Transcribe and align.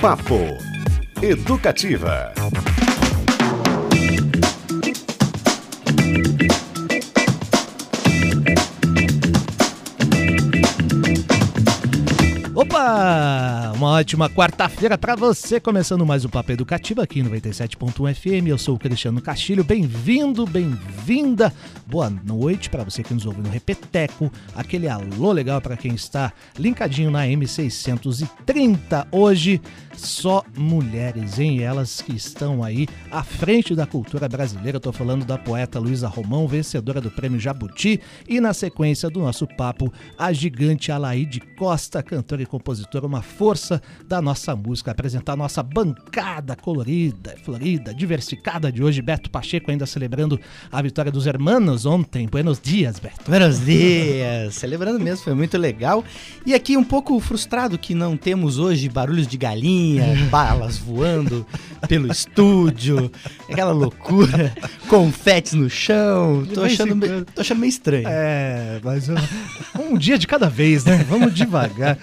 Papo 0.00 0.56
Educativa. 1.20 2.32
Opa! 12.54 13.72
Uma 13.74 13.92
ótima 13.92 14.28
quarta-feira 14.28 14.98
para 14.98 15.16
você, 15.16 15.58
começando 15.58 16.04
mais 16.04 16.24
um 16.24 16.28
Papo 16.28 16.52
Educativo 16.52 17.00
aqui 17.00 17.22
no 17.22 17.30
97.1 17.30 18.14
FM. 18.14 18.48
Eu 18.48 18.58
sou 18.58 18.76
o 18.76 18.78
Cristiano 18.78 19.22
Castilho, 19.22 19.64
bem-vindo, 19.64 20.46
bem-vinda. 20.46 21.52
Boa 21.86 22.10
noite 22.10 22.68
para 22.68 22.84
você 22.84 23.02
que 23.02 23.14
nos 23.14 23.24
ouve 23.24 23.40
no 23.40 23.48
Repeteco. 23.48 24.30
Aquele 24.54 24.86
alô 24.86 25.32
legal 25.32 25.60
para 25.62 25.76
quem 25.76 25.94
está 25.94 26.32
linkadinho 26.58 27.10
na 27.10 27.24
M630. 27.24 29.06
Hoje, 29.10 29.62
só 29.96 30.42
mulheres, 30.56 31.38
hein? 31.38 31.62
Elas 31.62 32.00
que 32.00 32.14
estão 32.14 32.62
aí 32.62 32.86
à 33.10 33.22
frente 33.22 33.74
da 33.74 33.86
cultura 33.86 34.28
brasileira. 34.28 34.76
Eu 34.76 34.80
tô 34.80 34.92
falando 34.92 35.24
da 35.24 35.36
poeta 35.36 35.78
Luísa 35.78 36.08
Romão, 36.08 36.46
vencedora 36.46 37.00
do 37.00 37.10
Prêmio 37.10 37.40
Jabuti. 37.40 38.00
E 38.28 38.40
na 38.40 38.54
sequência 38.54 39.10
do 39.10 39.20
nosso 39.20 39.46
papo, 39.46 39.92
a 40.18 40.32
gigante 40.32 40.92
Alaide 40.92 41.40
Costa, 41.40 42.02
cantora 42.02 42.42
e 42.42 42.46
compositora, 42.46 43.06
uma 43.06 43.22
força 43.22 43.82
da 44.06 44.22
nossa 44.22 44.54
música, 44.56 44.90
apresentar 44.90 45.36
nossa 45.36 45.62
bancada 45.62 46.56
colorida, 46.56 47.34
florida, 47.42 47.94
diversificada 47.94 48.70
de 48.70 48.82
hoje. 48.82 49.02
Beto 49.02 49.30
Pacheco 49.30 49.70
ainda 49.70 49.86
celebrando 49.86 50.38
a 50.70 50.80
vitória 50.82 51.12
dos 51.12 51.26
hermanos 51.26 51.86
ontem. 51.86 52.26
Buenos 52.26 52.60
dias, 52.60 52.98
Beto. 52.98 53.28
Buenos 53.28 53.64
dias! 53.64 54.54
Celebrando 54.54 55.00
mesmo, 55.00 55.24
foi 55.24 55.34
muito 55.34 55.58
legal. 55.58 56.04
E 56.46 56.54
aqui 56.54 56.76
um 56.76 56.84
pouco 56.84 57.18
frustrado 57.20 57.78
que 57.78 57.94
não 57.94 58.16
temos 58.16 58.58
hoje 58.58 58.88
barulhos 58.88 59.26
de 59.26 59.36
galinha, 59.36 59.89
balas 60.30 60.78
voando 60.78 61.46
pelo 61.88 62.10
estúdio, 62.10 63.10
aquela 63.50 63.72
loucura, 63.72 64.52
confetes 64.88 65.54
no 65.54 65.68
chão. 65.68 66.46
Tô 66.52 66.62
achando, 66.62 66.94
meio, 66.94 67.24
tô 67.24 67.40
achando 67.40 67.58
meio 67.58 67.70
estranho. 67.70 68.06
É, 68.06 68.80
mas 68.82 69.08
um, 69.08 69.14
um 69.78 69.98
dia 69.98 70.18
de 70.18 70.26
cada 70.26 70.48
vez, 70.48 70.84
né? 70.84 71.04
Vamos 71.08 71.34
devagar. 71.34 71.98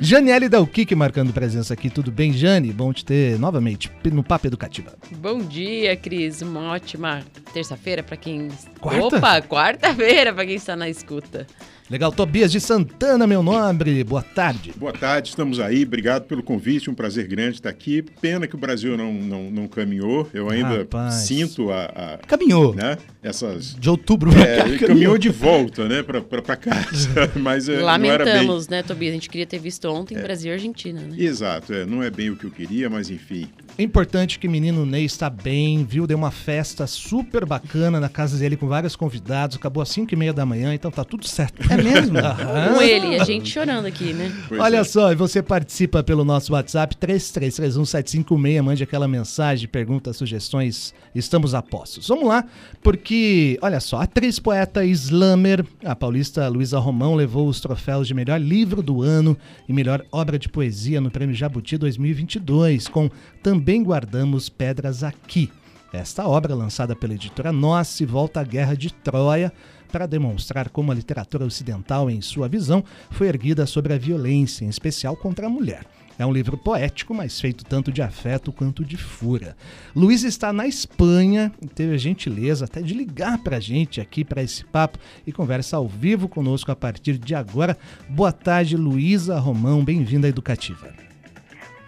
Janiele 0.00 0.48
Dalkik 0.48 0.94
marcando 0.94 1.32
presença 1.32 1.74
aqui. 1.74 1.88
Tudo 1.88 2.10
bem, 2.10 2.32
Jane? 2.32 2.72
Bom 2.72 2.92
te 2.92 3.04
ter 3.04 3.38
novamente 3.38 3.90
no 4.12 4.22
Papo 4.22 4.46
Educativa. 4.46 4.92
Bom 5.16 5.38
dia, 5.38 5.96
Cris. 5.96 6.42
Uma 6.42 6.72
ótima 6.72 7.22
terça-feira 7.52 8.02
para 8.02 8.16
quem. 8.16 8.48
Quarta? 8.80 9.16
Opa, 9.16 9.42
quarta-feira 9.42 10.32
para 10.32 10.46
quem 10.46 10.56
está 10.56 10.76
na 10.76 10.88
escuta. 10.88 11.46
Legal, 11.90 12.10
Tobias 12.10 12.50
de 12.50 12.58
Santana, 12.58 13.26
meu 13.26 13.42
nobre. 13.42 14.02
Boa 14.02 14.22
tarde. 14.22 14.72
Boa 14.76 14.92
tarde, 14.94 15.28
estamos 15.28 15.60
aí. 15.60 15.82
Obrigado 15.82 16.24
pelo 16.24 16.42
convite, 16.42 16.88
um 16.88 16.94
prazer 16.94 17.26
grande 17.26 17.56
estar 17.56 17.68
aqui. 17.68 18.02
Pena 18.20 18.46
que 18.46 18.54
o 18.54 18.58
Brasil 18.58 18.96
não, 18.96 19.12
não, 19.12 19.50
não 19.50 19.68
caminhou. 19.68 20.26
Eu 20.32 20.48
ainda 20.48 20.78
Rapaz. 20.78 21.14
sinto 21.14 21.70
a, 21.70 21.84
a- 21.84 22.18
Caminhou. 22.26 22.74
né, 22.74 22.96
essas. 23.22 23.74
De 23.74 23.90
outubro 23.90 24.30
pra 24.32 24.40
É, 24.42 24.56
cá, 24.62 24.68
ele 24.68 24.78
caminhou 24.78 25.18
de 25.18 25.28
volta, 25.28 25.86
né, 25.86 26.02
pra, 26.02 26.22
pra, 26.22 26.40
pra 26.40 26.56
casa. 26.56 27.30
Mas 27.36 27.68
é, 27.68 27.78
não 27.80 27.90
era 27.90 28.24
bem. 28.24 28.34
Lamentamos, 28.34 28.68
né, 28.68 28.82
Tobias? 28.82 29.10
A 29.10 29.14
gente 29.14 29.28
queria 29.28 29.46
ter 29.46 29.58
visto 29.58 29.84
ontem 29.88 30.16
Brasil 30.18 30.50
e 30.50 30.54
Argentina, 30.54 31.00
né? 31.00 31.14
Exato, 31.18 31.74
é, 31.74 31.84
não 31.84 32.02
é 32.02 32.08
bem 32.08 32.30
o 32.30 32.36
que 32.36 32.44
eu 32.46 32.50
queria, 32.50 32.88
mas 32.88 33.10
enfim. 33.10 33.48
Importante 33.78 34.38
que 34.38 34.46
menino 34.46 34.84
Ney 34.84 35.06
está 35.06 35.30
bem, 35.30 35.82
viu? 35.82 36.06
Deu 36.06 36.18
uma 36.18 36.30
festa 36.30 36.86
super 36.86 37.46
bacana 37.46 37.98
na 37.98 38.08
casa 38.08 38.36
dele 38.36 38.54
com 38.54 38.68
vários 38.68 38.94
convidados. 38.94 39.56
Acabou 39.56 39.82
às 39.82 39.88
5 39.88 40.12
e 40.12 40.16
meia 40.16 40.32
da 40.32 40.44
manhã, 40.44 40.74
então 40.74 40.90
tá 40.90 41.02
tudo 41.04 41.26
certo. 41.26 41.62
É 41.72 41.82
mesmo? 41.82 42.18
Aham. 42.20 42.74
Com 42.74 42.82
ele 42.82 43.16
e 43.16 43.20
a 43.20 43.24
gente 43.24 43.48
chorando 43.48 43.86
aqui, 43.86 44.12
né? 44.12 44.30
Pois 44.46 44.60
Olha 44.60 44.78
é. 44.78 44.84
só, 44.84 45.10
e 45.10 45.14
você 45.14 45.42
participa 45.42 46.02
pelo 46.02 46.22
nosso 46.22 46.52
WhatsApp 46.52 46.94
33317556, 46.96 48.62
mande 48.62 48.82
aquela 48.82 49.08
mensagem, 49.08 49.66
perguntas, 49.66 50.18
sugestões, 50.18 50.94
estamos 51.14 51.54
a 51.54 51.62
postos. 51.62 52.06
Vamos 52.08 52.28
lá, 52.28 52.44
porque, 52.82 53.58
olha 53.62 53.80
só, 53.80 53.98
a 53.98 54.02
atriz, 54.02 54.38
poeta, 54.38 54.84
slammer, 54.84 55.64
a 55.82 55.96
paulista 55.96 56.46
Luísa 56.46 56.78
Romão 56.78 57.14
levou 57.14 57.48
os 57.48 57.60
troféus 57.60 58.06
de 58.06 58.12
melhor 58.12 58.38
livro 58.38 58.82
do 58.82 59.00
ano 59.00 59.36
e 59.66 59.72
melhor 59.72 60.04
obra 60.12 60.38
de 60.38 60.48
poesia 60.48 61.00
no 61.00 61.10
Prêmio 61.10 61.34
Jabuti 61.34 61.78
2022, 61.78 62.88
com 62.88 63.10
Também 63.42 63.61
Guardamos 63.62 64.48
Pedras 64.48 65.04
Aqui. 65.04 65.50
Esta 65.92 66.26
obra, 66.26 66.54
lançada 66.54 66.96
pela 66.96 67.14
editora 67.14 67.52
Noce, 67.52 68.04
volta 68.04 68.40
à 68.40 68.44
Guerra 68.44 68.74
de 68.74 68.92
Troia 68.92 69.52
para 69.90 70.06
demonstrar 70.06 70.70
como 70.70 70.90
a 70.90 70.94
literatura 70.94 71.44
ocidental, 71.44 72.10
em 72.10 72.20
sua 72.20 72.48
visão, 72.48 72.82
foi 73.10 73.28
erguida 73.28 73.66
sobre 73.66 73.92
a 73.92 73.98
violência, 73.98 74.64
em 74.64 74.68
especial 74.68 75.14
contra 75.14 75.46
a 75.46 75.50
mulher. 75.50 75.84
É 76.18 76.26
um 76.26 76.32
livro 76.32 76.56
poético, 76.56 77.14
mas 77.14 77.40
feito 77.40 77.64
tanto 77.64 77.92
de 77.92 78.02
afeto 78.02 78.52
quanto 78.52 78.84
de 78.84 78.96
fúria. 78.96 79.56
Luiz 79.94 80.24
está 80.24 80.52
na 80.52 80.66
Espanha 80.66 81.52
e 81.60 81.66
teve 81.66 81.94
a 81.94 81.98
gentileza 81.98 82.64
até 82.64 82.80
de 82.80 82.94
ligar 82.94 83.38
para 83.38 83.58
a 83.58 83.60
gente 83.60 84.00
aqui 84.00 84.24
para 84.24 84.42
esse 84.42 84.64
papo 84.64 84.98
e 85.26 85.32
conversa 85.32 85.76
ao 85.76 85.86
vivo 85.86 86.28
conosco 86.28 86.72
a 86.72 86.76
partir 86.76 87.18
de 87.18 87.34
agora. 87.34 87.76
Boa 88.08 88.32
tarde, 88.32 88.76
Luísa 88.76 89.38
Romão, 89.38 89.84
bem-vinda 89.84 90.26
à 90.26 90.30
Educativa. 90.30 91.11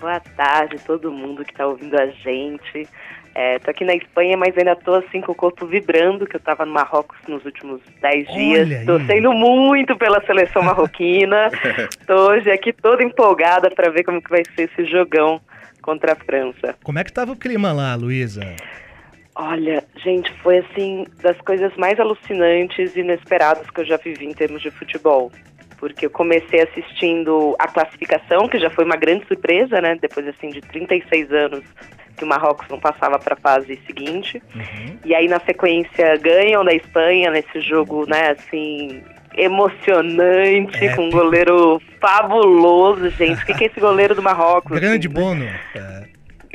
Boa 0.05 0.21
tarde, 0.21 0.77
todo 0.85 1.11
mundo 1.11 1.43
que 1.47 1.51
está 1.51 1.67
ouvindo 1.67 1.99
a 1.99 2.05
gente. 2.09 2.87
É, 3.35 3.59
tô 3.59 3.71
aqui 3.71 3.87
na 3.87 3.95
Espanha, 3.95 4.37
mas 4.37 4.55
ainda 4.55 4.77
tô 4.77 4.93
assim 4.97 5.23
com 5.23 5.33
o 5.33 5.35
corpo 5.35 5.65
vibrando, 5.65 6.27
que 6.27 6.37
eu 6.37 6.41
tava 6.41 6.67
no 6.67 6.75
Marrocos 6.75 7.17
nos 7.27 7.43
últimos 7.47 7.81
10 8.03 8.29
Olha 8.29 8.37
dias. 8.37 8.81
aí. 8.81 8.85
Torcendo 8.85 9.33
muito 9.33 9.97
pela 9.97 10.23
seleção 10.27 10.63
marroquina. 10.63 11.51
tô 12.07 12.33
hoje 12.33 12.51
aqui 12.51 12.71
toda 12.71 13.03
empolgada 13.03 13.71
para 13.71 13.91
ver 13.91 14.05
como 14.05 14.21
que 14.21 14.29
vai 14.29 14.43
ser 14.55 14.65
esse 14.71 14.85
jogão 14.85 15.41
contra 15.81 16.13
a 16.13 16.17
França. 16.17 16.77
Como 16.85 16.99
é 16.99 17.03
que 17.03 17.11
estava 17.11 17.33
o 17.33 17.37
clima 17.37 17.73
lá, 17.73 17.95
Luísa? 17.95 18.55
Olha, 19.35 19.83
gente, 20.05 20.31
foi 20.43 20.59
assim 20.59 21.07
das 21.23 21.41
coisas 21.41 21.75
mais 21.79 21.99
alucinantes 21.99 22.95
e 22.95 23.01
inesperadas 23.01 23.71
que 23.71 23.81
eu 23.81 23.87
já 23.87 23.97
vivi 23.97 24.27
em 24.27 24.35
termos 24.35 24.61
de 24.61 24.71
futebol. 24.71 25.33
Porque 25.79 26.07
eu 26.07 26.11
comecei 26.11 26.63
assistindo 26.63 27.55
a 27.59 27.69
classificação, 27.69 28.49
que 28.49 28.59
já 28.59 28.71
foi 28.71 28.85
uma 28.85 28.97
grande 28.97 29.27
surpresa, 29.27 29.81
né? 29.81 29.97
Depois 30.01 30.27
assim 30.29 30.51
de 30.51 30.61
36 30.61 31.33
anos 31.33 31.65
que 32.17 32.25
o 32.25 32.27
Marrocos 32.27 32.69
não 32.69 32.79
passava 32.79 33.19
para 33.19 33.35
a 33.35 33.37
fase 33.37 33.79
seguinte. 33.87 34.43
E 35.05 35.15
aí 35.15 35.29
na 35.29 35.41
sequência 35.41 36.17
ganham 36.17 36.65
da 36.65 36.73
Espanha 36.73 37.31
nesse 37.31 37.61
jogo, 37.61 38.07
né, 38.07 38.31
assim, 38.31 39.03
emocionante, 39.37 40.95
com 40.95 41.07
um 41.07 41.11
goleiro 41.11 41.81
fabuloso, 42.01 43.11
gente. 43.11 43.43
O 43.43 43.47
que, 43.47 43.55
que 43.55 43.65
é 43.65 43.67
esse 43.67 43.81
goleiro 43.81 44.15
do 44.15 44.23
Marrocos? 44.23 44.79
Grande 44.79 45.09
assim, 45.09 45.15
Bono. 45.15 45.45
É, 45.45 46.05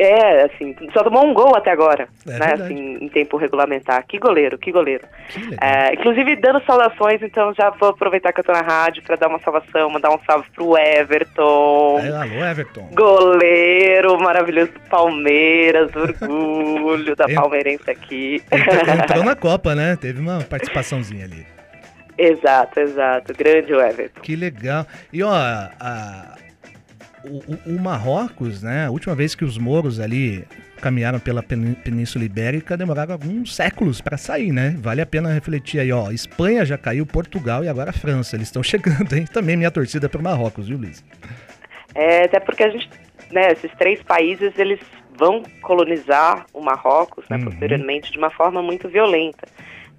é, 0.01 0.43
assim, 0.43 0.75
só 0.93 1.03
tomou 1.03 1.25
um 1.25 1.33
gol 1.33 1.55
até 1.55 1.71
agora, 1.71 2.07
É 2.25 2.31
né, 2.31 2.37
verdade. 2.39 2.61
assim, 2.63 2.97
em 3.01 3.09
tempo 3.09 3.37
regulamentar. 3.37 4.05
Que 4.07 4.17
goleiro, 4.17 4.57
que 4.57 4.71
goleiro. 4.71 5.03
que. 5.29 5.55
É, 5.61 5.93
inclusive, 5.93 6.35
dando 6.37 6.63
saudações, 6.65 7.21
então 7.21 7.53
já 7.53 7.69
vou 7.71 7.89
aproveitar 7.89 8.31
que 8.33 8.39
eu 8.39 8.43
tô 8.43 8.51
na 8.53 8.61
rádio 8.61 9.03
para 9.03 9.15
dar 9.15 9.27
uma 9.27 9.39
salvação, 9.39 9.89
mandar 9.89 10.11
um 10.11 10.19
salve 10.25 10.49
pro 10.55 10.77
Everton. 10.77 11.99
É, 11.99 12.09
alô, 12.09 12.45
Everton. 12.45 12.87
Goleiro 12.93 14.19
maravilhoso 14.19 14.71
do 14.71 14.79
Palmeiras, 14.89 15.91
orgulho 15.95 17.15
da 17.15 17.27
palmeirense 17.33 17.89
aqui. 17.89 18.41
Entrou, 18.51 18.75
entrou 18.95 19.23
na 19.23 19.35
Copa, 19.35 19.75
né? 19.75 19.95
Teve 19.99 20.19
uma 20.19 20.41
participaçãozinha 20.43 21.25
ali. 21.25 21.45
exato, 22.17 22.79
exato. 22.79 23.33
Grande 23.33 23.73
o 23.73 23.81
Everton. 23.81 24.21
Que 24.21 24.35
legal. 24.35 24.85
E 25.11 25.23
ó, 25.23 25.31
a- 25.33 26.35
o, 27.23 27.37
o- 27.71 27.75
o 27.75 27.79
Marrocos, 27.79 28.61
né? 28.63 28.85
A 28.85 28.91
última 28.91 29.15
vez 29.15 29.35
que 29.35 29.43
os 29.45 29.57
mouros 29.57 29.99
ali 29.99 30.45
caminharam 30.81 31.19
pela 31.19 31.43
Pen- 31.43 31.73
Península 31.73 32.23
Ibérica 32.23 32.77
demoraram 32.77 33.13
alguns 33.13 33.53
séculos 33.55 33.99
para 34.01 34.17
sair, 34.17 34.51
né? 34.51 34.75
Vale 34.79 35.01
a 35.01 35.05
pena 35.05 35.33
refletir 35.33 35.79
aí, 35.79 35.91
ó. 35.91 36.11
Espanha 36.11 36.65
já 36.65 36.77
caiu, 36.77 37.05
Portugal 37.05 37.63
e 37.63 37.67
agora 37.67 37.89
a 37.89 37.93
França. 37.93 38.35
Eles 38.35 38.47
estão 38.47 38.63
chegando, 38.63 39.13
hein? 39.13 39.25
Também 39.25 39.57
minha 39.57 39.71
torcida 39.71 40.07
pro 40.07 40.23
Marrocos, 40.23 40.67
viu, 40.67 40.77
Luiz? 40.77 41.03
É, 41.95 42.23
até 42.25 42.39
porque 42.39 42.63
a 42.63 42.69
gente, 42.69 42.89
né, 43.31 43.51
esses 43.51 43.71
três 43.77 44.01
países, 44.03 44.53
eles 44.57 44.79
vão 45.17 45.43
colonizar 45.61 46.45
o 46.53 46.61
Marrocos, 46.61 47.25
né, 47.29 47.37
Uhum. 47.37 47.45
posteriormente, 47.45 48.11
de 48.11 48.17
uma 48.17 48.29
forma 48.29 48.61
muito 48.61 48.87
violenta. 48.87 49.47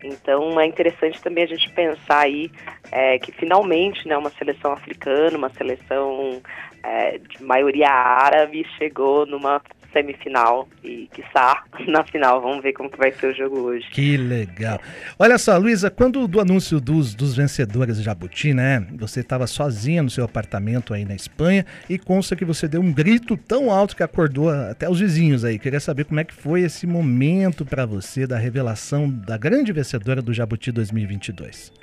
Então 0.03 0.59
é 0.59 0.65
interessante 0.67 1.21
também 1.21 1.45
a 1.45 1.47
gente 1.47 1.69
pensar 1.73 2.21
aí 2.21 2.51
é, 2.91 3.19
que 3.19 3.31
finalmente, 3.33 4.09
né, 4.09 4.17
uma 4.17 4.31
seleção 4.31 4.73
africana, 4.73 5.37
uma 5.37 5.51
seleção 5.51 6.41
é, 6.83 7.19
de 7.19 7.43
maioria 7.43 7.91
árabe 7.91 8.67
chegou 8.79 9.27
numa 9.27 9.61
semifinal 9.93 10.69
e, 10.83 11.09
quiçá, 11.13 11.65
na 11.87 12.05
final. 12.05 12.41
Vamos 12.41 12.63
ver 12.63 12.73
como 12.73 12.91
que 12.91 12.99
vai 12.99 13.13
ser 13.13 13.33
o 13.33 13.35
jogo 13.35 13.59
hoje. 13.61 13.89
Que 13.91 14.17
legal. 14.17 14.79
Olha 15.19 15.39
só, 15.39 15.57
Luísa, 15.57 15.91
quando 15.91 16.27
do 16.27 16.41
anúncio 16.41 16.81
dos, 16.81 17.15
dos 17.15 17.37
vencedores 17.37 17.99
de 17.99 18.03
Jabuti, 18.03 18.55
né? 18.55 18.87
Você 18.99 19.21
estava 19.21 19.47
sozinha 19.47 20.03
no 20.03 20.11
seu 20.11 20.25
apartamento 20.25 20.95
aí 20.95 21.05
na 21.05 21.15
Espanha 21.15 21.65
e 21.89 21.99
consta 21.99 22.37
que 22.37 22.45
você 22.45 22.69
deu 22.69 22.81
um 22.81 22.93
grito 22.93 23.37
tão 23.37 23.71
alto 23.71 23.97
que 23.97 24.03
acordou 24.03 24.51
até 24.51 24.89
os 24.89 25.01
vizinhos 25.01 25.45
aí. 25.45 25.59
Queria 25.59 25.81
saber 25.81 26.05
como 26.05 26.21
é 26.21 26.25
que 26.25 26.35
foi 26.35 26.63
esse 26.63 26.87
momento 26.87 27.65
para 27.65 27.85
você 27.85 28.27
da 28.27 28.39
revelação 28.39 29.11
da 29.11 29.37
grande 29.37 29.73
vencedora 29.73 30.23
do 30.23 30.33
Jabuti 30.33 30.73
2022. 30.73 31.80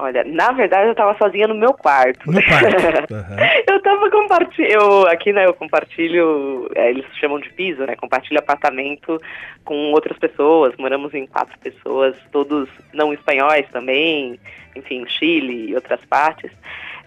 Olha, 0.00 0.24
na 0.24 0.50
verdade 0.52 0.88
eu 0.88 0.94
tava 0.94 1.14
sozinha 1.18 1.46
no 1.46 1.54
meu 1.54 1.74
quarto. 1.74 2.30
No 2.30 2.42
quarto. 2.42 3.12
Aham. 3.14 3.36
eu 3.68 3.82
tava 3.82 4.10
compartilhando, 4.10 5.06
aqui 5.08 5.30
né, 5.30 5.44
eu 5.44 5.52
compartilho, 5.52 6.70
é, 6.74 6.88
eles 6.88 7.04
chamam 7.18 7.38
de 7.38 7.50
piso, 7.50 7.84
né, 7.84 7.94
compartilho 7.96 8.38
apartamento 8.38 9.20
com 9.62 9.92
outras 9.92 10.18
pessoas, 10.18 10.74
moramos 10.78 11.12
em 11.12 11.26
quatro 11.26 11.58
pessoas, 11.58 12.16
todos 12.32 12.66
não 12.94 13.12
espanhóis 13.12 13.66
também, 13.70 14.40
enfim, 14.74 15.04
Chile 15.06 15.68
e 15.68 15.74
outras 15.74 16.00
partes. 16.06 16.50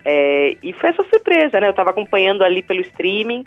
É, 0.05 0.55
e 0.61 0.71
foi 0.73 0.89
essa 0.89 1.03
surpresa, 1.05 1.59
né, 1.59 1.67
eu 1.69 1.73
tava 1.73 1.89
acompanhando 1.89 2.43
ali 2.43 2.61
pelo 2.61 2.81
streaming, 2.81 3.43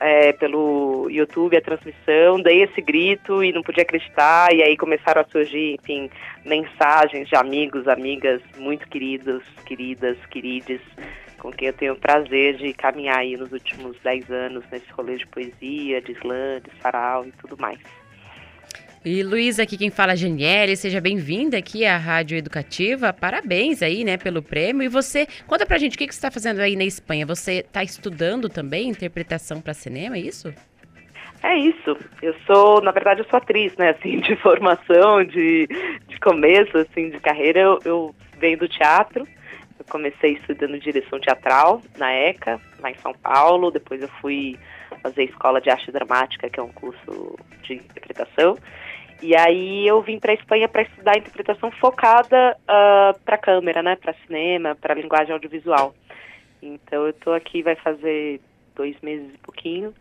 é, 0.00 0.32
pelo 0.32 1.08
YouTube 1.10 1.56
a 1.56 1.60
transmissão, 1.60 2.40
dei 2.40 2.62
esse 2.62 2.80
grito 2.80 3.42
e 3.42 3.52
não 3.52 3.62
podia 3.62 3.82
acreditar, 3.82 4.52
e 4.52 4.62
aí 4.62 4.76
começaram 4.76 5.22
a 5.22 5.24
surgir, 5.24 5.76
enfim, 5.80 6.10
mensagens 6.44 7.28
de 7.28 7.36
amigos, 7.36 7.88
amigas 7.88 8.40
muito 8.58 8.86
queridos, 8.88 9.42
queridas, 9.64 10.16
querides, 10.26 10.80
com 11.38 11.50
quem 11.50 11.68
eu 11.68 11.74
tenho 11.74 11.92
o 11.94 12.00
prazer 12.00 12.56
de 12.56 12.72
caminhar 12.72 13.18
aí 13.18 13.36
nos 13.36 13.52
últimos 13.52 13.96
10 14.02 14.30
anos 14.30 14.64
nesse 14.70 14.90
rolê 14.92 15.16
de 15.16 15.26
poesia, 15.26 16.00
de 16.00 16.12
slam, 16.12 16.60
de 16.60 16.70
sarau 16.80 17.24
e 17.26 17.32
tudo 17.32 17.56
mais. 17.58 17.78
E 19.08 19.22
Luísa, 19.22 19.62
aqui 19.62 19.78
quem 19.78 19.88
fala 19.88 20.14
é 20.14 20.16
Geniele, 20.16 20.74
seja 20.74 21.00
bem-vinda 21.00 21.56
aqui 21.56 21.86
à 21.86 21.96
Rádio 21.96 22.36
Educativa. 22.36 23.12
Parabéns 23.12 23.80
aí, 23.80 24.02
né, 24.02 24.16
pelo 24.16 24.42
prêmio. 24.42 24.82
E 24.82 24.88
você, 24.88 25.28
conta 25.46 25.64
pra 25.64 25.78
gente 25.78 25.94
o 25.94 25.98
que, 25.98 26.08
que 26.08 26.12
você 26.12 26.18
está 26.18 26.28
fazendo 26.28 26.58
aí 26.58 26.74
na 26.74 26.82
Espanha. 26.82 27.24
Você 27.24 27.58
está 27.58 27.84
estudando 27.84 28.48
também 28.48 28.88
interpretação 28.88 29.60
para 29.60 29.74
cinema, 29.74 30.16
é 30.16 30.18
isso? 30.18 30.52
É 31.40 31.56
isso. 31.56 31.96
Eu 32.20 32.34
sou, 32.48 32.82
na 32.82 32.90
verdade, 32.90 33.20
eu 33.20 33.26
sou 33.30 33.36
atriz, 33.36 33.76
né? 33.76 33.90
Assim, 33.90 34.18
de 34.18 34.34
formação, 34.42 35.22
de, 35.22 35.68
de 36.08 36.18
começo, 36.18 36.76
assim, 36.76 37.10
de 37.10 37.20
carreira. 37.20 37.60
Eu, 37.60 37.78
eu 37.84 38.14
venho 38.40 38.58
do 38.58 38.68
teatro. 38.68 39.24
Eu 39.78 39.84
comecei 39.88 40.32
estudando 40.32 40.80
direção 40.80 41.20
teatral 41.20 41.80
na 41.96 42.12
ECA, 42.12 42.60
lá 42.80 42.90
em 42.90 42.96
São 42.96 43.14
Paulo. 43.14 43.70
Depois 43.70 44.02
eu 44.02 44.08
fui 44.20 44.58
fazer 45.00 45.22
escola 45.22 45.60
de 45.60 45.70
arte 45.70 45.92
dramática, 45.92 46.50
que 46.50 46.58
é 46.58 46.62
um 46.64 46.72
curso 46.72 47.38
de 47.62 47.74
interpretação. 47.74 48.58
E 49.22 49.34
aí 49.34 49.86
eu 49.86 50.00
vim 50.02 50.18
para 50.18 50.32
a 50.32 50.34
Espanha 50.34 50.68
para 50.68 50.82
estudar 50.82 51.16
interpretação 51.16 51.70
focada 51.72 52.56
uh, 52.62 53.18
para 53.24 53.38
câmera, 53.38 53.82
né? 53.82 53.96
Para 53.96 54.14
cinema, 54.26 54.74
para 54.74 54.94
linguagem 54.94 55.32
audiovisual. 55.32 55.94
Então 56.62 57.04
eu 57.04 57.10
estou 57.10 57.32
aqui, 57.34 57.62
vai 57.62 57.76
fazer 57.76 58.40
dois 58.74 58.94
meses 59.00 59.34
e 59.34 59.38
pouquinho 59.38 59.94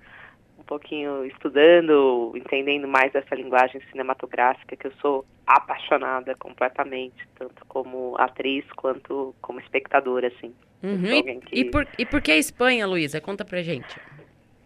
um 0.58 0.64
pouquinho 0.64 1.24
estudando, 1.26 2.32
entendendo 2.36 2.88
mais 2.88 3.14
essa 3.14 3.36
linguagem 3.36 3.80
cinematográfica 3.92 4.76
que 4.76 4.88
eu 4.88 4.92
sou 5.02 5.24
apaixonada 5.46 6.34
completamente, 6.36 7.28
tanto 7.38 7.64
como 7.68 8.16
atriz 8.18 8.66
quanto 8.76 9.36
como 9.42 9.60
espectadora, 9.60 10.28
assim. 10.28 10.54
Uhum. 10.82 11.06
sou 11.10 11.28
E, 11.30 11.40
que- 11.42 11.60
e 11.60 11.66
por, 11.66 11.88
e 12.00 12.06
por 12.06 12.22
que 12.22 12.32
a 12.32 12.38
Espanha, 12.38 12.88
Luísa? 12.88 13.22
Conta 13.22 13.44
pra 13.46 13.62
gente. 13.62 13.96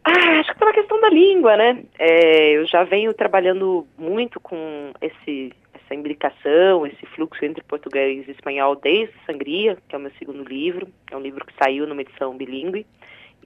Ah, 0.03 0.39
acho 0.39 0.53
que 0.53 0.59
pela 0.59 0.73
questão 0.73 0.99
da 1.01 1.09
língua, 1.09 1.57
né? 1.57 1.83
É, 1.97 2.51
eu 2.51 2.65
já 2.65 2.83
venho 2.83 3.13
trabalhando 3.13 3.85
muito 3.97 4.39
com 4.39 4.91
esse, 5.01 5.53
essa 5.73 5.93
imbricação, 5.93 6.85
esse 6.85 7.05
fluxo 7.07 7.43
entre 7.43 7.63
português 7.63 8.27
e 8.27 8.31
espanhol 8.31 8.75
desde 8.75 9.13
Sangria, 9.25 9.77
que 9.87 9.95
é 9.95 9.97
o 9.97 10.01
meu 10.01 10.11
segundo 10.17 10.43
livro. 10.43 10.87
É 11.11 11.17
um 11.17 11.21
livro 11.21 11.45
que 11.45 11.53
saiu 11.61 11.85
numa 11.85 12.01
edição 12.01 12.35
bilíngue, 12.37 12.85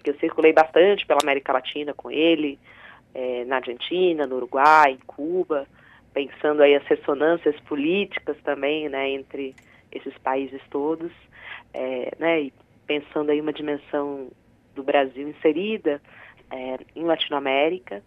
que 0.03 0.09
eu 0.09 0.19
circulei 0.19 0.51
bastante 0.53 1.05
pela 1.05 1.19
América 1.23 1.53
Latina 1.53 1.93
com 1.93 2.11
ele, 2.11 2.59
é, 3.15 3.45
na 3.45 3.57
Argentina, 3.57 4.27
no 4.27 4.35
Uruguai, 4.35 4.91
em 4.91 5.05
Cuba, 5.05 5.65
pensando 6.13 6.61
aí 6.61 6.75
as 6.75 6.85
ressonâncias 6.85 7.59
políticas 7.61 8.35
também, 8.43 8.89
né, 8.89 9.09
entre 9.09 9.55
esses 9.91 10.15
países 10.17 10.61
todos, 10.69 11.11
é, 11.73 12.11
né, 12.19 12.41
e 12.41 12.53
pensando 12.85 13.31
aí 13.31 13.39
uma 13.39 13.53
dimensão 13.53 14.27
do 14.75 14.83
Brasil 14.83 15.27
inserida 15.27 16.01
é, 16.53 16.77
em 16.95 17.03
Latinoamérica. 17.03 18.01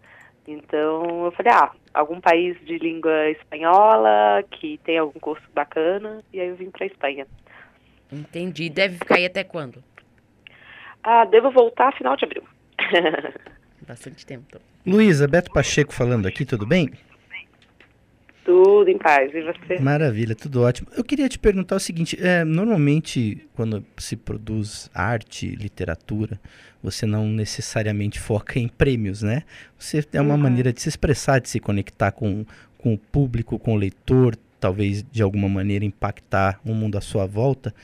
Então 0.47 1.25
eu 1.25 1.31
falei, 1.31 1.51
ah, 1.53 1.71
algum 1.93 2.21
país 2.21 2.57
de 2.65 2.77
língua 2.77 3.29
espanhola 3.31 4.43
que 4.49 4.79
tem 4.83 4.97
algum 4.97 5.19
curso 5.19 5.43
bacana, 5.53 6.23
e 6.31 6.39
aí 6.39 6.47
eu 6.47 6.55
vim 6.55 6.71
para 6.71 6.85
Espanha. 6.85 7.27
Entendi. 8.11 8.69
Deve 8.69 8.97
ficar 8.97 9.15
aí 9.15 9.25
até 9.25 9.43
quando? 9.43 9.83
Ah, 11.03 11.25
devo 11.25 11.51
voltar 11.51 11.93
final 11.93 12.15
de 12.15 12.23
abril. 12.23 12.43
Bastante 13.85 14.25
tempo. 14.25 14.45
então. 14.47 14.61
Luísa, 14.85 15.27
Beto 15.27 15.51
Pacheco 15.51 15.93
falando 15.93 16.25
aqui, 16.27 16.45
tudo 16.45 16.65
bem? 16.65 16.89
Tudo 18.47 18.89
em 18.89 18.97
paz, 18.97 19.29
e 19.35 19.41
você? 19.41 19.77
Maravilha, 19.81 20.33
tudo 20.33 20.61
ótimo. 20.61 20.87
Eu 20.95 21.03
queria 21.03 21.27
te 21.27 21.37
perguntar 21.37 21.75
o 21.75 21.79
seguinte: 21.81 22.17
é, 22.17 22.45
normalmente, 22.45 23.45
quando 23.53 23.85
se 23.97 24.15
produz 24.15 24.89
arte, 24.93 25.47
literatura, 25.53 26.39
você 26.81 27.05
não 27.05 27.27
necessariamente 27.27 28.21
foca 28.21 28.57
em 28.57 28.69
prêmios, 28.69 29.21
né? 29.21 29.43
Você 29.77 30.01
é 30.13 30.21
uma 30.21 30.35
Uhum. 30.35 30.39
maneira 30.39 30.71
de 30.71 30.81
se 30.81 30.87
expressar, 30.87 31.39
de 31.41 31.49
se 31.49 31.59
conectar 31.59 32.13
com, 32.13 32.45
com 32.77 32.93
o 32.93 32.97
público, 32.97 33.59
com 33.59 33.73
o 33.73 33.77
leitor, 33.77 34.37
talvez 34.61 35.03
de 35.11 35.21
alguma 35.21 35.49
maneira 35.49 35.83
impactar 35.83 36.57
o 36.65 36.73
mundo 36.73 36.97
à 36.97 37.01
sua 37.01 37.25
volta. 37.25 37.75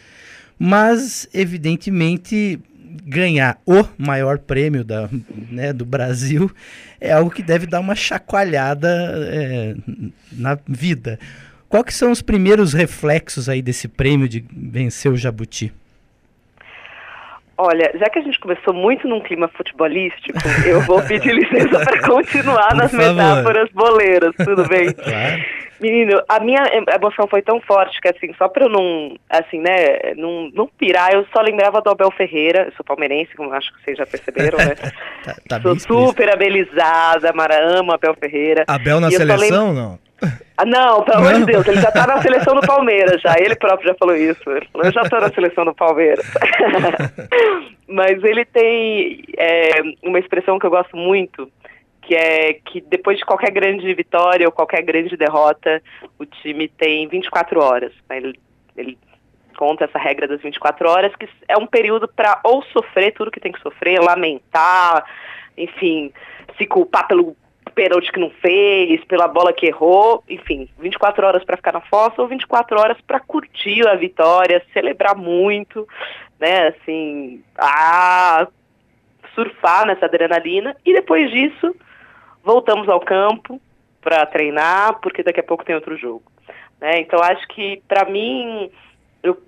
Mas, 0.58 1.28
evidentemente, 1.34 2.58
ganhar 3.06 3.60
o 3.66 3.84
maior 3.98 4.38
prêmio 4.38 4.84
da, 4.84 5.10
né, 5.50 5.74
do 5.74 5.86
Brasil 5.86 6.52
é 7.00 7.12
algo 7.12 7.32
que 7.32 7.42
deve 7.42 7.66
dar 7.66 7.80
uma 7.80 7.96
chacoalhada 7.96 8.90
é, 9.32 9.76
na 10.32 10.58
vida. 10.68 11.20
Que 11.86 11.94
são 11.94 12.12
os 12.12 12.22
primeiros 12.22 12.72
reflexos 12.72 13.50
aí 13.50 13.60
desse 13.60 13.88
prêmio 13.88 14.30
de 14.30 14.46
vencer 14.52 15.12
o 15.12 15.18
Jabuti? 15.18 15.74
Olha, 17.58 17.92
já 18.00 18.10
que 18.10 18.20
a 18.20 18.22
gente 18.22 18.40
começou 18.40 18.74
muito 18.74 19.08
num 19.08 19.22
clima 19.22 19.48
futebolístico, 19.48 20.40
eu 20.66 20.82
vou 20.82 21.02
pedir 21.04 21.34
licença 21.36 21.80
para 21.86 22.02
continuar 22.02 22.74
nas 22.76 22.92
metáforas 22.92 23.70
boleiras, 23.72 24.34
tudo 24.44 24.68
bem? 24.68 24.92
Claro. 24.92 25.44
Menino, 25.80 26.22
a 26.30 26.40
minha 26.40 26.64
em- 26.72 26.86
emoção 26.96 27.28
foi 27.28 27.42
tão 27.42 27.60
forte 27.60 28.00
que, 28.00 28.08
assim, 28.08 28.34
só 28.38 28.48
pra 28.48 28.66
eu 28.66 28.70
não, 28.70 29.16
assim, 29.30 29.60
né, 29.60 30.14
não, 30.16 30.50
não 30.54 30.66
pirar, 30.68 31.12
eu 31.14 31.26
só 31.36 31.42
lembrava 31.42 31.82
do 31.82 31.90
Abel 31.90 32.10
Ferreira, 32.12 32.64
eu 32.68 32.72
sou 32.74 32.86
palmeirense, 32.86 33.36
como 33.36 33.54
acho 33.54 33.74
que 33.74 33.84
vocês 33.84 33.98
já 33.98 34.06
perceberam, 34.06 34.58
né? 34.60 34.76
Tá, 35.24 35.36
tá 35.48 35.62
sou 35.62 35.78
super 36.10 36.30
abelizada, 36.34 37.32
Mara, 37.34 37.58
amo 37.80 37.94
Abel 37.94 38.14
Ferreira. 38.16 38.64
Abel 38.68 39.00
na 39.00 39.10
seleção, 39.12 39.74
não? 39.74 40.00
Ah, 40.58 40.66
não, 40.66 41.04
pelo 41.04 41.18
amor 41.18 41.34
de 41.34 41.46
Deus, 41.46 41.68
ele 41.68 41.82
já 41.82 41.92
tá 41.92 42.06
na 42.06 42.22
seleção 42.22 42.56
do 42.56 42.66
Palmeiras 42.66 43.22
já. 43.22 43.36
Ele 43.38 43.56
próprio 43.56 43.88
já 43.88 43.96
falou 43.96 44.16
isso. 44.16 44.50
Ele 44.50 44.68
falou, 44.72 44.88
eu 44.88 44.94
já 44.94 45.04
tô 45.04 45.20
na 45.20 45.30
seleção 45.30 45.66
do 45.66 45.74
Palmeiras. 45.74 46.26
Mas 47.88 48.24
ele 48.24 48.46
tem 48.46 49.24
é, 49.38 49.82
uma 50.04 50.20
expressão 50.20 50.58
que 50.60 50.66
eu 50.66 50.70
gosto 50.70 50.96
muito, 50.96 51.52
que 52.02 52.16
é 52.16 52.54
que 52.54 52.82
depois 52.82 53.18
de 53.18 53.26
qualquer 53.26 53.52
grande 53.52 53.92
vitória 53.94 54.48
ou 54.48 54.52
qualquer 54.52 54.84
grande 54.84 55.18
derrota, 55.18 55.82
o 56.20 56.26
time 56.26 56.68
tem 56.68 57.08
24 57.08 57.60
horas. 57.60 57.92
né? 58.10 58.18
Ele, 58.18 58.40
ele 58.78 58.98
conta 59.58 59.86
essa 59.86 60.00
regra 60.00 60.28
das 60.28 60.42
24 60.42 60.90
horas, 60.90 61.16
que 61.16 61.28
é 61.48 61.58
um 61.58 61.68
período 61.68 62.08
para 62.08 62.40
ou 62.44 62.64
sofrer 62.66 63.14
tudo 63.14 63.32
que 63.32 63.40
tem 63.40 63.52
que 63.52 63.62
sofrer, 63.62 64.00
lamentar, 64.00 65.06
enfim, 65.58 66.12
se 66.58 66.66
culpar 66.66 67.08
pelo 67.08 67.36
pênalti 67.74 68.12
que 68.12 68.20
não 68.20 68.30
fez, 68.30 69.04
pela 69.06 69.28
bola 69.28 69.54
que 69.54 69.66
errou, 69.66 70.24
enfim, 70.30 70.70
24 70.80 71.26
horas 71.26 71.44
para 71.44 71.58
ficar 71.58 71.74
na 71.74 71.82
fossa 71.82 72.22
ou 72.22 72.28
24 72.28 72.80
horas 72.80 72.98
para 73.02 73.20
curtir 73.20 73.88
a 73.88 73.96
vitória, 73.96 74.64
celebrar 74.74 75.16
muito, 75.16 75.88
né, 76.40 76.68
assim, 76.68 77.44
ah, 77.58 78.48
surfar 79.34 79.86
nessa 79.86 80.06
adrenalina 80.06 80.76
e 80.86 80.94
depois 80.94 81.30
disso 81.32 81.76
voltamos 82.44 82.88
ao 82.90 83.00
campo 83.00 83.60
para 84.02 84.26
treinar, 84.26 85.00
porque 85.00 85.24
daqui 85.24 85.40
a 85.40 85.44
pouco 85.44 85.64
tem 85.64 85.76
outro 85.76 85.98
jogo, 85.98 86.24
né? 86.80 87.00
Então 87.00 87.22
acho 87.22 87.48
que 87.48 87.82
para 87.88 88.06
mim 88.06 88.70
eu 89.24 89.42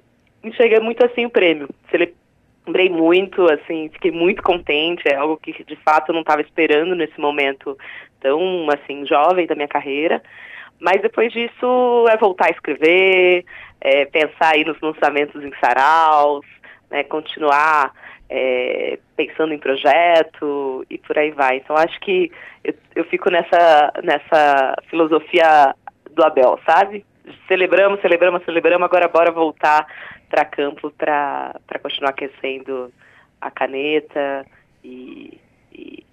enxerguei 0.44 0.80
muito 0.80 1.06
assim 1.06 1.26
o 1.26 1.30
prêmio. 1.30 1.68
Celebrei 1.92 2.90
muito, 2.90 3.46
assim, 3.52 3.90
fiquei 3.90 4.12
muito 4.12 4.42
contente, 4.42 5.08
é 5.08 5.16
algo 5.16 5.38
que 5.38 5.52
de 5.64 5.76
fato 5.78 6.10
eu 6.10 6.14
não 6.14 6.22
estava 6.22 6.42
esperando 6.42 6.96
nesse 6.96 7.20
momento 7.20 7.78
tão 8.26 8.68
assim 8.72 9.06
jovem 9.06 9.46
da 9.46 9.54
minha 9.54 9.68
carreira. 9.68 10.20
Mas 10.80 11.00
depois 11.02 11.32
disso 11.32 12.06
é 12.10 12.18
voltar 12.18 12.48
a 12.48 12.52
escrever, 12.52 13.46
é, 13.80 14.06
pensar 14.06 14.56
aí 14.56 14.66
nos 14.66 14.80
lançamentos 14.82 15.44
em 15.44 15.54
saraus, 15.64 16.46
né, 16.90 17.04
continuar 17.04 17.94
é, 18.28 18.98
pensando 19.16 19.54
em 19.54 19.60
projeto 19.60 20.84
e 20.90 20.98
por 20.98 21.18
aí 21.18 21.30
vai. 21.32 21.58
Então 21.58 21.78
acho 21.78 22.00
que 22.00 22.32
eu, 22.64 22.74
eu 22.96 23.06
fico 23.06 23.30
nessa, 23.30 23.94
nessa 24.04 24.76
filosofia 24.90 25.76
do 26.12 26.24
Abel, 26.24 26.60
sabe? 26.66 27.06
Celebramos, 27.48 28.02
celebramos, 28.02 28.44
celebramos, 28.44 28.86
agora 28.86 29.08
bora 29.08 29.32
voltar 29.32 29.86
para 30.30 30.46
campo 30.46 30.92
para 30.92 31.54
continuar 31.82 32.10
aquecendo 32.10 32.92
a 33.40 33.52
caneta 33.52 34.46
e, 34.84 35.40
e 35.72 36.04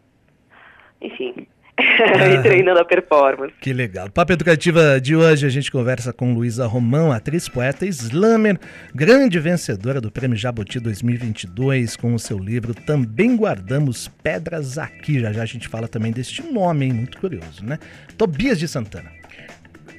enfim. 1.01 1.47
e 1.83 2.43
treinando 2.43 2.81
a 2.81 2.85
performance. 2.85 3.55
Que 3.61 3.73
legal. 3.73 4.11
Papo 4.11 4.33
Educativa 4.33 5.01
de 5.01 5.17
hoje, 5.17 5.47
a 5.47 5.49
gente 5.49 5.71
conversa 5.71 6.13
com 6.13 6.35
Luísa 6.35 6.67
Romão, 6.67 7.11
atriz, 7.11 7.49
poeta, 7.49 7.87
slammer, 7.87 8.59
grande 8.95 9.39
vencedora 9.39 10.01
do 10.01 10.11
Prêmio 10.11 10.37
Jabuti 10.37 10.79
2022, 10.79 11.97
com 11.97 12.15
o 12.15 12.19
seu 12.19 12.39
livro 12.39 12.75
Também 12.75 13.37
Guardamos 13.37 14.09
Pedras 14.23 14.77
Aqui. 14.79 15.21
Já 15.21 15.33
já 15.33 15.43
a 15.43 15.47
gente 15.47 15.69
fala 15.69 15.89
também 15.89 16.13
deste 16.13 16.43
nome, 16.43 16.87
hein? 16.87 16.93
Muito 16.93 17.19
curioso, 17.19 17.65
né? 17.65 17.79
Tobias 18.17 18.59
de 18.59 18.69
Santana. 18.69 19.22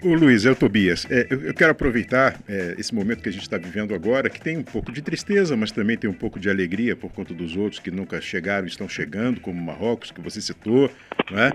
O 0.04 0.14
Luiz, 0.16 0.46
é 0.46 0.52
o 0.52 0.56
Tobias. 0.56 1.08
É, 1.10 1.28
eu, 1.30 1.44
eu, 1.44 1.54
quero 1.54 1.72
aproveitar 1.72 2.38
é, 2.46 2.76
esse 2.78 2.94
momento 2.94 3.24
que 3.24 3.30
a 3.30 3.32
gente 3.32 3.44
está 3.44 3.58
vivendo 3.58 3.96
agora, 3.96 4.30
que 4.30 4.42
tem 4.42 4.58
um 4.58 4.64
pouco 4.64 4.92
de 4.92 5.02
tristeza, 5.02 5.56
mas 5.56 5.72
também 5.72 5.98
tem 5.98 6.10
um 6.10 6.14
pouco 6.14 6.38
de 6.38 6.50
alegria 6.50 6.94
por 6.94 7.10
conta 7.10 7.34
dos 7.34 7.56
outros 7.56 7.80
que 7.80 7.90
nunca 7.90 8.20
chegaram 8.20 8.68
estão 8.68 8.90
chegando, 8.90 9.40
como 9.40 9.62
Marrocos, 9.62 10.12
que 10.12 10.20
você 10.20 10.42
citou, 10.42 10.92
não 11.32 11.40
é? 11.40 11.54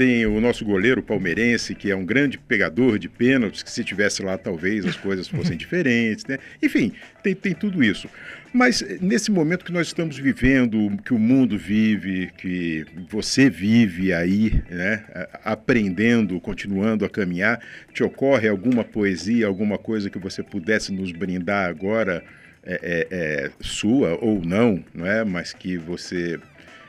Tem 0.00 0.24
o 0.24 0.40
nosso 0.40 0.64
goleiro 0.64 1.02
palmeirense, 1.02 1.74
que 1.74 1.90
é 1.90 1.94
um 1.94 2.06
grande 2.06 2.38
pegador 2.38 2.98
de 2.98 3.06
pênaltis, 3.06 3.62
que 3.62 3.70
se 3.70 3.84
tivesse 3.84 4.22
lá 4.22 4.38
talvez 4.38 4.86
as 4.86 4.96
coisas 4.96 5.28
fossem 5.28 5.58
diferentes, 5.58 6.24
né? 6.24 6.38
Enfim, 6.62 6.94
tem, 7.22 7.34
tem 7.34 7.52
tudo 7.52 7.84
isso. 7.84 8.08
Mas 8.50 8.80
eh, 8.80 8.96
nesse 8.98 9.30
momento 9.30 9.62
que 9.62 9.70
nós 9.70 9.88
estamos 9.88 10.16
vivendo, 10.16 10.96
que 11.04 11.12
o 11.12 11.18
mundo 11.18 11.58
vive, 11.58 12.30
que 12.38 12.86
você 13.10 13.50
vive 13.50 14.10
aí, 14.10 14.62
né, 14.70 15.04
aprendendo, 15.44 16.40
continuando 16.40 17.04
a 17.04 17.10
caminhar, 17.10 17.60
te 17.92 18.02
ocorre 18.02 18.48
alguma 18.48 18.82
poesia, 18.82 19.46
alguma 19.46 19.76
coisa 19.76 20.08
que 20.08 20.18
você 20.18 20.42
pudesse 20.42 20.90
nos 20.94 21.12
brindar 21.12 21.68
agora, 21.68 22.24
é, 22.64 22.72
é, 22.72 23.06
é, 23.10 23.50
sua 23.60 24.16
ou 24.18 24.42
não, 24.42 24.82
não 24.94 25.04
é? 25.04 25.24
Mas 25.24 25.52
que 25.52 25.76
você 25.76 26.40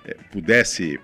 é, 0.06 0.16
pudesse 0.32 0.98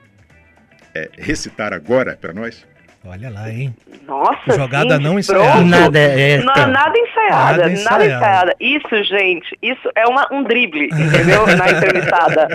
é, 0.97 1.09
recitar 1.17 1.73
agora 1.73 2.17
para 2.19 2.33
nós? 2.33 2.65
Olha 3.09 3.29
lá, 3.29 3.49
hein? 3.49 3.73
Nossa, 4.05 4.57
Jogada 4.57 4.95
gente, 4.95 5.03
não 5.03 5.17
ensaiada. 5.17 5.63
Nada, 5.63 5.97
é, 5.97 6.37
Não, 6.39 6.53
tá. 6.53 6.67
nada 6.67 6.99
ensaiada, 6.99 7.29
Nada 7.29 7.57
nada 7.57 7.71
ensaiada. 7.71 8.05
ensaiada. 8.05 8.55
Isso, 8.59 9.03
gente, 9.03 9.57
isso 9.61 9.89
é 9.95 10.05
uma, 10.07 10.27
um 10.33 10.43
drible, 10.43 10.87
entendeu? 10.87 11.47
Na 11.55 11.69
entrevistada. 11.71 12.47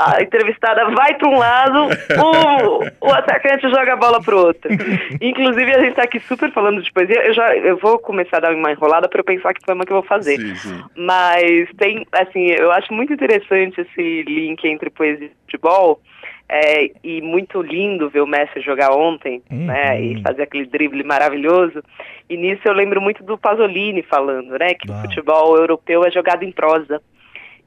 A 0.00 0.20
entrevistada 0.20 0.90
vai 0.90 1.14
para 1.14 1.28
um 1.28 1.38
lado, 1.38 1.88
o, 3.00 3.08
o 3.08 3.12
atacante 3.12 3.70
joga 3.70 3.92
a 3.92 3.96
bola 3.96 4.20
pro 4.20 4.36
outro. 4.46 4.68
Inclusive, 5.20 5.74
a 5.74 5.80
gente 5.84 5.94
tá 5.94 6.02
aqui 6.02 6.18
super 6.20 6.50
falando 6.50 6.82
de 6.82 6.92
poesia. 6.92 7.24
Eu 7.26 7.34
já 7.34 7.54
eu 7.56 7.76
vou 7.76 7.98
começar 7.98 8.38
a 8.38 8.40
dar 8.40 8.54
uma 8.54 8.72
enrolada 8.72 9.08
para 9.08 9.20
eu 9.20 9.24
pensar 9.24 9.54
que 9.54 9.64
poema 9.64 9.84
que 9.84 9.92
eu 9.92 9.98
vou 9.98 10.06
fazer. 10.08 10.38
Sim, 10.40 10.54
sim. 10.56 10.82
Mas 10.96 11.68
tem, 11.78 12.04
assim, 12.12 12.46
eu 12.46 12.72
acho 12.72 12.92
muito 12.92 13.12
interessante 13.12 13.80
esse 13.80 14.22
link 14.22 14.64
entre 14.66 14.90
poesia 14.90 15.26
e 15.26 15.30
futebol. 15.44 16.00
É, 16.52 16.90
e 17.04 17.22
muito 17.22 17.62
lindo 17.62 18.10
ver 18.10 18.20
o 18.22 18.26
Messi 18.26 18.60
jogar 18.60 18.90
ontem, 18.92 19.40
Uhum. 19.50 19.66
né? 19.66 20.00
E 20.00 20.20
fazer 20.22 20.42
aquele 20.42 20.66
drible 20.66 21.04
maravilhoso. 21.04 21.82
E 22.28 22.36
nisso 22.36 22.62
eu 22.64 22.72
lembro 22.72 23.00
muito 23.00 23.22
do 23.22 23.38
Pasolini 23.38 24.02
falando, 24.02 24.58
né? 24.58 24.74
Que 24.74 24.90
Uau. 24.90 24.98
o 24.98 25.02
futebol 25.02 25.56
europeu 25.56 26.04
é 26.04 26.10
jogado 26.10 26.42
em 26.42 26.50
prosa. 26.50 27.00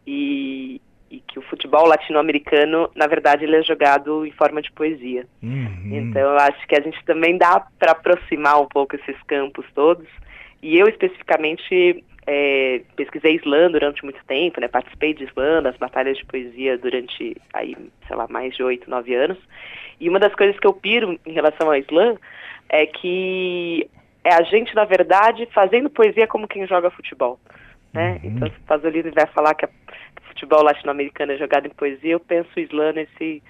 E, 0.05 0.81
e 1.09 1.19
que 1.21 1.39
o 1.39 1.41
futebol 1.43 1.87
latino-americano, 1.87 2.89
na 2.93 3.07
verdade, 3.07 3.45
ele 3.45 3.55
é 3.55 3.63
jogado 3.63 4.25
em 4.25 4.31
forma 4.31 4.61
de 4.61 4.71
poesia. 4.73 5.25
Uhum. 5.41 5.89
Então 5.91 6.21
eu 6.21 6.37
acho 6.37 6.67
que 6.67 6.75
a 6.75 6.81
gente 6.81 7.03
também 7.05 7.37
dá 7.37 7.65
para 7.79 7.93
aproximar 7.93 8.59
um 8.61 8.67
pouco 8.67 8.95
esses 8.97 9.15
campos 9.23 9.65
todos. 9.73 10.07
E 10.61 10.77
eu 10.77 10.87
especificamente 10.87 12.03
é, 12.25 12.81
pesquisei 12.95 13.35
slam 13.35 13.71
durante 13.71 14.03
muito 14.03 14.23
tempo, 14.25 14.59
né? 14.61 14.67
Participei 14.67 15.13
de 15.13 15.25
slam, 15.25 15.61
das 15.61 15.77
batalhas 15.77 16.17
de 16.17 16.25
poesia 16.25 16.77
durante 16.77 17.35
aí, 17.53 17.75
sei 18.07 18.15
lá, 18.15 18.27
mais 18.29 18.55
de 18.55 18.63
oito, 18.63 18.89
nove 18.89 19.13
anos. 19.15 19.37
E 19.99 20.09
uma 20.09 20.19
das 20.19 20.33
coisas 20.35 20.59
que 20.59 20.67
eu 20.67 20.73
piro 20.73 21.19
em 21.25 21.33
relação 21.33 21.67
ao 21.67 21.75
slam 21.77 22.17
é 22.69 22.85
que 22.85 23.89
é 24.23 24.33
a 24.33 24.41
gente, 24.43 24.73
na 24.73 24.85
verdade, 24.85 25.47
fazendo 25.53 25.89
poesia 25.89 26.27
como 26.27 26.47
quem 26.47 26.65
joga 26.65 26.89
futebol. 26.89 27.39
Né? 27.93 28.19
Então, 28.23 28.47
se 28.47 28.57
o 28.57 28.63
Pasolini 28.63 29.11
vai 29.11 29.27
falar 29.27 29.53
que, 29.53 29.65
a- 29.65 29.67
que 29.67 30.21
o 30.23 30.27
futebol 30.29 30.63
latino-americano 30.63 31.33
é 31.33 31.37
jogado 31.37 31.67
em 31.67 31.71
poesia, 31.71 32.13
eu 32.13 32.19
penso 32.19 32.49
o 32.55 32.59
slam 32.59 32.93
nesse, 32.93 33.43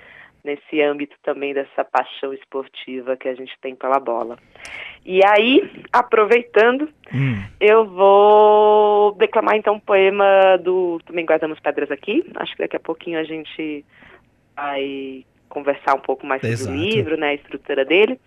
nesse 0.43 0.81
âmbito 0.81 1.15
também 1.23 1.53
dessa 1.53 1.85
paixão 1.85 2.33
esportiva 2.33 3.15
que 3.15 3.29
a 3.29 3.35
gente 3.35 3.57
tem 3.61 3.73
pela 3.75 3.99
bola. 3.99 4.37
E 5.05 5.22
aí, 5.25 5.69
aproveitando, 5.91 6.88
Hum. 7.13 7.43
eu 7.60 7.86
vou 7.86 9.13
declamar 9.15 9.55
então 9.55 9.75
um 9.75 9.79
poema 9.79 10.57
do 10.57 11.00
Também 11.05 11.25
Guardamos 11.25 11.60
Pedras 11.60 11.91
aqui. 11.91 12.24
Acho 12.36 12.53
que 12.55 12.62
daqui 12.63 12.75
a 12.77 12.79
pouquinho 12.79 13.19
a 13.19 13.24
gente 13.24 13.86
vai 14.55 15.25
conversar 15.50 15.93
um 15.95 16.00
pouco 16.00 16.25
mais 16.25 16.41
sobre 16.41 16.53
Exato. 16.53 16.72
o 16.75 16.79
livro, 16.81 17.17
né, 17.17 17.29
a 17.29 17.33
estrutura 17.36 17.83
dele. 17.86 18.19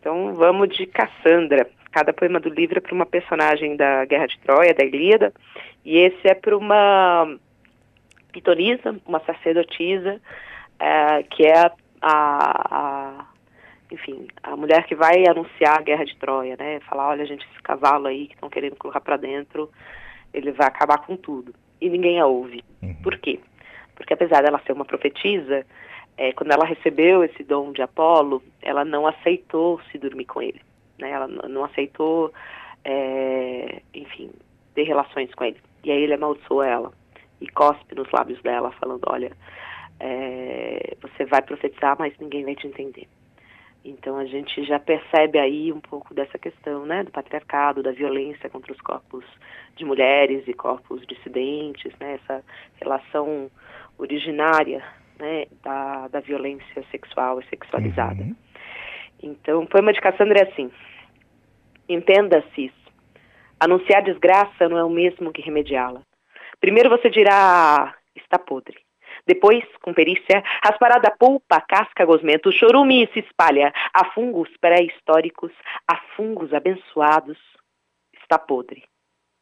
Então 0.00 0.34
vamos 0.34 0.68
de 0.76 0.86
Cassandra. 0.86 1.68
Cada 1.92 2.12
poema 2.12 2.40
do 2.40 2.48
livro 2.48 2.78
é 2.78 2.80
para 2.80 2.94
uma 2.94 3.04
personagem 3.06 3.76
da 3.76 4.04
Guerra 4.06 4.26
de 4.26 4.38
Troia, 4.38 4.72
da 4.74 4.82
Ilíada, 4.84 5.32
e 5.84 5.98
esse 5.98 6.26
é 6.26 6.34
para 6.34 6.56
uma 6.56 7.36
pitonisa, 8.32 8.96
uma 9.06 9.20
sacerdotisa, 9.20 10.18
eh, 10.80 11.22
que 11.30 11.44
é 11.44 11.58
a, 11.58 11.70
a- 12.00 12.68
a- 12.70 13.24
enfim, 13.92 14.26
a 14.42 14.56
mulher 14.56 14.86
que 14.86 14.94
vai 14.94 15.26
anunciar 15.26 15.78
a 15.78 15.82
Guerra 15.82 16.04
de 16.04 16.16
Troia, 16.16 16.56
né? 16.58 16.80
Falar, 16.80 17.08
olha, 17.08 17.26
gente, 17.26 17.46
esse 17.52 17.62
cavalo 17.62 18.06
aí 18.06 18.26
que 18.26 18.34
estão 18.34 18.48
querendo 18.48 18.76
colocar 18.76 19.00
para 19.00 19.18
dentro, 19.18 19.70
ele 20.32 20.50
vai 20.50 20.66
acabar 20.66 20.98
com 20.98 21.14
tudo. 21.14 21.54
E 21.78 21.90
ninguém 21.90 22.18
a 22.18 22.26
ouve. 22.26 22.64
Por 23.02 23.18
quê? 23.18 23.38
Porque 23.94 24.14
apesar 24.14 24.42
dela 24.42 24.62
ser 24.66 24.72
uma 24.72 24.86
profetisa, 24.86 25.66
eh, 26.16 26.32
quando 26.32 26.52
ela 26.52 26.64
recebeu 26.64 27.22
esse 27.22 27.44
dom 27.44 27.70
de 27.72 27.82
Apolo, 27.82 28.42
ela 28.62 28.84
não 28.84 29.06
aceitou 29.06 29.78
se 29.90 29.98
dormir 29.98 30.24
com 30.24 30.40
ele. 30.40 30.60
Né? 30.98 31.10
Ela 31.10 31.28
não 31.28 31.64
aceitou, 31.64 32.32
eh, 32.84 33.82
enfim, 33.92 34.30
ter 34.74 34.84
relações 34.84 35.34
com 35.34 35.44
ele. 35.44 35.58
E 35.84 35.90
aí 35.90 36.02
ele 36.02 36.14
amaldiçoa 36.14 36.66
ela 36.66 36.92
e 37.40 37.48
cospe 37.48 37.94
nos 37.94 38.10
lábios 38.10 38.40
dela, 38.40 38.70
falando: 38.80 39.02
Olha, 39.06 39.32
eh, 40.00 40.96
você 41.02 41.26
vai 41.26 41.42
profetizar, 41.42 41.96
mas 41.98 42.16
ninguém 42.18 42.44
vai 42.44 42.54
te 42.54 42.66
entender. 42.66 43.06
Então 43.84 44.16
a 44.16 44.24
gente 44.24 44.64
já 44.64 44.78
percebe 44.78 45.38
aí 45.38 45.72
um 45.72 45.80
pouco 45.80 46.14
dessa 46.14 46.38
questão, 46.38 46.86
né, 46.86 47.02
do 47.02 47.10
patriarcado, 47.10 47.82
da 47.82 47.90
violência 47.90 48.48
contra 48.48 48.72
os 48.72 48.80
corpos 48.80 49.24
de 49.76 49.84
mulheres 49.84 50.46
e 50.46 50.54
corpos 50.54 51.04
dissidentes, 51.06 51.92
né, 51.98 52.14
essa 52.14 52.44
relação 52.80 53.50
originária, 53.98 54.84
né, 55.18 55.46
da, 55.62 56.08
da 56.08 56.20
violência 56.20 56.84
sexual 56.90 57.40
e 57.40 57.46
sexualizada. 57.46 58.22
Uhum. 58.22 58.36
Então, 59.22 59.62
o 59.62 59.66
poema 59.66 59.92
de 59.92 60.00
Cassandra 60.00 60.40
é 60.40 60.50
assim: 60.50 60.70
Entenda-se 61.88 62.66
isso. 62.66 62.82
Anunciar 63.58 64.02
desgraça 64.02 64.68
não 64.68 64.78
é 64.78 64.84
o 64.84 64.90
mesmo 64.90 65.32
que 65.32 65.42
remediá-la. 65.42 66.02
Primeiro 66.60 66.90
você 66.90 67.10
dirá, 67.10 67.94
está 68.16 68.38
podre. 68.38 68.81
Depois, 69.26 69.64
com 69.80 69.94
perícia, 69.94 70.42
raspará 70.64 70.98
da 70.98 71.10
polpa, 71.10 71.56
a 71.56 71.60
casca 71.60 72.04
gosmenta, 72.04 72.48
o 72.48 72.52
chorume 72.52 73.08
se 73.12 73.20
espalha. 73.20 73.72
Há 73.94 74.06
fungos 74.12 74.48
pré-históricos, 74.60 75.52
há 75.88 75.96
fungos 76.16 76.52
abençoados. 76.52 77.38
Está 78.20 78.38
podre. 78.38 78.84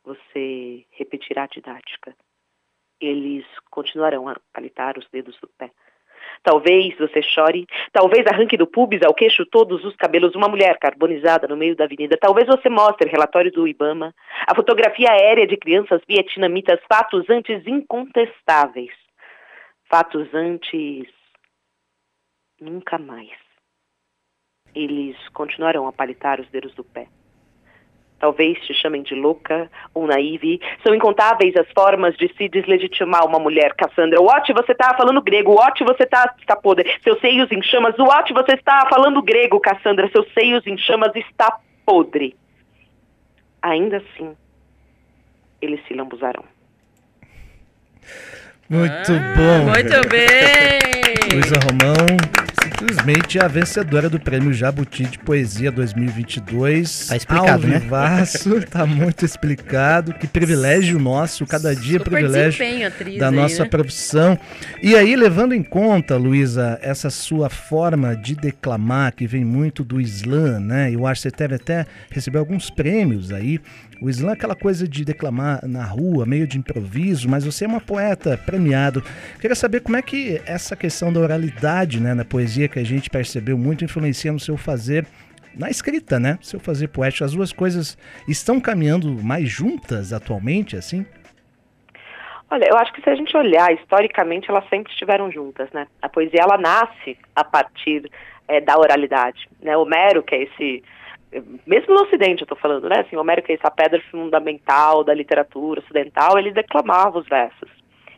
Você 0.05 0.85
repetirá 0.91 1.45
a 1.45 1.47
didática. 1.47 2.15
Eles 3.01 3.47
continuarão 3.71 4.29
a 4.29 4.37
palitar 4.53 4.99
os 4.99 5.09
dedos 5.11 5.39
do 5.41 5.49
pé. 5.59 5.71
Talvez 6.43 6.97
você 6.99 7.23
chore, 7.23 7.67
talvez 7.93 8.27
arranque 8.27 8.57
do 8.57 8.67
pubis 8.67 9.03
ao 9.03 9.15
queixo 9.15 9.45
todos 9.47 9.85
os 9.85 9.97
cabelos 9.97 10.35
uma 10.35 10.49
mulher 10.49 10.79
carbonizada 10.79 11.49
no 11.49 11.57
meio 11.57 11.77
da 11.77 11.85
avenida. 11.85 12.17
Talvez 12.19 12.47
você 12.47 12.69
mostre 12.69 13.11
relatório 13.11 13.51
do 13.51 13.67
Ibama, 13.67 14.15
a 14.47 14.55
fotografia 14.55 15.11
aérea 15.11 15.47
de 15.47 15.57
crianças 15.57 16.01
vietnamitas, 16.07 16.81
fatos 16.91 17.29
antes 17.29 17.67
incontestáveis. 17.67 18.93
Fatos 19.91 20.33
antes 20.33 21.09
nunca 22.61 22.97
mais. 22.97 23.37
Eles 24.73 25.17
continuarão 25.31 25.89
a 25.89 25.93
palitar 25.93 26.41
os 26.41 26.49
dedos 26.49 26.73
do 26.77 26.85
pé. 26.85 27.09
Talvez 28.21 28.57
te 28.67 28.73
chamem 28.73 29.03
de 29.03 29.17
louca 29.17 29.69
ou 29.93 30.07
naive. 30.07 30.61
São 30.87 30.95
incontáveis 30.95 31.57
as 31.57 31.69
formas 31.73 32.17
de 32.17 32.33
se 32.37 32.49
deslegitimar 32.49 33.27
uma 33.27 33.41
mulher, 33.41 33.75
Cassandra. 33.75 34.21
What, 34.21 34.53
você 34.53 34.71
está 34.71 34.95
falando 34.95 35.21
grego. 35.23 35.55
What, 35.55 35.83
você 35.83 36.05
está 36.05 36.33
está 36.39 36.55
podre. 36.55 36.97
Seus 37.03 37.19
seios 37.21 37.51
em 37.51 37.61
chamas. 37.61 37.99
What, 37.99 38.33
você 38.33 38.53
está 38.53 38.87
falando 38.89 39.21
grego, 39.23 39.59
Cassandra. 39.59 40.09
Seus 40.13 40.33
seios 40.35 40.65
em 40.69 40.79
chamas 40.79 41.17
está 41.17 41.59
podre. 41.85 42.37
Ainda 43.61 43.97
assim, 43.97 44.37
eles 45.61 45.85
se 45.89 45.95
lambuzarão. 45.95 46.45
Muito 48.71 49.13
Ah, 49.13 49.35
bom. 49.37 49.65
Muito 49.65 50.09
bem! 50.09 50.79
Luísa 51.33 51.57
Romão, 51.59 52.41
Simplesmente 52.79 53.39
a 53.39 53.47
vencedora 53.47 54.09
do 54.09 54.19
Prêmio 54.19 54.53
Jabuti 54.55 55.05
de 55.05 55.19
Poesia 55.19 55.71
2022. 55.71 57.09
Tá 57.09 57.17
explicado, 57.17 57.67
né? 57.67 57.75
Alvivaço, 57.75 58.61
tá 58.71 58.87
muito 58.87 59.25
explicado. 59.25 60.15
Que 60.15 60.27
privilégio 60.27 60.99
nosso, 60.99 61.45
cada 61.47 61.75
dia 61.75 61.99
Super 61.99 62.11
privilégio 62.11 62.65
da 63.19 63.29
aí, 63.29 63.35
nossa 63.35 63.65
né? 63.65 63.69
profissão. 63.69 64.39
E 64.83 64.95
aí, 64.95 65.15
levando 65.15 65.55
em 65.55 65.63
conta, 65.63 66.17
Luísa, 66.17 66.79
essa 66.81 67.11
sua 67.11 67.51
forma 67.51 68.17
de 68.17 68.35
declamar, 68.35 69.13
que 69.15 69.27
vem 69.27 69.45
muito 69.45 69.85
do 69.85 70.01
slam, 70.01 70.61
né? 70.61 70.91
Eu 70.91 71.07
acho 71.07 71.23
que 71.23 71.29
você 71.29 71.37
deve 71.37 71.57
até 71.57 71.87
receber 72.11 72.39
alguns 72.39 72.71
prêmios 72.71 73.31
aí. 73.31 73.61
O 74.03 74.09
slam 74.09 74.31
é 74.31 74.33
aquela 74.33 74.57
coisa 74.57 74.89
de 74.89 75.05
declamar 75.05 75.61
na 75.67 75.85
rua, 75.85 76.25
meio 76.25 76.47
de 76.47 76.57
improviso, 76.57 77.29
mas 77.29 77.45
você 77.45 77.67
é 77.67 77.69
uma 77.69 77.83
poeta 77.83 78.39
premiado. 78.39 79.03
Queria 79.39 79.55
saber 79.55 79.81
como 79.81 79.97
é 79.97 80.01
que 80.01 80.41
essa 80.47 80.75
questão 80.75 81.13
da 81.13 81.21
oralidade, 81.21 82.01
né, 82.01 82.15
na 82.15 82.25
poesia, 82.25 82.67
que 82.67 82.79
a 82.79 82.85
gente 82.85 83.11
percebeu 83.11 83.59
muito, 83.59 83.85
influencia 83.85 84.33
no 84.33 84.41
seu 84.41 84.57
fazer 84.57 85.07
na 85.55 85.69
escrita, 85.69 86.19
né? 86.19 86.39
Seu 86.41 86.59
fazer 86.59 86.89
poético. 86.89 87.25
As 87.25 87.33
duas 87.33 87.53
coisas 87.53 87.99
estão 88.27 88.61
caminhando 88.61 89.23
mais 89.23 89.49
juntas 89.49 90.13
atualmente, 90.13 90.77
assim? 90.77 91.05
Olha, 92.51 92.67
eu 92.69 92.77
acho 92.79 92.93
que 92.93 93.03
se 93.03 93.11
a 93.11 93.15
gente 93.15 93.37
olhar 93.37 93.73
historicamente, 93.73 94.51
elas 94.51 94.67
sempre 94.69 94.93
estiveram 94.93 95.31
juntas, 95.31 95.71
né? 95.73 95.87
A 96.01 96.09
poesia 96.09 96.41
ela 96.41 96.57
nasce 96.57 97.19
a 97.37 97.45
partir 97.45 98.11
é, 98.49 98.61
da 98.61 98.79
oralidade, 98.79 99.49
né? 99.63 99.77
Homero, 99.77 100.23
que 100.23 100.35
é 100.35 100.43
esse 100.45 100.83
mesmo 101.67 101.95
no 101.95 102.03
Ocidente, 102.03 102.43
eu 102.43 102.45
estou 102.45 102.59
falando, 102.59 102.89
né? 102.89 103.01
Assim, 103.01 103.17
Homero, 103.17 103.43
que 103.43 103.53
é 103.53 103.55
essa 103.55 103.71
pedra 103.71 104.01
fundamental 104.11 105.05
da 105.05 105.15
literatura 105.15 105.81
ocidental, 105.81 106.39
ele 106.39 106.51
declamava 106.51 107.19
os 107.19 107.29
versos, 107.29 107.71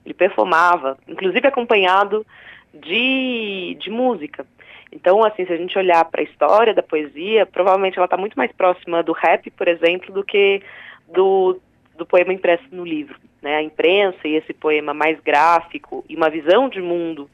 ele 0.04 0.14
perfumava, 0.14 0.96
inclusive 1.06 1.46
acompanhado 1.46 2.24
de, 2.72 3.76
de 3.78 3.90
música. 3.90 4.46
Então, 4.90 5.24
assim, 5.24 5.46
se 5.46 5.52
a 5.52 5.56
gente 5.56 5.78
olhar 5.78 6.04
para 6.04 6.20
a 6.20 6.24
história 6.24 6.74
da 6.74 6.82
poesia, 6.82 7.46
provavelmente 7.46 7.96
ela 7.96 8.06
está 8.06 8.16
muito 8.16 8.36
mais 8.36 8.52
próxima 8.52 9.02
do 9.02 9.12
rap, 9.12 9.50
por 9.50 9.68
exemplo, 9.68 10.12
do 10.12 10.22
que 10.24 10.62
do, 11.08 11.58
do 11.96 12.04
poema 12.04 12.32
impresso 12.32 12.64
no 12.70 12.84
livro. 12.84 13.18
Né? 13.40 13.56
A 13.56 13.62
imprensa 13.62 14.26
e 14.26 14.34
esse 14.34 14.52
poema 14.52 14.92
mais 14.92 15.18
gráfico 15.20 16.04
e 16.08 16.16
uma 16.16 16.30
visão 16.30 16.68
de 16.68 16.80
mundo 16.80 17.28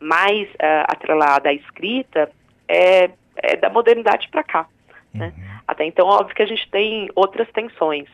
mais 0.00 0.48
uh, 0.54 0.84
atrelada 0.88 1.50
à 1.50 1.54
escrita 1.54 2.30
é, 2.66 3.10
é 3.36 3.56
da 3.56 3.68
modernidade 3.68 4.28
para 4.28 4.42
cá. 4.42 4.66
Né? 5.14 5.32
Até 5.66 5.84
então, 5.84 6.06
óbvio 6.06 6.34
que 6.34 6.42
a 6.42 6.46
gente 6.46 6.68
tem 6.70 7.08
outras 7.14 7.50
tensões. 7.52 8.08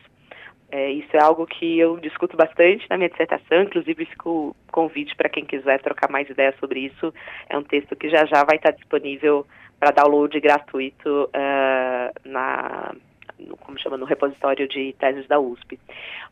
É, 0.71 0.91
isso 0.91 1.09
é 1.13 1.19
algo 1.19 1.47
que 1.47 1.79
eu 1.79 1.97
discuto 1.97 2.37
bastante 2.37 2.85
na 2.89 2.97
minha 2.97 3.09
dissertação, 3.09 3.63
inclusive 3.63 4.05
fica 4.05 4.29
o 4.29 4.55
convite 4.71 5.15
para 5.15 5.29
quem 5.29 5.43
quiser 5.43 5.81
trocar 5.81 6.11
mais 6.11 6.29
ideias 6.29 6.55
sobre 6.59 6.81
isso. 6.81 7.11
É 7.49 7.57
um 7.57 7.63
texto 7.63 7.95
que 7.95 8.07
já 8.09 8.25
já 8.25 8.43
vai 8.43 8.57
estar 8.57 8.71
disponível 8.71 9.47
para 9.79 9.91
download 9.91 10.39
gratuito 10.39 11.29
uh, 11.29 12.29
na, 12.29 12.93
no, 13.39 13.57
como 13.57 13.79
chama, 13.79 13.97
no 13.97 14.05
repositório 14.05 14.67
de 14.67 14.93
teses 14.99 15.27
da 15.27 15.39
USP. 15.39 15.79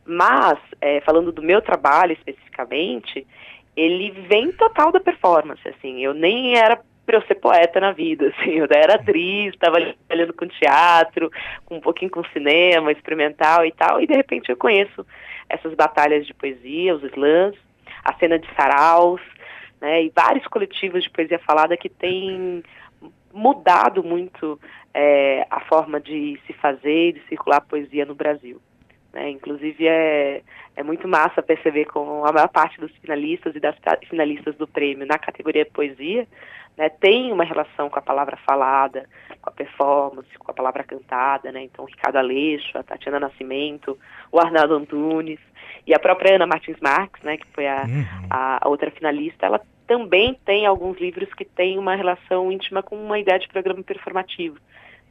Mas, 0.06 0.58
é, 0.80 1.00
falando 1.00 1.32
do 1.32 1.42
meu 1.42 1.60
trabalho 1.60 2.12
especificamente, 2.12 3.26
ele 3.76 4.10
vem 4.10 4.52
total 4.52 4.92
da 4.92 5.00
performance, 5.00 5.66
assim, 5.68 6.04
eu 6.04 6.12
nem 6.12 6.56
era 6.56 6.80
para 7.08 7.16
eu 7.16 7.22
ser 7.22 7.36
poeta 7.36 7.80
na 7.80 7.92
vida, 7.92 8.28
assim, 8.36 8.50
eu 8.50 8.68
era 8.70 8.96
atriz, 8.96 9.54
estava 9.54 9.78
trabalhando 9.80 10.34
com 10.34 10.46
teatro, 10.46 11.30
com 11.64 11.76
um 11.76 11.80
pouquinho 11.80 12.10
com 12.10 12.22
cinema, 12.24 12.92
experimental 12.92 13.64
e 13.64 13.72
tal, 13.72 13.98
e 13.98 14.06
de 14.06 14.14
repente 14.14 14.50
eu 14.50 14.56
conheço 14.58 15.06
essas 15.48 15.72
batalhas 15.72 16.26
de 16.26 16.34
poesia, 16.34 16.94
os 16.94 17.02
slams, 17.02 17.56
a 18.04 18.12
cena 18.18 18.38
de 18.38 18.46
saraus, 18.54 19.22
né, 19.80 20.02
e 20.02 20.12
vários 20.14 20.46
coletivos 20.48 21.02
de 21.02 21.08
poesia 21.08 21.38
falada 21.38 21.78
que 21.78 21.88
têm 21.88 22.62
mudado 23.32 24.04
muito 24.04 24.60
é, 24.92 25.46
a 25.50 25.60
forma 25.60 25.98
de 25.98 26.38
se 26.46 26.52
fazer 26.52 27.08
e 27.08 27.12
de 27.14 27.22
circular 27.26 27.62
poesia 27.62 28.04
no 28.04 28.14
Brasil. 28.14 28.60
Né? 29.12 29.30
Inclusive 29.30 29.86
é, 29.86 30.42
é 30.76 30.82
muito 30.82 31.08
massa 31.08 31.42
perceber 31.42 31.86
como 31.86 32.24
a 32.24 32.32
maior 32.32 32.48
parte 32.48 32.80
dos 32.80 32.94
finalistas 32.96 33.54
e 33.56 33.60
das 33.60 33.76
finalistas 34.08 34.56
do 34.56 34.66
prêmio 34.66 35.06
na 35.06 35.18
categoria 35.18 35.66
poesia 35.66 36.26
né, 36.78 36.88
tem 36.88 37.32
uma 37.32 37.42
relação 37.42 37.90
com 37.90 37.98
a 37.98 38.02
palavra 38.02 38.36
falada, 38.46 39.04
com 39.42 39.50
a 39.50 39.52
performance, 39.52 40.38
com 40.38 40.50
a 40.50 40.54
palavra 40.54 40.84
cantada, 40.84 41.50
né? 41.50 41.64
Então, 41.64 41.84
Ricardo 41.84 42.16
Aleixo, 42.16 42.78
a 42.78 42.84
Tatiana 42.84 43.18
Nascimento, 43.18 43.98
o 44.30 44.38
Arnaldo 44.38 44.74
Antunes 44.74 45.40
e 45.84 45.92
a 45.92 45.98
própria 45.98 46.36
Ana 46.36 46.46
Martins 46.46 46.78
Marques, 46.80 47.20
né, 47.24 47.36
que 47.36 47.46
foi 47.48 47.66
a, 47.66 47.82
uhum. 47.82 48.26
a, 48.30 48.64
a, 48.64 48.68
outra 48.68 48.92
finalista, 48.92 49.44
ela 49.44 49.60
também 49.88 50.38
tem 50.44 50.66
alguns 50.66 50.98
livros 50.98 51.32
que 51.34 51.44
têm 51.44 51.78
uma 51.78 51.96
relação 51.96 52.52
íntima 52.52 52.80
com 52.80 52.94
uma 52.94 53.18
ideia 53.18 53.40
de 53.40 53.48
programa 53.48 53.82
performativo. 53.82 54.58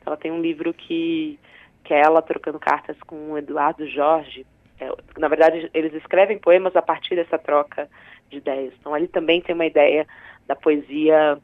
Ela 0.05 0.15
tem 0.15 0.31
um 0.31 0.39
livro 0.39 0.73
que, 0.73 1.37
que 1.87 1.93
é 1.93 2.01
ela 2.01 2.21
trocando 2.21 2.59
cartas 2.59 2.97
com 3.05 3.31
o 3.31 3.37
Eduardo 3.37 3.87
Jorge. 3.87 4.45
É, 4.79 4.91
na 5.17 5.27
verdade, 5.27 5.69
eles 5.73 5.93
escrevem 5.93 6.37
poemas 6.37 6.75
a 6.75 6.81
partir 6.81 7.15
dessa 7.15 7.37
troca 7.37 7.89
de 8.29 8.37
ideias. 8.37 8.73
Então, 8.79 8.93
ali 8.93 9.07
também 9.07 9.41
tem 9.41 9.55
uma 9.55 9.65
ideia 9.65 10.05
da 10.45 10.55
poesia 10.55 11.39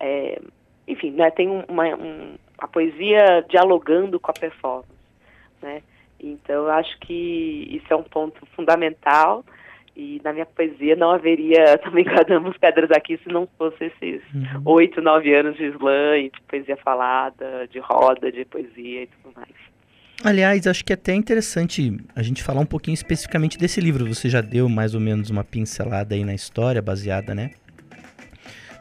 é, 0.00 0.40
enfim, 0.90 1.12
né, 1.12 1.30
tem 1.30 1.48
uma, 1.68 1.84
um, 1.94 2.36
a 2.58 2.66
poesia 2.66 3.44
dialogando 3.48 4.18
com 4.18 4.30
a 4.30 4.34
performance, 4.34 4.90
né? 5.62 5.82
Então, 6.18 6.66
eu 6.66 6.70
acho 6.70 6.98
que 6.98 7.68
isso 7.70 7.86
é 7.92 7.96
um 7.96 8.02
ponto 8.02 8.44
fundamental 8.54 9.44
e 9.96 10.20
na 10.22 10.32
minha 10.32 10.44
poesia 10.44 10.96
não 10.96 11.10
haveria, 11.10 11.78
também 11.84 12.04
guardamos 12.04 12.56
pedras 12.58 12.90
aqui, 12.90 13.18
se 13.18 13.28
não 13.28 13.48
fosse 13.56 13.84
esses 13.84 14.22
uhum. 14.34 14.62
oito, 14.64 14.98
uhum. 14.98 15.04
nove 15.04 15.32
anos 15.34 15.56
de 15.56 15.66
slam 15.66 16.24
de 16.24 16.40
poesia 16.48 16.76
falada, 16.76 17.66
de 17.68 17.78
roda 17.78 18.30
de 18.32 18.44
poesia 18.44 19.04
e 19.04 19.06
tudo 19.06 19.34
mais. 19.34 19.54
Aliás, 20.22 20.66
acho 20.66 20.84
que 20.84 20.92
é 20.92 20.94
até 20.94 21.14
interessante 21.14 21.96
a 22.14 22.22
gente 22.22 22.42
falar 22.42 22.60
um 22.60 22.66
pouquinho 22.66 22.94
especificamente 22.94 23.56
desse 23.56 23.80
livro. 23.80 24.06
Você 24.06 24.28
já 24.28 24.40
deu 24.40 24.68
mais 24.68 24.94
ou 24.94 25.00
menos 25.00 25.30
uma 25.30 25.42
pincelada 25.42 26.14
aí 26.14 26.24
na 26.24 26.34
história, 26.34 26.82
baseada, 26.82 27.34
né? 27.34 27.50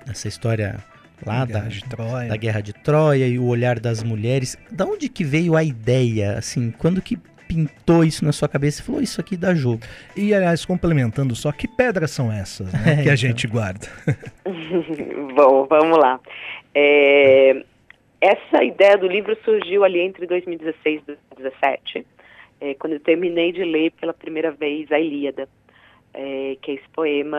Nessa 0.06 0.28
história 0.28 0.84
lá 1.26 1.46
da, 1.46 1.62
de 1.62 1.82
da 2.28 2.36
Guerra 2.36 2.62
de 2.62 2.74
Troia 2.74 3.28
e 3.28 3.40
o 3.40 3.46
olhar 3.46 3.80
das 3.80 4.04
mulheres. 4.04 4.58
Da 4.70 4.86
onde 4.86 5.08
que 5.08 5.24
veio 5.24 5.56
a 5.56 5.64
ideia, 5.64 6.38
assim, 6.38 6.72
quando 6.72 7.02
que 7.02 7.18
pintou 7.48 8.04
isso 8.04 8.24
na 8.24 8.32
sua 8.32 8.48
cabeça 8.48 8.82
e 8.82 8.84
falou, 8.84 9.02
isso 9.02 9.20
aqui 9.20 9.36
dá 9.36 9.56
jogo? 9.56 9.82
E, 10.16 10.34
aliás, 10.34 10.66
complementando 10.66 11.36
só, 11.36 11.52
que 11.52 11.68
pedras 11.68 12.12
são 12.12 12.32
essas 12.32 12.72
né, 12.72 12.82
é, 12.86 12.96
que 12.96 13.02
então. 13.02 13.14
a 13.14 13.16
gente 13.16 13.48
guarda? 13.48 13.88
Bom, 15.36 15.66
vamos 15.68 15.98
lá. 15.98 16.20
É, 16.76 17.64
essa 18.22 18.64
ideia 18.64 18.98
do 18.98 19.08
livro 19.08 19.38
surgiu 19.44 19.84
ali 19.84 20.00
entre 20.00 20.26
2016 20.26 21.02
e 21.02 21.06
2017, 21.06 22.06
é, 22.62 22.74
quando 22.74 22.94
eu 22.94 23.00
terminei 23.00 23.52
de 23.52 23.64
ler 23.64 23.92
pela 23.92 24.14
primeira 24.14 24.52
vez 24.52 24.92
a 24.92 25.00
Ilíada, 25.00 25.48
é, 26.14 26.58
que 26.62 26.72
é 26.72 26.74
esse 26.76 26.90
poema 26.90 27.38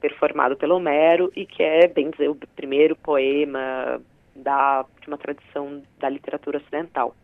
performado 0.00 0.56
pelo 0.56 0.76
Homero 0.76 1.30
e 1.34 1.44
que 1.44 1.62
é, 1.62 1.86
bem 1.88 2.10
dizer, 2.10 2.28
o 2.28 2.36
primeiro 2.54 2.96
poema 2.96 4.00
da, 4.34 4.84
de 5.00 5.08
uma 5.08 5.18
tradição 5.18 5.82
da 5.98 6.08
literatura 6.08 6.58
ocidental. 6.58 7.14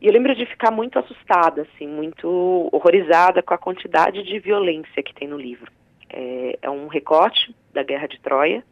E 0.00 0.06
eu 0.06 0.12
lembro 0.12 0.34
de 0.34 0.46
ficar 0.46 0.70
muito 0.70 0.96
assustada, 0.98 1.62
assim, 1.62 1.88
muito 1.88 2.68
horrorizada 2.72 3.42
com 3.42 3.52
a 3.52 3.58
quantidade 3.58 4.22
de 4.22 4.38
violência 4.38 5.02
que 5.02 5.14
tem 5.14 5.26
no 5.26 5.36
livro. 5.36 5.72
É, 6.08 6.58
é 6.62 6.70
um 6.70 6.86
recorte 6.86 7.54
da 7.72 7.82
Guerra 7.82 8.06
de 8.06 8.20
Troia 8.20 8.62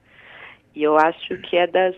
e 0.75 0.83
eu 0.83 0.97
acho 0.97 1.37
que 1.39 1.57
é 1.57 1.67
das 1.67 1.97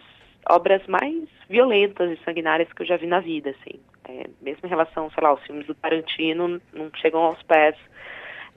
obras 0.49 0.87
mais 0.87 1.29
violentas 1.49 2.11
e 2.11 2.25
sanguinárias 2.25 2.73
que 2.73 2.83
eu 2.83 2.87
já 2.87 2.97
vi 2.97 3.07
na 3.07 3.21
vida, 3.21 3.51
assim. 3.51 3.81
É, 4.09 4.29
mesmo 4.41 4.61
em 4.65 4.69
relação, 4.69 5.11
sei 5.11 5.23
lá, 5.23 5.31
aos 5.31 5.43
filmes 5.43 5.67
do 5.67 5.75
Tarantino, 5.75 6.61
não 6.73 6.91
chegam 6.97 7.21
aos 7.21 7.43
pés 7.43 7.77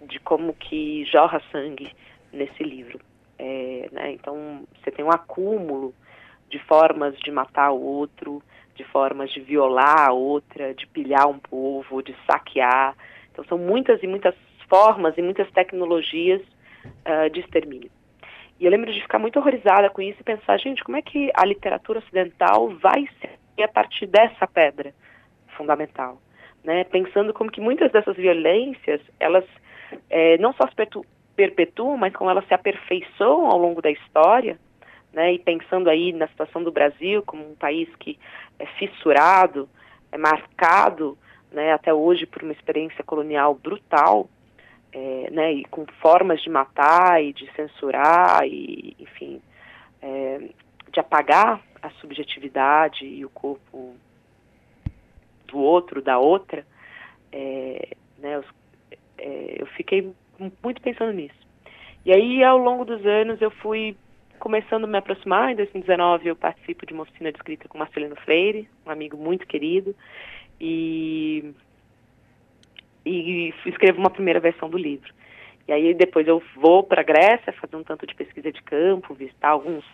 de 0.07 0.19
como 0.19 0.53
que 0.53 1.05
jorra 1.05 1.41
sangue 1.51 1.91
nesse 2.31 2.63
livro. 2.63 2.99
É, 3.37 3.89
né, 3.91 4.11
então, 4.13 4.63
você 4.79 4.91
tem 4.91 5.03
um 5.03 5.11
acúmulo 5.11 5.93
de 6.49 6.59
formas 6.59 7.17
de 7.19 7.31
matar 7.31 7.71
o 7.71 7.81
outro, 7.81 8.41
de 8.75 8.83
formas 8.85 9.31
de 9.31 9.41
violar 9.41 10.09
a 10.09 10.13
outra, 10.13 10.73
de 10.73 10.87
pilhar 10.87 11.27
um 11.27 11.39
povo, 11.39 12.01
de 12.01 12.15
saquear. 12.25 12.95
Então, 13.31 13.43
são 13.45 13.57
muitas 13.57 14.01
e 14.03 14.07
muitas 14.07 14.35
formas 14.69 15.17
e 15.17 15.21
muitas 15.21 15.49
tecnologias 15.51 16.41
uh, 16.85 17.29
de 17.29 17.41
extermínio. 17.41 17.91
E 18.61 18.65
eu 18.65 18.69
lembro 18.69 18.93
de 18.93 19.01
ficar 19.01 19.17
muito 19.17 19.39
horrorizada 19.39 19.89
com 19.89 20.03
isso 20.03 20.21
e 20.21 20.23
pensar, 20.23 20.55
gente, 20.59 20.83
como 20.83 20.95
é 20.95 21.01
que 21.01 21.31
a 21.33 21.43
literatura 21.43 21.97
ocidental 21.97 22.69
vai 22.77 23.09
ser 23.19 23.63
a 23.63 23.67
partir 23.67 24.05
dessa 24.05 24.45
pedra 24.45 24.93
fundamental? 25.57 26.21
Né? 26.63 26.83
Pensando 26.83 27.33
como 27.33 27.51
que 27.51 27.59
muitas 27.59 27.91
dessas 27.91 28.15
violências, 28.15 29.01
elas 29.19 29.43
é, 30.11 30.37
não 30.37 30.53
só 30.53 30.69
perpetuam, 31.35 31.97
mas 31.97 32.13
como 32.13 32.29
elas 32.29 32.47
se 32.47 32.53
aperfeiçoam 32.53 33.47
ao 33.47 33.57
longo 33.57 33.81
da 33.81 33.89
história, 33.89 34.59
né, 35.11 35.33
e 35.33 35.39
pensando 35.39 35.89
aí 35.89 36.13
na 36.13 36.27
situação 36.27 36.63
do 36.63 36.71
Brasil 36.71 37.23
como 37.23 37.43
um 37.43 37.55
país 37.55 37.89
que 37.95 38.19
é 38.59 38.65
fissurado, 38.77 39.67
é 40.11 40.19
marcado 40.19 41.17
né, 41.51 41.73
até 41.73 41.91
hoje 41.91 42.27
por 42.27 42.43
uma 42.43 42.53
experiência 42.53 43.03
colonial 43.03 43.55
brutal, 43.55 44.29
é, 44.93 45.29
né, 45.31 45.53
e 45.53 45.65
com 45.65 45.85
formas 46.01 46.41
de 46.41 46.49
matar 46.49 47.23
e 47.23 47.33
de 47.33 47.49
censurar, 47.53 48.45
e, 48.45 48.95
enfim, 48.99 49.41
é, 50.01 50.49
de 50.91 50.99
apagar 50.99 51.61
a 51.81 51.89
subjetividade 51.91 53.05
e 53.05 53.25
o 53.25 53.29
corpo 53.29 53.95
do 55.47 55.57
outro, 55.57 56.01
da 56.01 56.19
outra, 56.19 56.65
é, 57.31 57.95
né, 58.17 58.35
eu, 58.37 58.43
é, 59.17 59.65
fiquei 59.77 60.13
muito 60.63 60.81
pensando 60.81 61.13
nisso. 61.13 61.39
E 62.05 62.11
aí, 62.11 62.43
ao 62.43 62.57
longo 62.57 62.83
dos 62.83 63.05
anos, 63.05 63.41
eu 63.41 63.51
fui 63.51 63.95
começando 64.39 64.85
a 64.85 64.87
me 64.87 64.97
aproximar. 64.97 65.51
Em 65.51 65.55
2019, 65.55 66.27
eu 66.27 66.35
participo 66.35 66.85
de 66.85 66.93
uma 66.93 67.03
oficina 67.03 67.31
de 67.31 67.37
escrita 67.37 67.67
com 67.67 67.77
Marcelino 67.77 68.15
Freire, 68.15 68.67
um 68.85 68.89
amigo 68.89 69.15
muito 69.15 69.45
querido, 69.45 69.95
e, 70.59 71.53
e 73.05 73.53
escrevo 73.65 73.99
uma 73.99 74.09
primeira 74.09 74.39
versão 74.39 74.69
do 74.69 74.77
livro. 74.77 75.13
E 75.67 75.71
aí, 75.71 75.93
depois, 75.93 76.27
eu 76.27 76.41
vou 76.55 76.83
para 76.83 77.01
a 77.01 77.03
Grécia 77.03 77.53
fazer 77.53 77.75
um 77.75 77.83
tanto 77.83 78.05
de 78.05 78.15
pesquisa 78.15 78.51
de 78.51 78.61
campo, 78.61 79.13
visitar 79.13 79.49
alguns 79.49 79.85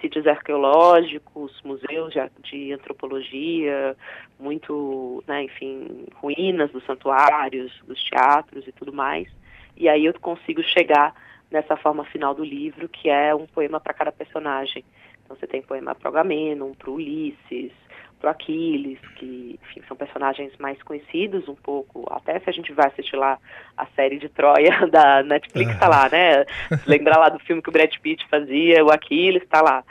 sítios 0.00 0.26
arqueológicos, 0.26 1.60
museus 1.62 2.12
de, 2.42 2.72
antropologia, 2.72 3.96
muito, 4.38 5.22
né, 5.26 5.44
enfim, 5.44 6.06
ruínas 6.14 6.70
dos 6.70 6.84
santuários, 6.86 7.72
dos 7.86 8.02
teatros 8.04 8.66
e 8.66 8.72
tudo 8.72 8.92
mais. 8.92 9.28
E 9.76 9.88
aí 9.88 10.06
eu 10.06 10.14
consigo 10.18 10.62
chegar 10.62 11.14
nessa 11.50 11.76
forma 11.76 12.04
final 12.04 12.34
do 12.34 12.44
livro, 12.44 12.88
que 12.88 13.10
é 13.10 13.34
um 13.34 13.46
poema 13.46 13.78
para 13.78 13.94
cada 13.94 14.10
personagem. 14.10 14.84
Então 15.24 15.36
você 15.36 15.46
tem 15.46 15.62
poema 15.62 15.94
para 15.94 16.10
o 16.10 16.12
Agamenon, 16.12 16.72
para 16.72 16.90
Ulisses, 16.90 17.72
para 18.20 18.32
Aquiles, 18.32 18.98
que 19.16 19.58
enfim, 19.62 19.82
são 19.88 19.96
personagens 19.96 20.52
mais 20.58 20.80
conhecidos 20.82 21.48
um 21.48 21.54
pouco, 21.54 22.06
até 22.10 22.38
se 22.38 22.50
a 22.50 22.52
gente 22.52 22.72
vai 22.72 22.86
assistir 22.86 23.16
lá 23.16 23.38
a 23.76 23.86
série 23.96 24.18
de 24.18 24.28
Troia 24.28 24.86
da 24.92 25.22
Netflix, 25.22 25.72
está 25.72 25.88
lá, 25.88 26.08
né? 26.08 26.44
Lembrar 26.86 27.18
lá 27.18 27.28
do 27.30 27.38
filme 27.40 27.62
que 27.62 27.70
o 27.70 27.72
Brad 27.72 27.92
Pitt 27.98 28.26
fazia, 28.28 28.84
o 28.84 28.90
Aquiles 28.90 29.42
está 29.42 29.62
lá. 29.62 29.82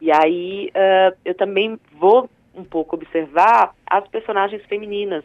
E 0.00 0.10
aí 0.12 0.70
uh, 0.70 1.16
eu 1.24 1.34
também 1.34 1.78
vou 1.92 2.28
um 2.54 2.64
pouco 2.64 2.96
observar 2.96 3.74
as 3.86 4.06
personagens 4.08 4.62
femininas 4.66 5.24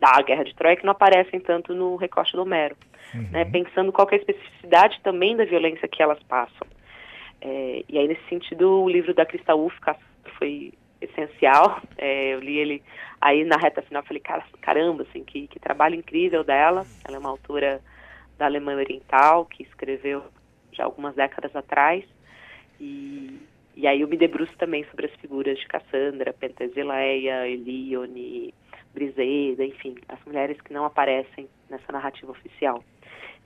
da 0.00 0.20
Guerra 0.22 0.44
de 0.44 0.54
Troia 0.54 0.76
que 0.76 0.84
não 0.84 0.92
aparecem 0.92 1.40
tanto 1.40 1.74
no 1.74 1.96
recorte 1.96 2.32
do 2.32 2.42
Homero, 2.42 2.76
uhum. 3.14 3.28
né? 3.30 3.44
Pensando 3.46 3.92
qual 3.92 4.08
é 4.10 4.14
a 4.14 4.18
especificidade 4.18 5.00
também 5.02 5.36
da 5.36 5.44
violência 5.44 5.88
que 5.88 6.02
elas 6.02 6.22
passam. 6.24 6.66
É, 7.40 7.84
e 7.88 7.98
aí 7.98 8.08
nesse 8.08 8.26
sentido 8.28 8.82
o 8.82 8.88
livro 8.88 9.14
da 9.14 9.26
Crista 9.26 9.54
Ufka 9.54 9.96
foi 10.38 10.72
essencial. 11.04 11.80
É, 11.96 12.34
eu 12.34 12.40
li 12.40 12.58
ele 12.58 12.82
aí 13.20 13.44
na 13.44 13.56
reta 13.56 13.82
final, 13.82 14.02
falei, 14.02 14.20
cara, 14.20 14.44
caramba, 14.60 15.02
assim, 15.02 15.24
que, 15.24 15.46
que 15.46 15.58
trabalho 15.58 15.94
incrível 15.94 16.44
dela. 16.44 16.86
Ela 17.06 17.16
é 17.16 17.18
uma 17.18 17.30
autora 17.30 17.80
da 18.38 18.46
Alemanha 18.46 18.78
Oriental 18.78 19.46
que 19.46 19.62
escreveu 19.62 20.22
já 20.72 20.84
algumas 20.84 21.14
décadas 21.14 21.54
atrás. 21.54 22.04
E, 22.80 23.40
e 23.76 23.86
aí 23.86 24.00
eu 24.00 24.08
me 24.08 24.16
debruço 24.16 24.52
também 24.58 24.84
sobre 24.90 25.06
as 25.06 25.14
figuras 25.16 25.58
de 25.58 25.66
Cassandra, 25.66 26.32
Pentesileia, 26.32 27.46
Elione, 27.48 28.52
Briseda, 28.92 29.64
enfim, 29.64 29.96
as 30.08 30.22
mulheres 30.24 30.60
que 30.60 30.72
não 30.72 30.84
aparecem 30.84 31.48
nessa 31.68 31.92
narrativa 31.92 32.30
oficial. 32.30 32.82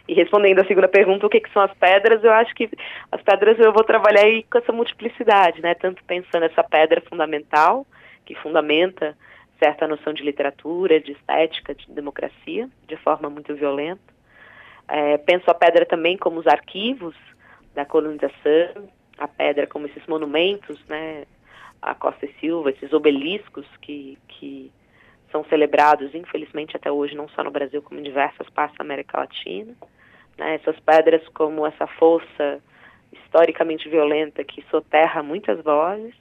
E 0.08 0.14
respondendo 0.14 0.60
a 0.60 0.64
segunda 0.64 0.88
pergunta, 0.88 1.26
o 1.26 1.28
que, 1.28 1.38
que, 1.38 1.52
são 1.52 1.60
as 1.60 1.74
pedras, 1.74 2.24
eu 2.24 2.32
acho 2.32 2.54
que 2.54 2.70
as 3.12 3.20
pedras 3.20 3.58
eu 3.58 3.70
vou 3.74 3.84
trabalhar 3.84 4.22
aí 4.22 4.42
com 4.44 4.56
essa 4.56 4.72
multiplicidade, 4.72 5.60
né? 5.60 5.74
Tanto 5.74 6.02
pensando 6.04 6.44
essa 6.44 6.64
pedra 6.64 7.02
fundamental, 7.02 7.86
que 8.24 8.34
fundamenta 8.34 9.14
certa 9.58 9.86
noção 9.86 10.14
de 10.14 10.22
literatura, 10.22 10.98
de 10.98 11.12
estética, 11.12 11.74
de 11.74 11.90
democracia, 11.90 12.70
de 12.86 12.96
forma 12.96 13.28
muito 13.28 13.54
violenta. 13.54 14.00
É, 14.88 15.18
penso 15.18 15.50
a 15.50 15.54
pedra 15.54 15.84
também 15.84 16.16
como 16.16 16.40
os 16.40 16.46
arquivos 16.46 17.14
da 17.74 17.84
colonização, 17.84 18.88
a 19.18 19.28
pedra 19.28 19.66
como 19.66 19.86
esses 19.86 20.06
monumentos, 20.06 20.82
né? 20.88 21.26
A 21.82 21.94
Costa 21.94 22.24
e 22.24 22.32
Silva, 22.40 22.70
esses 22.70 22.94
obeliscos 22.94 23.66
que, 23.82 24.18
que 24.26 24.72
são 25.30 25.44
celebrados, 25.44 26.14
infelizmente, 26.14 26.74
até 26.76 26.90
hoje, 26.90 27.14
não 27.14 27.28
só 27.28 27.44
no 27.44 27.50
Brasil, 27.50 27.82
como 27.82 28.00
em 28.00 28.02
diversas 28.02 28.48
partes 28.48 28.78
da 28.78 28.84
América 28.84 29.18
Latina. 29.18 29.76
Né? 30.38 30.54
Essas 30.54 30.78
pedras 30.80 31.26
como 31.28 31.66
essa 31.66 31.86
força 31.86 32.62
historicamente 33.12 33.88
violenta 33.88 34.44
que 34.44 34.64
soterra 34.70 35.22
muitas 35.22 35.62
vozes, 35.62 36.14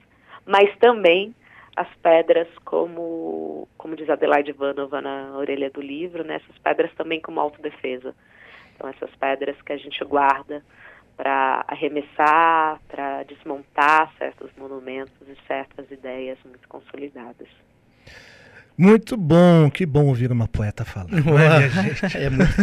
mas 0.45 0.75
também 0.77 1.33
as 1.75 1.87
pedras 2.01 2.47
como, 2.65 3.67
como 3.77 3.95
diz 3.95 4.09
Adelaide 4.09 4.49
Ivanova 4.49 4.99
na 4.99 5.37
orelha 5.37 5.69
do 5.69 5.79
livro, 5.79 6.23
né? 6.23 6.35
essas 6.35 6.57
pedras 6.57 6.91
também 6.95 7.21
como 7.21 7.39
autodefesa. 7.39 8.15
Então, 8.75 8.89
essas 8.89 9.13
pedras 9.15 9.61
que 9.61 9.73
a 9.73 9.77
gente 9.77 10.03
guarda 10.03 10.63
para 11.15 11.65
arremessar, 11.67 12.79
para 12.87 13.23
desmontar 13.23 14.11
certos 14.17 14.51
monumentos 14.55 15.27
e 15.27 15.35
certas 15.47 15.89
ideias 15.91 16.37
muito 16.45 16.67
consolidadas. 16.67 17.47
Muito 18.77 19.17
bom, 19.17 19.71
que 19.71 19.87
bom 19.87 20.05
ouvir 20.05 20.31
uma 20.31 20.47
poeta 20.47 20.85
falar. 20.85 21.09
É, 22.13 22.21
é 22.25 22.29
muito... 22.29 22.53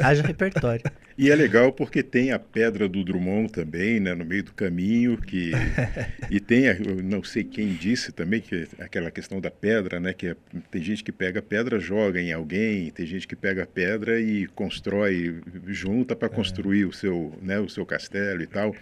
Haja 0.00 0.22
repertório. 0.22 0.84
E 1.18 1.30
é 1.30 1.34
legal 1.34 1.72
porque 1.72 2.02
tem 2.02 2.32
a 2.32 2.38
pedra 2.38 2.88
do 2.88 3.04
Drummond 3.04 3.52
também, 3.52 3.98
né, 3.98 4.14
no 4.14 4.24
meio 4.24 4.44
do 4.44 4.52
caminho, 4.52 5.16
que 5.16 5.52
e 6.30 6.38
tem, 6.38 6.66
eu 6.66 7.02
não 7.02 7.22
sei 7.22 7.42
quem 7.42 7.72
disse 7.74 8.12
também 8.12 8.40
que 8.40 8.68
aquela 8.78 9.10
questão 9.10 9.40
da 9.40 9.50
pedra, 9.50 9.98
né, 9.98 10.12
que 10.12 10.28
é, 10.28 10.36
tem 10.70 10.82
gente 10.82 11.02
que 11.02 11.12
pega 11.12 11.40
a 11.40 11.42
pedra, 11.42 11.78
joga 11.80 12.20
em 12.20 12.32
alguém, 12.32 12.90
tem 12.90 13.06
gente 13.06 13.26
que 13.26 13.36
pega 13.36 13.64
a 13.64 13.66
pedra 13.66 14.20
e 14.20 14.46
constrói, 14.48 15.40
junta 15.66 16.14
para 16.14 16.26
é. 16.26 16.30
construir 16.30 16.82
é. 16.82 16.86
o 16.86 16.92
seu, 16.92 17.32
né, 17.42 17.58
o 17.58 17.68
seu 17.68 17.84
castelo 17.84 18.42
e 18.42 18.46
tal. 18.46 18.74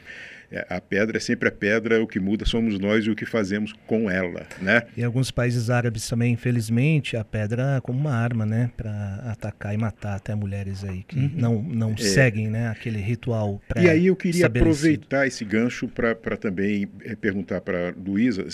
É, 0.52 0.66
a 0.68 0.80
pedra 0.80 1.16
é 1.16 1.20
sempre 1.20 1.48
a 1.48 1.52
pedra, 1.52 2.02
o 2.02 2.06
que 2.06 2.20
muda 2.20 2.44
somos 2.44 2.78
nós 2.78 3.06
e 3.06 3.10
o 3.10 3.16
que 3.16 3.24
fazemos 3.24 3.72
com 3.86 4.10
ela, 4.10 4.46
né? 4.60 4.82
Em 4.96 5.02
alguns 5.02 5.30
países 5.30 5.70
árabes 5.70 6.06
também, 6.06 6.34
infelizmente, 6.34 7.16
a 7.16 7.24
pedra 7.24 7.76
é 7.78 7.80
como 7.80 7.98
uma 7.98 8.12
arma, 8.12 8.44
né, 8.44 8.70
para 8.76 9.16
atacar 9.24 9.72
e 9.72 9.78
matar 9.78 10.16
até 10.16 10.34
mulheres 10.34 10.84
aí 10.84 11.04
que 11.04 11.18
uhum. 11.18 11.30
não 11.34 11.62
não 11.62 11.92
é. 11.92 11.96
seguem, 11.96 12.48
né, 12.48 12.68
aquele 12.68 12.98
ritual 12.98 13.60
pré 13.66 13.84
E 13.84 13.88
aí 13.88 14.06
eu 14.06 14.16
queria 14.16 14.46
aproveitar 14.46 15.26
esse 15.26 15.44
gancho 15.44 15.88
para 15.88 16.36
também 16.36 16.86
é, 17.02 17.16
perguntar 17.16 17.62
para 17.62 17.94
Luísa, 17.96 18.46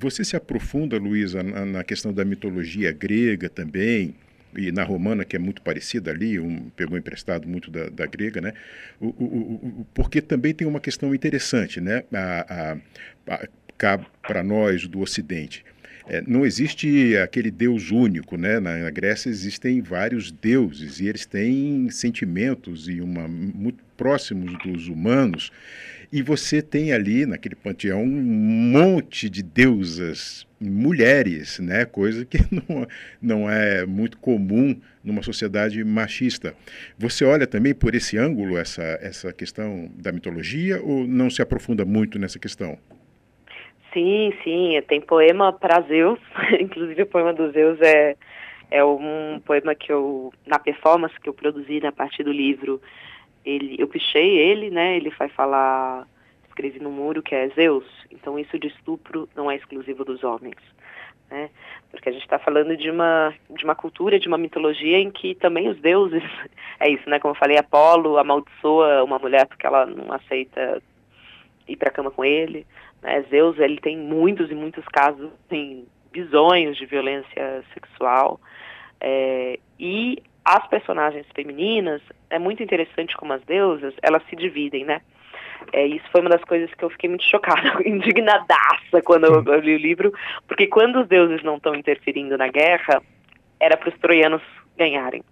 você 0.00 0.24
se 0.24 0.36
aprofunda, 0.36 0.96
Luísa, 0.96 1.42
na, 1.42 1.66
na 1.66 1.84
questão 1.84 2.14
da 2.14 2.24
mitologia 2.24 2.92
grega 2.92 3.50
também? 3.50 4.14
E 4.56 4.70
na 4.70 4.82
romana, 4.82 5.24
que 5.24 5.36
é 5.36 5.38
muito 5.38 5.62
parecida 5.62 6.10
ali, 6.10 6.38
um, 6.38 6.70
pegou 6.76 6.98
emprestado 6.98 7.48
muito 7.48 7.70
da, 7.70 7.88
da 7.88 8.06
grega, 8.06 8.40
né? 8.40 8.52
O, 9.00 9.06
o, 9.08 9.24
o, 9.80 9.86
porque 9.94 10.20
também 10.20 10.54
tem 10.54 10.66
uma 10.66 10.80
questão 10.80 11.14
interessante, 11.14 11.80
né? 11.80 12.04
A, 12.12 12.76
a, 13.28 13.34
a 13.34 13.48
cá 13.78 13.98
para 14.22 14.42
nós 14.42 14.86
do 14.86 15.00
Ocidente. 15.00 15.64
É, 16.08 16.22
não 16.26 16.44
existe 16.44 17.16
aquele 17.16 17.50
Deus 17.50 17.90
único, 17.90 18.36
né? 18.36 18.60
Na, 18.60 18.76
na, 18.76 18.90
Grécia 18.90 19.28
existem 19.28 19.80
vários 19.80 20.30
deuses 20.30 21.00
e 21.00 21.06
eles 21.06 21.26
têm 21.26 21.88
sentimentos 21.90 22.88
e 22.88 23.00
uma 23.00 23.26
muito 23.28 23.82
próximos 23.96 24.56
dos 24.62 24.88
humanos. 24.88 25.50
E 26.12 26.20
você 26.22 26.60
tem 26.60 26.92
ali 26.92 27.24
naquele 27.24 27.54
panteão 27.54 28.02
um 28.02 28.22
monte 28.22 29.30
de 29.30 29.42
deusas 29.42 30.46
mulheres, 30.62 31.58
né? 31.58 31.84
Coisa 31.84 32.24
que 32.24 32.38
não, 32.50 32.86
não 33.20 33.50
é 33.50 33.84
muito 33.86 34.18
comum 34.18 34.80
numa 35.02 35.22
sociedade 35.22 35.82
machista. 35.84 36.54
Você 36.98 37.24
olha 37.24 37.46
também 37.46 37.74
por 37.74 37.94
esse 37.94 38.16
ângulo 38.16 38.56
essa 38.56 38.82
essa 39.02 39.32
questão 39.32 39.90
da 39.96 40.12
mitologia 40.12 40.80
ou 40.82 41.06
não 41.06 41.28
se 41.28 41.42
aprofunda 41.42 41.84
muito 41.84 42.18
nessa 42.18 42.38
questão? 42.38 42.78
Sim, 43.92 44.32
sim, 44.42 44.80
tem 44.88 45.00
poema 45.00 45.52
para 45.52 45.82
Zeus, 45.82 46.18
inclusive 46.58 47.02
o 47.02 47.06
poema 47.06 47.32
do 47.32 47.50
Zeus 47.52 47.78
é 47.80 48.16
é 48.70 48.82
um 48.82 49.38
poema 49.44 49.74
que 49.74 49.92
eu 49.92 50.32
na 50.46 50.58
performance 50.58 51.18
que 51.20 51.28
eu 51.28 51.34
produzi 51.34 51.78
na 51.80 51.92
parte 51.92 52.22
do 52.22 52.32
livro, 52.32 52.80
ele 53.44 53.76
eu 53.78 53.86
pichei 53.86 54.38
ele, 54.38 54.70
né? 54.70 54.96
Ele 54.96 55.10
vai 55.10 55.28
falar 55.28 56.06
escrevi 56.52 56.78
no 56.78 56.90
muro 56.90 57.22
que 57.22 57.34
é 57.34 57.48
Zeus. 57.48 57.84
Então 58.10 58.38
isso 58.38 58.58
de 58.58 58.68
estupro 58.68 59.28
não 59.34 59.50
é 59.50 59.56
exclusivo 59.56 60.04
dos 60.04 60.22
homens, 60.22 60.58
né? 61.30 61.50
Porque 61.90 62.08
a 62.08 62.12
gente 62.12 62.22
está 62.22 62.38
falando 62.38 62.76
de 62.76 62.90
uma 62.90 63.34
de 63.50 63.64
uma 63.64 63.74
cultura, 63.74 64.18
de 64.18 64.28
uma 64.28 64.38
mitologia 64.38 64.98
em 64.98 65.10
que 65.10 65.34
também 65.34 65.68
os 65.68 65.78
deuses 65.80 66.22
é 66.78 66.88
isso, 66.88 67.08
né? 67.08 67.18
Como 67.18 67.34
eu 67.34 67.38
falei, 67.38 67.58
Apolo 67.58 68.18
amaldiçoa 68.18 69.02
uma 69.02 69.18
mulher 69.18 69.46
porque 69.46 69.66
ela 69.66 69.86
não 69.86 70.12
aceita 70.12 70.82
ir 71.66 71.76
para 71.76 71.90
cama 71.90 72.10
com 72.10 72.24
ele. 72.24 72.66
Né? 73.02 73.22
Zeus 73.30 73.58
ele 73.58 73.80
tem 73.80 73.96
muitos 73.96 74.50
e 74.50 74.54
muitos 74.54 74.84
casos, 74.86 75.30
tem 75.48 75.86
bisonhos 76.12 76.76
de 76.76 76.84
violência 76.84 77.64
sexual 77.72 78.38
é, 79.00 79.58
e 79.80 80.22
as 80.44 80.66
personagens 80.68 81.26
femininas 81.34 82.00
é 82.30 82.38
muito 82.38 82.62
interessante 82.62 83.16
como 83.16 83.32
as 83.32 83.42
deusas 83.42 83.94
elas 84.02 84.22
se 84.28 84.36
dividem, 84.36 84.84
né? 84.84 85.00
É, 85.72 85.86
isso 85.86 86.04
foi 86.10 86.20
uma 86.20 86.30
das 86.30 86.42
coisas 86.44 86.72
que 86.74 86.84
eu 86.84 86.90
fiquei 86.90 87.08
muito 87.08 87.24
chocada, 87.24 87.76
indignadaça 87.86 89.02
quando 89.04 89.24
eu, 89.24 89.44
eu 89.44 89.60
li 89.60 89.74
o 89.74 89.78
livro, 89.78 90.12
porque 90.46 90.66
quando 90.66 91.00
os 91.00 91.08
deuses 91.08 91.42
não 91.42 91.56
estão 91.56 91.74
interferindo 91.74 92.36
na 92.36 92.48
guerra, 92.48 93.02
era 93.60 93.76
para 93.76 93.88
os 93.88 93.98
troianos 93.98 94.42
ganharem. 94.76 95.22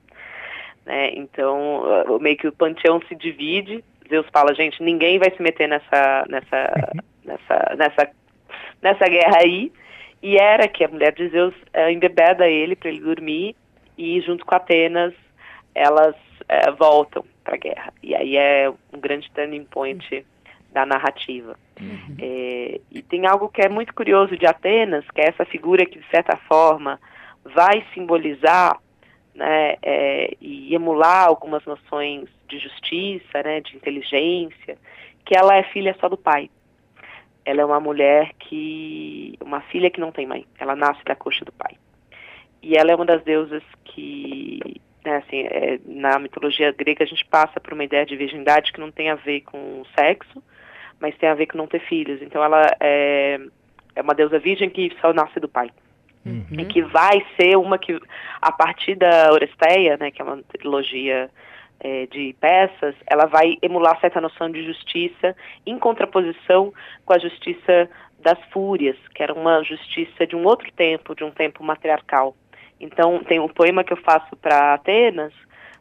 Né? 0.87 1.13
Então, 1.15 1.83
meio 2.21 2.37
que 2.37 2.49
o 2.49 2.53
panteão 2.53 3.01
se 3.09 3.15
divide, 3.15 3.85
Zeus 4.11 4.27
fala, 4.33 4.55
gente, 4.55 4.83
ninguém 4.83 5.19
vai 5.19 5.31
se 5.31 5.41
meter 5.41 5.69
nessa, 5.69 6.25
nessa, 6.29 6.93
nessa, 7.25 7.77
nessa, 7.77 8.11
nessa 8.83 9.09
guerra 9.09 9.39
aí. 9.39 9.73
E 10.23 10.37
era 10.37 10.69
que 10.69 10.85
a 10.85 10.89
mulher 10.89 11.13
de 11.13 11.29
Zeus 11.29 11.55
uh, 11.55 11.89
embebeda 11.89 12.47
ele 12.47 12.77
para 12.77 12.91
ele 12.91 13.01
dormir 13.01 13.57
e 13.97 14.21
junto 14.21 14.45
com 14.45 14.55
Atenas 14.55 15.15
elas 15.75 16.15
uh, 16.15 16.75
voltam 16.77 17.25
para 17.51 17.57
a 17.57 17.59
guerra. 17.59 17.93
E 18.03 18.15
aí 18.15 18.37
é 18.37 18.71
um 18.93 19.01
grande 19.01 19.31
turning 19.33 19.65
point 19.65 20.25
da 20.73 20.87
narrativa. 20.87 21.59
Uhum. 21.81 22.17
É, 22.21 22.81
e 22.91 23.03
tem 23.03 23.27
algo 23.27 23.49
que 23.49 23.61
é 23.61 23.69
muito 23.69 23.93
curioso 23.93 24.37
de 24.37 24.47
Atenas, 24.47 25.05
que 25.11 25.21
é 25.21 25.29
essa 25.29 25.45
figura 25.45 25.85
que 25.85 25.99
de 25.99 26.07
certa 26.09 26.37
forma 26.37 27.01
vai 27.45 27.85
simbolizar 27.93 28.79
né, 29.35 29.77
é, 29.83 30.37
e 30.41 30.75
emular 30.75 31.27
algumas 31.27 31.65
noções 31.65 32.29
de 32.47 32.59
justiça, 32.59 33.43
né, 33.43 33.61
de 33.61 33.77
inteligência, 33.77 34.79
que 35.25 35.37
ela 35.37 35.57
é 35.57 35.63
filha 35.65 35.97
só 36.01 36.09
do 36.09 36.17
pai. 36.17 36.51
Ela 37.45 37.63
é 37.63 37.65
uma 37.65 37.81
mulher 37.81 38.33
que. 38.39 39.35
uma 39.41 39.61
filha 39.63 39.91
que 39.91 40.01
não 40.01 40.13
tem 40.13 40.27
mãe. 40.27 40.47
Ela 40.59 40.77
nasce 40.77 41.03
da 41.05 41.17
coxa 41.17 41.45
do 41.45 41.53
pai. 41.53 41.75
E 42.63 42.77
ela 42.77 42.93
é 42.93 42.95
uma 42.95 43.07
das 43.07 43.25
deusas 43.25 43.63
que. 43.85 44.81
Né, 45.05 45.17
assim, 45.17 45.47
é, 45.47 45.81
na 45.87 46.19
mitologia 46.19 46.73
grega 46.73 47.05
a 47.05 47.07
gente 47.07 47.25
passa 47.25 47.59
por 47.59 47.73
uma 47.73 47.85
ideia 47.85 48.05
de 48.05 48.17
virgindade 48.17 48.73
que 48.73 48.81
não 48.81 48.91
tem 48.91 49.09
a 49.09 49.15
ver 49.15 49.41
com 49.43 49.83
sexo, 49.99 50.43
mas 51.01 51.17
tem 51.17 51.29
a 51.29 51.35
ver 51.35 51.47
com 51.47 51.57
não 51.57 51.67
ter 51.67 51.81
filhos. 51.81 52.21
Então 52.21 52.45
ela 52.45 52.71
é, 52.79 53.41
é 53.97 54.03
uma 54.03 54.15
deusa 54.15 54.39
virgem 54.39 54.69
que 54.69 54.95
só 55.01 55.13
nasce 55.13 55.41
do 55.41 55.49
pai. 55.49 55.71
Uhum. 56.25 56.45
E 56.51 56.65
que 56.67 56.83
vai 56.83 57.25
ser 57.39 57.57
uma 57.57 57.79
que, 57.79 57.99
a 58.43 58.53
partir 58.53 58.95
da 58.95 59.33
Oresteia, 59.33 59.97
né, 59.97 60.11
que 60.11 60.21
é 60.21 60.25
uma 60.25 60.43
trilogia 60.43 61.31
é, 61.81 62.07
de 62.07 62.35
peças, 62.39 62.95
ela 63.07 63.25
vai 63.25 63.57
emular 63.63 63.99
certa 64.01 64.21
noção 64.21 64.51
de 64.51 64.63
justiça 64.63 65.35
em 65.65 65.79
contraposição 65.79 66.73
com 67.07 67.15
a 67.15 67.19
justiça 67.19 67.89
das 68.19 68.39
fúrias, 68.53 68.97
que 69.15 69.23
era 69.23 69.33
uma 69.33 69.63
justiça 69.65 70.27
de 70.27 70.37
um 70.37 70.45
outro 70.45 70.71
tempo, 70.73 71.15
de 71.15 71.25
um 71.25 71.31
tempo 71.31 71.65
matriarcal. 71.65 72.37
Então, 72.81 73.23
tem 73.25 73.39
um 73.39 73.49
poema 73.49 73.85
que 73.85 73.93
eu 73.93 73.97
faço 73.99 74.35
para 74.37 74.75
Atenas, 74.75 75.33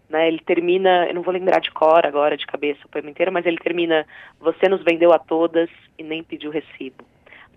né, 0.10 0.28
ele 0.28 0.40
termina, 0.40 1.06
eu 1.08 1.14
não 1.14 1.22
vou 1.22 1.34
lembrar 1.34 1.60
de 1.60 1.72
cor 1.72 2.06
agora, 2.06 2.36
de 2.36 2.46
cabeça 2.46 2.80
o 2.86 2.90
poema 2.90 3.10
inteiro, 3.10 3.32
mas 3.32 3.46
ele 3.46 3.58
termina, 3.58 4.06
você 4.40 4.68
nos 4.68 4.84
vendeu 4.84 5.14
a 5.14 5.20
todas 5.20 5.70
e 5.98 6.04
nem 6.04 6.24
pediu 6.24 6.52
recibo 6.52 7.06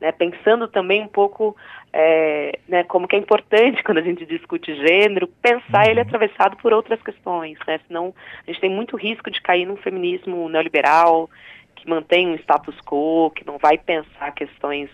né, 0.03 0.11
pensando 0.11 0.67
também 0.67 1.01
um 1.01 1.09
pouco 1.09 1.57
é, 1.93 2.59
né, 2.67 2.83
como 2.83 3.07
que 3.07 3.15
é 3.15 3.19
importante 3.21 3.83
quando 3.87 3.99
a 3.99 4.03
gente 4.03 4.27
discute 4.27 4.75
gênero, 4.75 5.29
pensar 5.41 5.87
ele 5.89 6.01
uhum. 6.01 6.07
atravessado 6.07 6.57
por 6.57 6.73
outras 6.73 7.01
questões, 7.01 7.57
né, 7.67 7.79
senão 7.87 8.13
a 8.43 8.51
gente 8.51 8.61
tem 8.61 8.69
muito 8.69 8.97
risco 8.97 9.31
de 9.31 9.41
cair 9.41 9.65
num 9.65 9.77
feminismo 9.77 10.49
neoliberal 10.49 11.31
que 11.77 11.89
mantém 11.89 12.29
um 12.29 12.35
status 12.35 12.77
quo, 12.85 13.31
que 13.31 13.47
não 13.47 13.59
vai 13.59 13.79
pensar 13.79 14.33
questões 14.33 14.91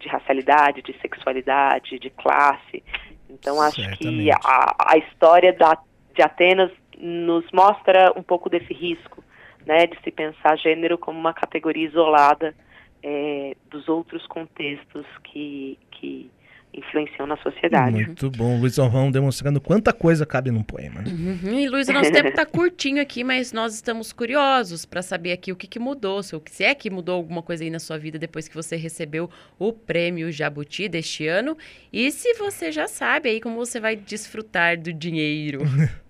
de 0.00 0.08
racialidade, 0.08 0.82
de 0.82 0.94
sexualidade, 1.00 1.98
de 1.98 2.10
classe. 2.10 2.84
Então 3.28 3.60
acho 3.60 3.80
Certamente. 3.80 4.24
que 4.24 4.30
a, 4.30 4.76
a 4.78 4.96
história 4.98 5.52
da, 5.52 5.78
de 6.14 6.22
Atenas 6.22 6.70
nos 6.98 7.44
mostra 7.52 8.12
um 8.16 8.22
pouco 8.22 8.48
desse 8.48 8.72
risco, 8.72 9.22
né, 9.66 9.86
de 9.86 10.00
se 10.02 10.10
pensar 10.10 10.56
gênero 10.56 10.98
como 10.98 11.18
uma 11.18 11.32
categoria 11.32 11.86
isolada 11.86 12.54
é, 13.02 13.56
dos 13.70 13.88
outros 13.88 14.26
contextos 14.26 15.06
que, 15.24 15.78
que 15.90 16.30
influenciam 16.72 17.26
na 17.26 17.36
sociedade. 17.38 17.96
Muito 17.96 18.30
bom, 18.30 18.58
Luiz 18.60 18.78
Orrão 18.78 19.10
demonstrando 19.10 19.60
quanta 19.60 19.92
coisa 19.92 20.24
cabe 20.26 20.50
num 20.50 20.62
poema. 20.62 21.02
Né? 21.02 21.10
Uhum. 21.10 21.58
E 21.58 21.68
Luiz, 21.68 21.88
o 21.88 21.92
nosso 21.92 22.12
tempo 22.12 22.28
está 22.28 22.44
curtinho 22.44 23.00
aqui, 23.00 23.24
mas 23.24 23.52
nós 23.52 23.74
estamos 23.74 24.12
curiosos 24.12 24.84
para 24.84 25.02
saber 25.02 25.32
aqui 25.32 25.50
o 25.52 25.56
que, 25.56 25.66
que 25.66 25.78
mudou, 25.78 26.22
se 26.22 26.64
é 26.64 26.74
que 26.74 26.90
mudou 26.90 27.16
alguma 27.16 27.42
coisa 27.42 27.64
aí 27.64 27.70
na 27.70 27.78
sua 27.78 27.98
vida 27.98 28.18
depois 28.18 28.48
que 28.48 28.54
você 28.54 28.76
recebeu 28.76 29.30
o 29.58 29.72
prêmio 29.72 30.30
Jabuti 30.30 30.88
deste 30.88 31.26
ano 31.26 31.56
e 31.92 32.10
se 32.10 32.34
você 32.34 32.70
já 32.70 32.86
sabe 32.86 33.28
aí 33.28 33.40
como 33.40 33.56
você 33.56 33.80
vai 33.80 33.96
desfrutar 33.96 34.78
do 34.78 34.92
dinheiro. 34.92 35.60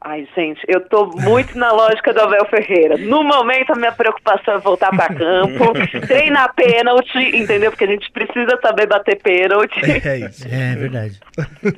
Ai, 0.00 0.28
gente, 0.36 0.60
eu 0.68 0.80
tô 0.80 1.06
muito 1.06 1.58
na 1.58 1.72
lógica 1.72 2.12
do 2.14 2.20
Abel 2.20 2.46
Ferreira. 2.46 2.96
No 2.96 3.24
momento, 3.24 3.72
a 3.72 3.76
minha 3.76 3.90
preocupação 3.90 4.54
é 4.54 4.58
voltar 4.58 4.90
para 4.90 5.12
campo, 5.12 5.72
treinar 6.06 6.54
pênalti, 6.54 7.18
entendeu? 7.36 7.72
Porque 7.72 7.84
a 7.84 7.88
gente 7.88 8.10
precisa 8.12 8.58
saber 8.62 8.86
bater 8.86 9.20
pênalti. 9.20 9.80
É 10.06 10.18
isso. 10.18 10.46
É, 10.48 10.72
é 10.72 10.76
verdade. 10.76 11.20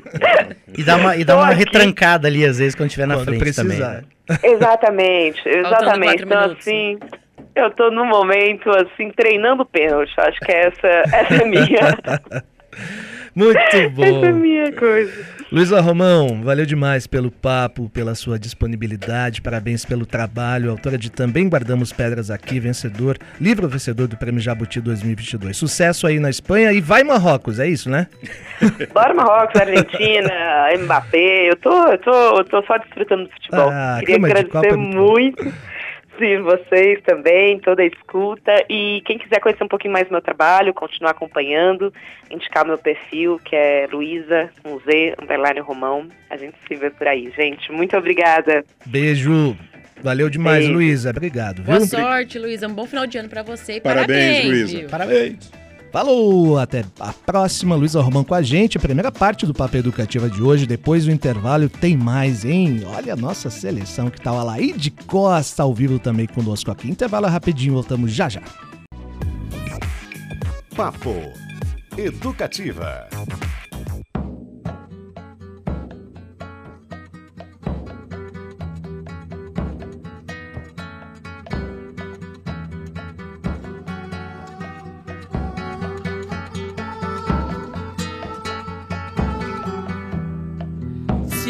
e 0.76 0.82
dá 0.82 0.96
uma, 0.96 1.16
e 1.16 1.24
dá 1.24 1.36
uma 1.36 1.48
retrancada 1.48 2.28
ali, 2.28 2.44
às 2.44 2.58
vezes, 2.58 2.74
quando 2.74 2.88
estiver 2.88 3.06
na 3.06 3.14
quando 3.14 3.28
frente 3.28 3.40
precisar. 3.40 4.04
também. 4.28 4.52
Exatamente, 4.52 5.48
exatamente. 5.48 6.22
Então, 6.22 6.40
minutos. 6.42 6.58
assim, 6.58 6.98
eu 7.54 7.70
tô 7.70 7.90
no 7.90 8.04
momento, 8.04 8.70
assim, 8.70 9.10
treinando 9.10 9.64
pênalti. 9.64 10.12
Acho 10.18 10.38
que 10.40 10.52
essa, 10.52 10.86
essa 10.86 11.42
é 11.42 11.44
minha. 11.46 11.98
Muito 13.34 13.90
bom. 13.94 14.02
Essa 14.04 14.26
é 14.26 14.32
minha 14.32 14.72
coisa. 14.72 15.40
Luísa 15.52 15.80
Romão, 15.80 16.42
valeu 16.44 16.64
demais 16.64 17.08
pelo 17.08 17.28
papo, 17.28 17.90
pela 17.90 18.14
sua 18.14 18.38
disponibilidade, 18.38 19.42
parabéns 19.42 19.84
pelo 19.84 20.06
trabalho. 20.06 20.70
Autora 20.70 20.96
de 20.96 21.10
Também 21.10 21.48
Guardamos 21.48 21.92
Pedras 21.92 22.30
Aqui, 22.30 22.60
vencedor, 22.60 23.18
livro 23.40 23.68
vencedor 23.68 24.06
do 24.06 24.16
Prêmio 24.16 24.40
Jabuti 24.40 24.80
2022. 24.80 25.56
Sucesso 25.56 26.06
aí 26.06 26.20
na 26.20 26.30
Espanha 26.30 26.72
e 26.72 26.80
vai 26.80 27.02
Marrocos, 27.02 27.58
é 27.58 27.66
isso, 27.66 27.90
né? 27.90 28.06
Bora 28.94 29.12
Marrocos, 29.12 29.60
Argentina, 29.60 30.68
Mbappé. 30.78 31.50
Eu 31.50 31.56
tô, 31.56 31.86
eu 31.88 31.98
tô, 31.98 32.38
eu 32.38 32.44
tô 32.44 32.62
só 32.62 32.78
desfrutando 32.78 33.24
do 33.24 33.30
futebol. 33.30 33.70
Ah, 33.72 33.96
Queria 34.00 34.16
agradecer 34.16 34.66
é 34.66 34.76
muito 34.76 35.52
Sim, 36.20 36.42
vocês 36.42 37.00
também, 37.02 37.58
toda 37.60 37.80
a 37.80 37.86
escuta. 37.86 38.52
E 38.68 39.00
quem 39.06 39.16
quiser 39.16 39.40
conhecer 39.40 39.64
um 39.64 39.68
pouquinho 39.68 39.94
mais 39.94 40.06
do 40.06 40.12
meu 40.12 40.20
trabalho, 40.20 40.74
continuar 40.74 41.12
acompanhando, 41.12 41.90
indicar 42.30 42.66
meu 42.66 42.76
perfil, 42.76 43.40
que 43.42 43.56
é 43.56 43.88
Luísa, 43.90 44.50
com 44.62 44.78
Z, 44.80 45.14
underline 45.20 45.60
Romão. 45.60 46.06
A 46.28 46.36
gente 46.36 46.56
se 46.68 46.74
vê 46.74 46.90
por 46.90 47.08
aí. 47.08 47.32
Gente, 47.34 47.72
muito 47.72 47.96
obrigada. 47.96 48.62
Beijo. 48.84 49.56
Valeu 50.02 50.28
demais, 50.28 50.68
Luísa. 50.68 51.08
Obrigado. 51.08 51.62
Boa 51.62 51.80
sorte, 51.80 52.38
Luísa. 52.38 52.68
Um 52.68 52.74
bom 52.74 52.86
final 52.86 53.06
de 53.06 53.16
ano 53.16 53.28
para 53.30 53.42
você. 53.42 53.76
E 53.76 53.80
parabéns, 53.80 54.42
parabéns 54.42 54.72
Luísa. 54.72 54.88
Parabéns. 54.90 55.59
Falou, 55.92 56.58
até 56.58 56.84
a 56.98 57.12
próxima. 57.12 57.74
Luísa 57.74 58.00
Romão 58.00 58.22
com 58.22 58.34
a 58.34 58.42
gente. 58.42 58.76
A 58.76 58.80
primeira 58.80 59.10
parte 59.10 59.44
do 59.44 59.52
Papo 59.52 59.76
Educativa 59.76 60.30
de 60.30 60.40
hoje. 60.40 60.66
Depois 60.66 61.04
do 61.04 61.10
intervalo 61.10 61.68
tem 61.68 61.96
mais, 61.96 62.44
hein? 62.44 62.82
Olha 62.86 63.14
a 63.14 63.16
nossa 63.16 63.50
seleção 63.50 64.08
que 64.08 64.20
tá 64.20 64.30
lá. 64.30 64.60
E 64.60 64.72
de 64.72 64.90
Costa 64.90 65.62
ao 65.62 65.74
vivo 65.74 65.98
também 65.98 66.26
conosco 66.26 66.70
aqui. 66.70 66.88
Intervalo 66.88 67.26
rapidinho, 67.26 67.74
voltamos 67.74 68.12
já 68.12 68.28
já. 68.28 68.42
Papo 70.76 71.14
Educativa. 71.98 73.08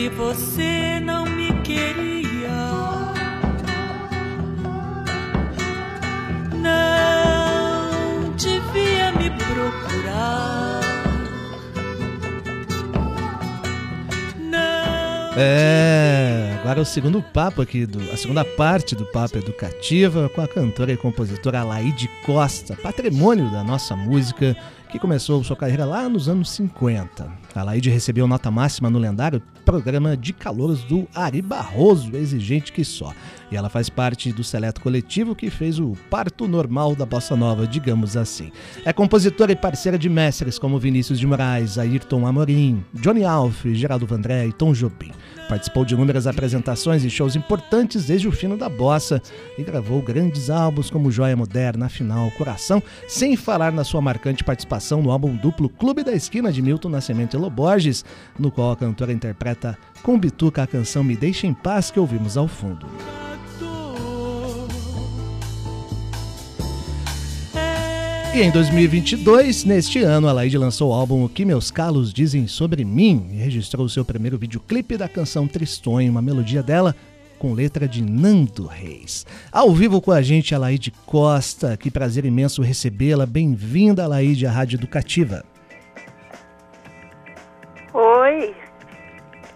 Se 0.01 0.09
você 0.09 0.99
não 0.99 1.27
me 1.27 1.53
queria, 1.61 2.49
não 6.57 8.33
devia 8.35 9.13
me 9.13 9.29
procurar. 9.29 10.81
Não 14.39 15.35
é, 15.37 16.57
agora 16.61 16.79
é 16.79 16.83
o 16.83 16.87
segundo 16.87 17.21
papo 17.21 17.61
aqui, 17.61 17.85
do, 17.85 18.01
a 18.11 18.17
segunda 18.17 18.43
parte 18.43 18.97
do 18.97 19.05
Papo 19.05 19.37
Educativa 19.37 20.31
com 20.31 20.41
a 20.41 20.49
cantora 20.49 20.93
e 20.93 20.97
compositora 20.97 21.63
Laide 21.63 22.09
Costa, 22.25 22.75
patrimônio 22.75 23.51
da 23.51 23.63
nossa 23.63 23.95
música 23.95 24.57
que 24.91 24.99
começou 24.99 25.45
sua 25.45 25.57
carreira 25.57 25.85
lá 25.85 26.09
nos 26.09 26.27
anos 26.27 26.51
50. 26.53 27.31
A 27.55 27.63
Laide 27.63 27.91
recebeu 27.91 28.27
nota 28.27 28.51
máxima 28.51 28.89
no 28.89 28.99
lendário 28.99 29.43
programa 29.65 30.17
de 30.17 30.33
calouros 30.33 30.83
do 30.83 31.07
Ari 31.15 31.43
Barroso, 31.43 32.17
exigente 32.17 32.73
que 32.73 32.85
só. 32.85 33.13
E 33.51 33.57
ela 33.57 33.69
faz 33.69 33.89
parte 33.89 34.33
do 34.33 34.45
seleto 34.45 34.81
coletivo 34.81 35.35
que 35.35 35.51
fez 35.51 35.79
o 35.79 35.97
parto 36.09 36.47
normal 36.47 36.95
da 36.95 37.05
bossa 37.05 37.37
nova, 37.37 37.67
digamos 37.67 38.17
assim. 38.17 38.53
É 38.85 38.93
compositora 38.93 39.53
e 39.53 39.57
parceira 39.57 39.99
de 39.99 40.09
mestres 40.09 40.59
como 40.59 40.79
Vinícius 40.79 41.19
de 41.19 41.27
Moraes, 41.27 41.77
Ayrton 41.77 42.27
Amorim, 42.27 42.85
Johnny 42.95 43.25
Alf, 43.25 43.65
Geraldo 43.75 44.07
Vandré 44.07 44.47
e 44.47 44.53
Tom 44.53 44.73
Jobim. 44.73 45.11
Participou 45.49 45.85
de 45.85 45.95
inúmeras 45.95 46.29
apresentações 46.29 47.05
e 47.05 47.11
shows 47.11 47.35
importantes 47.35 48.05
desde 48.05 48.29
o 48.29 48.33
fino 48.33 48.57
da 48.57 48.69
bossa 48.69 49.21
e 49.59 49.65
gravou 49.65 50.01
grandes 50.01 50.49
álbuns 50.49 50.91
como 50.91 51.11
Joia 51.11 51.37
Moderna, 51.37 51.87
Afinal, 51.87 52.31
Coração, 52.39 52.81
sem 53.09 53.35
falar 53.35 53.73
na 53.73 53.83
sua 53.83 54.01
marcante 54.01 54.45
participação 54.45 55.03
no 55.03 55.11
álbum 55.11 55.35
duplo 55.35 55.69
Clube 55.69 56.05
da 56.05 56.13
Esquina 56.13 56.53
de 56.53 56.63
Milton 56.63 56.91
Nascimento 56.91 57.37
e 57.41 57.43
Loborges, 57.43 58.05
no 58.39 58.51
qual 58.51 58.73
a 58.73 58.77
cantora 58.77 59.13
interpreta 59.13 59.77
com 60.03 60.19
bituca 60.19 60.63
a 60.63 60.67
canção 60.67 61.03
Me 61.03 61.17
Deixa 61.17 61.47
em 61.47 61.55
Paz 61.55 61.91
que 61.91 61.99
ouvimos 61.99 62.37
ao 62.37 62.47
fundo. 62.47 62.87
E 68.33 68.43
em 68.43 68.51
2022, 68.53 69.65
neste 69.65 69.99
ano, 70.05 70.29
a 70.29 70.33
Laide 70.33 70.57
lançou 70.57 70.91
o 70.91 70.95
álbum 70.95 71.25
O 71.25 71.29
Que 71.29 71.45
Meus 71.45 71.69
Calos 71.69 72.13
Dizem 72.13 72.47
Sobre 72.47 72.85
Mim 72.85 73.29
e 73.33 73.37
registrou 73.37 73.89
seu 73.89 74.05
primeiro 74.05 74.39
videoclipe 74.39 74.97
da 74.97 75.09
canção 75.09 75.49
Tristonho, 75.49 76.13
uma 76.13 76.23
melodia 76.23 76.63
dela 76.63 76.95
com 77.41 77.55
letra 77.55 77.89
de 77.89 78.03
Nando 78.03 78.67
Reis. 78.67 79.27
Ao 79.51 79.75
vivo 79.75 80.01
com 80.01 80.13
a 80.13 80.23
gente, 80.23 80.55
a 80.55 80.59
Laide 80.59 80.93
Costa. 81.07 81.77
Que 81.77 81.91
prazer 81.91 82.25
imenso 82.25 82.63
recebê-la. 82.63 83.27
Bem-vinda, 83.27 84.07
Laide, 84.07 84.47
à 84.47 84.53
Rádio 84.53 84.77
Educativa. 84.77 85.43
Oi, 87.93 88.55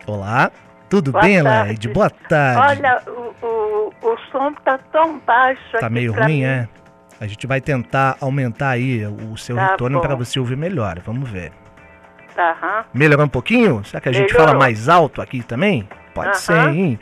Olá, 0.06 0.50
tudo 0.90 1.12
Boa 1.12 1.22
bem, 1.22 1.42
tarde. 1.42 1.66
Laide? 1.68 1.88
Boa 1.88 2.10
tarde. 2.10 2.80
olha, 2.82 3.02
o, 3.06 3.46
o, 3.46 3.92
o 4.02 4.16
som 4.30 4.52
tá 4.64 4.78
tão 4.92 5.18
baixo 5.20 5.62
Tá 5.72 5.86
aqui 5.86 5.94
meio 5.94 6.12
pra 6.12 6.24
ruim, 6.24 6.38
mim. 6.38 6.44
é? 6.44 6.68
A 7.20 7.26
gente 7.26 7.46
vai 7.46 7.60
tentar 7.60 8.16
aumentar 8.20 8.70
aí 8.70 9.06
o 9.06 9.36
seu 9.36 9.56
Tá 9.56 9.68
retorno 9.68 10.00
para 10.00 10.14
você 10.14 10.38
ouvir 10.38 10.56
melhor. 10.56 10.98
Vamos 11.06 11.30
ver. 11.30 11.52
Aham. 12.36 12.84
Melhorou 12.92 13.24
um 13.24 13.28
pouquinho? 13.28 13.82
Será 13.84 14.00
que 14.00 14.08
a 14.08 14.12
gente 14.12 14.32
Melhorou. 14.32 14.46
fala 14.48 14.58
mais 14.58 14.88
alto 14.88 15.22
aqui 15.22 15.42
também? 15.42 15.88
Pode 16.12 16.36
ser, 16.38 16.68
hein? 16.68 16.98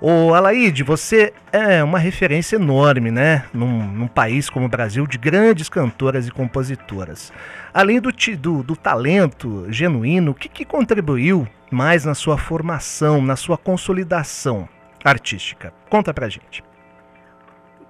Ô, 0.00 0.34
Alaide, 0.34 0.82
você 0.82 1.32
é 1.52 1.82
uma 1.82 1.98
referência 1.98 2.56
enorme, 2.56 3.10
né? 3.10 3.44
Num, 3.54 3.86
num 3.86 4.08
país 4.08 4.50
como 4.50 4.66
o 4.66 4.68
Brasil, 4.68 5.06
de 5.06 5.16
grandes 5.16 5.68
cantoras 5.68 6.26
e 6.26 6.30
compositoras. 6.30 7.32
Além 7.72 8.00
do, 8.00 8.10
do, 8.38 8.62
do 8.62 8.76
talento 8.76 9.66
genuíno, 9.70 10.32
o 10.32 10.34
que, 10.34 10.48
que 10.48 10.64
contribuiu 10.64 11.46
mais 11.70 12.04
na 12.04 12.14
sua 12.14 12.36
formação, 12.36 13.22
na 13.22 13.36
sua 13.36 13.56
consolidação 13.56 14.68
artística? 15.04 15.72
Conta 15.88 16.12
pra 16.12 16.28
gente. 16.28 16.62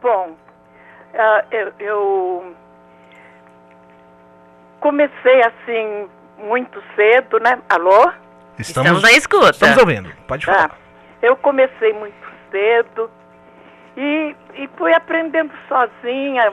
Bom, 0.00 0.36
ah, 1.14 1.44
eu, 1.50 1.72
eu 1.80 2.54
comecei 4.80 5.42
assim 5.42 6.08
muito 6.38 6.82
cedo, 6.94 7.40
né? 7.40 7.58
Alô? 7.68 8.12
Estamos 8.58 9.02
na 9.02 9.10
escuta. 9.12 9.50
Estamos 9.50 9.78
ouvindo, 9.78 10.12
pode 10.28 10.46
falar. 10.46 10.68
Tá. 10.68 10.83
Eu 11.24 11.38
comecei 11.38 11.90
muito 11.94 12.30
cedo 12.50 13.10
e, 13.96 14.37
e 14.56 14.68
fui 14.76 14.92
aprendendo 14.92 15.50
sozinha. 15.66 16.52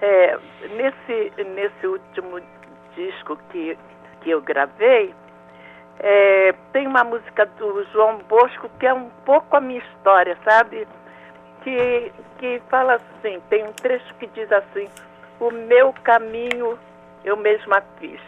É, 0.00 0.36
nesse, 0.70 1.32
nesse 1.44 1.86
último 1.86 2.40
disco 2.96 3.38
que, 3.50 3.78
que 4.20 4.30
eu 4.30 4.42
gravei, 4.42 5.14
é, 6.00 6.52
tem 6.72 6.88
uma 6.88 7.04
música 7.04 7.46
do 7.46 7.84
João 7.92 8.18
Bosco 8.28 8.68
que 8.80 8.88
é 8.88 8.92
um 8.92 9.08
pouco 9.24 9.56
a 9.56 9.60
minha 9.60 9.78
história, 9.78 10.36
sabe? 10.42 10.88
Que, 11.62 12.12
que 12.38 12.60
fala 12.68 12.94
assim, 12.94 13.40
tem 13.48 13.62
um 13.62 13.72
trecho 13.72 14.12
que 14.16 14.26
diz 14.26 14.50
assim, 14.50 14.90
o 15.38 15.52
meu 15.52 15.94
caminho 16.02 16.76
eu 17.24 17.36
mesma 17.36 17.80
fiz. 18.00 18.20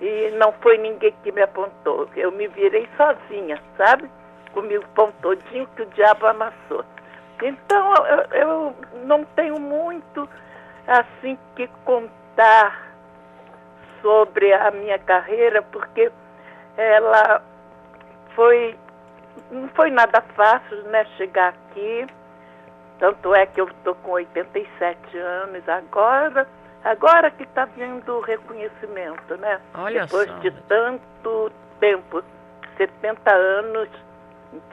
E 0.00 0.30
não 0.38 0.52
foi 0.62 0.78
ninguém 0.78 1.12
que 1.24 1.32
me 1.32 1.42
apontou. 1.42 2.08
Eu 2.14 2.30
me 2.30 2.46
virei 2.46 2.88
sozinha, 2.96 3.60
sabe? 3.76 4.08
Comi 4.52 4.78
o 4.78 4.88
pão 4.88 5.12
todinho 5.20 5.66
que 5.76 5.82
o 5.82 5.86
diabo 5.86 6.26
amassou. 6.26 6.84
Então, 7.42 7.94
eu, 8.06 8.38
eu 8.38 8.76
não 9.04 9.24
tenho 9.24 9.58
muito 9.58 10.28
assim 10.86 11.38
que 11.56 11.68
contar 11.84 12.92
sobre 14.00 14.52
a 14.52 14.70
minha 14.70 14.98
carreira, 14.98 15.62
porque 15.62 16.10
ela 16.76 17.42
foi 18.34 18.76
não 19.50 19.68
foi 19.68 19.90
nada 19.90 20.20
fácil, 20.34 20.82
né, 20.84 21.04
chegar 21.16 21.48
aqui. 21.48 22.06
Tanto 22.98 23.34
é 23.34 23.46
que 23.46 23.60
eu 23.60 23.66
estou 23.66 23.94
com 23.96 24.12
87 24.12 25.18
anos 25.18 25.68
agora, 25.68 26.46
agora 26.84 27.30
que 27.30 27.42
está 27.42 27.64
vindo 27.64 28.16
o 28.16 28.20
reconhecimento, 28.20 29.36
né? 29.38 29.60
Olha 29.74 30.04
Depois 30.04 30.28
só. 30.28 30.38
de 30.38 30.50
tanto 30.68 31.52
tempo, 31.80 32.22
70 32.76 33.32
anos 33.32 33.88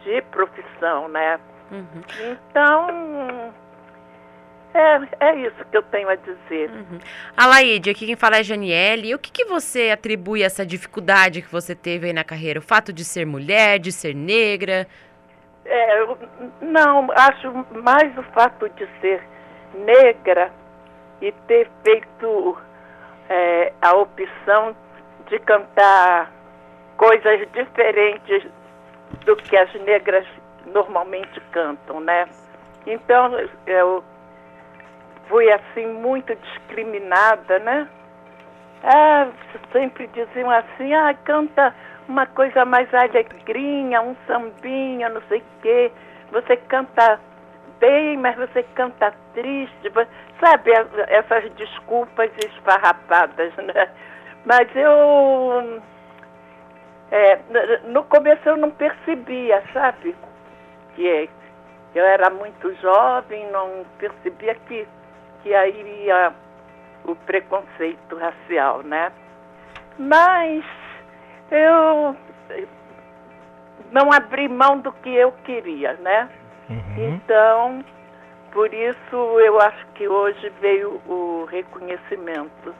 de 0.03 0.21
profissão, 0.23 1.07
né? 1.07 1.39
Uhum. 1.71 2.01
Então, 2.31 3.53
é, 4.73 4.99
é 5.19 5.35
isso 5.35 5.65
que 5.71 5.77
eu 5.77 5.83
tenho 5.83 6.09
a 6.09 6.15
dizer. 6.15 6.69
Alaide, 7.35 7.89
aqui 7.89 8.05
quem 8.05 8.15
fala 8.15 8.37
é 8.37 8.39
a 8.39 8.43
Janiele. 8.43 9.09
E 9.09 9.15
o 9.15 9.19
que, 9.19 9.31
que 9.31 9.45
você 9.45 9.89
atribui 9.89 10.43
a 10.43 10.45
essa 10.45 10.65
dificuldade 10.65 11.41
que 11.41 11.51
você 11.51 11.75
teve 11.75 12.07
aí 12.07 12.13
na 12.13 12.23
carreira? 12.23 12.59
O 12.59 12.63
fato 12.63 12.93
de 12.93 13.03
ser 13.03 13.25
mulher, 13.25 13.79
de 13.79 13.91
ser 13.91 14.15
negra? 14.15 14.87
É, 15.65 16.01
eu 16.01 16.17
não, 16.61 17.07
acho 17.11 17.51
mais 17.83 18.15
o 18.17 18.23
fato 18.33 18.69
de 18.69 18.87
ser 19.01 19.21
negra 19.73 20.51
e 21.21 21.31
ter 21.47 21.69
feito 21.83 22.57
é, 23.29 23.73
a 23.81 23.95
opção 23.95 24.75
de 25.29 25.39
cantar 25.39 26.31
coisas 26.97 27.47
diferentes 27.53 28.43
do 29.25 29.35
que 29.35 29.55
as 29.57 29.73
negras 29.81 30.25
normalmente 30.67 31.39
cantam, 31.51 31.99
né? 31.99 32.27
Então, 32.85 33.31
eu 33.67 34.03
fui 35.27 35.51
assim 35.51 35.87
muito 35.87 36.35
discriminada, 36.35 37.59
né? 37.59 37.87
Ah, 38.83 39.27
sempre 39.71 40.07
diziam 40.07 40.49
assim, 40.49 40.93
ah, 40.93 41.13
canta 41.25 41.73
uma 42.07 42.25
coisa 42.25 42.65
mais 42.65 42.91
alegrinha, 42.93 44.01
um 44.01 44.15
sambinha, 44.25 45.09
não 45.09 45.21
sei 45.27 45.39
o 45.39 45.61
quê. 45.61 45.91
Você 46.31 46.55
canta 46.57 47.19
bem, 47.79 48.17
mas 48.17 48.35
você 48.37 48.63
canta 48.75 49.13
triste. 49.33 49.91
Sabe, 50.39 50.71
as- 50.75 51.09
essas 51.09 51.51
desculpas 51.53 52.31
esfarrapadas, 52.37 53.53
né? 53.57 53.89
Mas 54.45 54.67
eu... 54.75 55.81
é, 57.11 57.39
no 57.85 58.03
começo 58.03 58.47
eu 58.47 58.57
não 58.57 58.71
percebia, 58.71 59.63
sabe? 59.73 60.15
Que 60.95 61.29
eu 61.95 62.05
era 62.05 62.29
muito 62.29 62.73
jovem, 62.75 63.49
não 63.51 63.85
percebia 63.97 64.55
que, 64.55 64.87
que 65.41 65.53
aí 65.53 66.05
ia 66.05 66.33
o 67.05 67.15
preconceito 67.15 68.15
racial, 68.15 68.83
né? 68.83 69.11
Mas 69.97 70.63
eu 71.49 72.15
não 73.91 74.11
abri 74.11 74.47
mão 74.47 74.79
do 74.79 74.91
que 74.91 75.13
eu 75.13 75.31
queria, 75.43 75.93
né? 75.93 76.29
Então, 76.97 77.83
por 78.51 78.71
isso 78.73 79.15
eu 79.39 79.59
acho 79.59 79.85
que 79.95 80.07
hoje 80.07 80.51
veio 80.61 81.01
o 81.07 81.45
reconhecimento. 81.45 82.73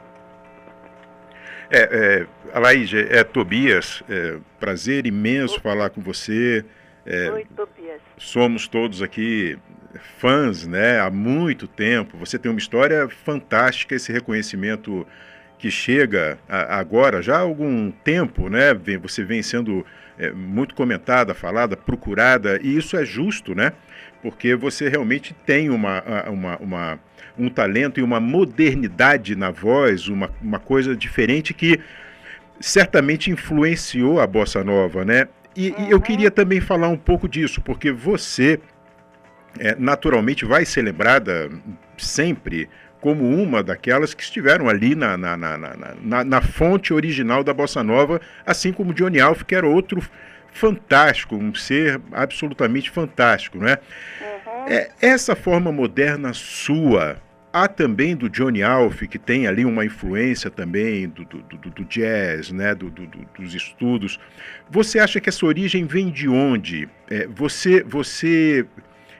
É, 1.70 1.78
é, 1.80 2.26
Alaide, 2.56 2.98
é 3.08 3.22
Tobias, 3.22 4.02
é, 4.08 4.38
prazer 4.58 5.06
imenso 5.06 5.60
falar 5.60 5.90
com 5.90 6.00
você. 6.00 6.64
É, 7.06 7.30
Oi, 7.30 7.46
Tobias. 7.56 8.00
somos 8.18 8.66
todos 8.68 9.00
aqui 9.02 9.56
fãs, 10.18 10.66
né? 10.66 11.00
Há 11.00 11.10
muito 11.10 11.66
tempo. 11.68 12.16
Você 12.18 12.38
tem 12.38 12.50
uma 12.50 12.58
história 12.58 13.08
fantástica, 13.08 13.94
esse 13.94 14.12
reconhecimento 14.12 15.06
que 15.58 15.70
chega 15.70 16.38
a- 16.48 16.78
agora, 16.78 17.22
já 17.22 17.36
há 17.36 17.40
algum 17.40 17.90
tempo, 17.90 18.48
né? 18.48 18.74
Você 19.02 19.22
vem 19.24 19.42
sendo 19.42 19.84
é, 20.18 20.30
muito 20.32 20.74
comentada, 20.74 21.34
falada, 21.34 21.76
procurada, 21.78 22.58
e 22.62 22.76
isso 22.76 22.94
é 22.96 23.04
justo, 23.06 23.54
né? 23.54 23.72
Porque 24.22 24.54
você 24.54 24.88
realmente 24.88 25.34
tem 25.46 25.70
uma, 25.70 26.02
uma, 26.28 26.56
uma- 26.58 27.00
um 27.38 27.48
talento 27.48 27.98
e 27.98 28.02
uma 28.02 28.20
modernidade 28.20 29.34
na 29.34 29.50
voz, 29.50 30.08
uma, 30.08 30.30
uma 30.42 30.58
coisa 30.58 30.94
diferente 30.94 31.54
que 31.54 31.80
certamente 32.58 33.30
influenciou 33.30 34.20
a 34.20 34.26
bossa 34.26 34.62
nova, 34.62 35.04
né? 35.04 35.26
E, 35.56 35.74
e 35.78 35.90
eu 35.90 36.00
queria 36.00 36.30
também 36.30 36.60
falar 36.60 36.88
um 36.88 36.96
pouco 36.96 37.28
disso, 37.28 37.60
porque 37.62 37.90
você 37.90 38.60
é, 39.58 39.74
naturalmente 39.78 40.44
vai 40.44 40.64
ser 40.64 40.82
lembrada 40.82 41.50
sempre 41.96 42.68
como 43.00 43.24
uma 43.26 43.62
daquelas 43.62 44.12
que 44.12 44.22
estiveram 44.22 44.68
ali 44.68 44.94
na, 44.94 45.16
na, 45.16 45.36
na- 45.36 46.24
na 46.24 46.40
fonte 46.42 46.92
original 46.92 47.42
da 47.42 47.54
bossa 47.54 47.82
nova, 47.82 48.20
assim 48.44 48.72
como 48.72 48.92
Johnny 48.92 49.18
Alf, 49.18 49.42
que 49.44 49.54
era 49.54 49.66
outro 49.66 50.02
fantástico, 50.52 51.36
um 51.36 51.54
ser 51.54 52.00
absolutamente 52.12 52.90
fantástico, 52.90 53.58
né? 53.58 53.78
É, 54.66 54.90
essa 55.00 55.34
forma 55.34 55.72
moderna 55.72 56.32
sua, 56.32 57.16
há 57.52 57.66
também 57.66 58.14
do 58.14 58.28
Johnny 58.28 58.62
Alf, 58.62 59.02
que 59.02 59.18
tem 59.18 59.46
ali 59.46 59.64
uma 59.64 59.84
influência 59.84 60.50
também 60.50 61.08
do, 61.08 61.24
do, 61.24 61.38
do- 61.42 61.70
do 61.70 61.84
jazz, 61.84 62.52
né, 62.52 62.74
do- 62.74 62.90
do- 62.90 63.06
do- 63.06 63.26
dos 63.38 63.54
estudos. 63.54 64.18
Você 64.70 64.98
acha 64.98 65.20
que 65.20 65.28
essa 65.28 65.44
origem 65.46 65.86
vem 65.86 66.10
de 66.10 66.28
onde? 66.28 66.88
É, 67.08 67.26
você 67.26 67.82
você 67.82 68.66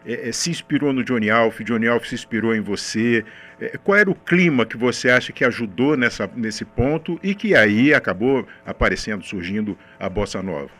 é, 0.04 0.28
é, 0.28 0.32
se 0.32 0.50
inspirou 0.50 0.92
no 0.92 1.02
Johnny 1.04 1.30
Alf, 1.30 1.60
Johnny 1.62 1.86
Alf 1.88 2.06
se 2.06 2.14
inspirou 2.14 2.54
em 2.54 2.60
você. 2.60 3.24
É, 3.60 3.76
qual 3.82 3.98
era 3.98 4.10
o 4.10 4.14
clima 4.14 4.64
que 4.64 4.76
você 4.76 5.10
acha 5.10 5.32
que 5.32 5.44
ajudou 5.44 5.96
nessa, 5.96 6.30
nesse 6.34 6.64
ponto 6.64 7.18
e 7.22 7.34
que 7.34 7.54
aí 7.54 7.92
acabou 7.92 8.46
aparecendo, 8.64 9.24
surgindo 9.24 9.76
a 9.98 10.08
bossa 10.08 10.42
nova? 10.42 10.79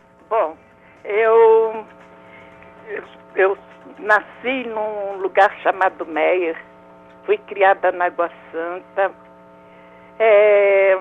Eu, 1.11 1.85
eu 3.35 3.57
nasci 3.99 4.63
num 4.67 5.17
lugar 5.17 5.51
chamado 5.61 6.05
Meyer 6.05 6.57
fui 7.25 7.37
criada 7.37 7.91
na 7.91 8.05
Água 8.05 8.29
Santa. 8.51 9.11
É, 10.19 10.99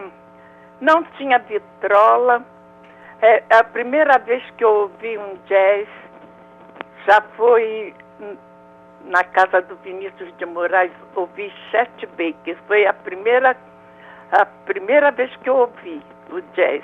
não 0.81 1.03
tinha 1.17 1.39
vitrola. 1.39 2.45
É, 3.23 3.43
a 3.51 3.65
primeira 3.65 4.19
vez 4.19 4.43
que 4.57 4.65
eu 4.65 4.71
ouvi 4.71 5.19
um 5.19 5.35
jazz 5.47 5.89
já 7.07 7.21
foi 7.37 7.95
na 9.05 9.25
casa 9.25 9.63
do 9.63 9.77
Vinícius 9.77 10.35
de 10.37 10.47
Moraes, 10.47 10.93
ouvi 11.15 11.53
Chet 11.71 12.07
Baker. 12.07 12.57
Foi 12.67 12.87
a 12.87 12.93
primeira, 12.93 13.57
a 14.33 14.47
primeira 14.47 15.11
vez 15.11 15.35
que 15.37 15.51
eu 15.51 15.57
ouvi 15.57 16.03
o 16.31 16.41
jazz. 16.55 16.83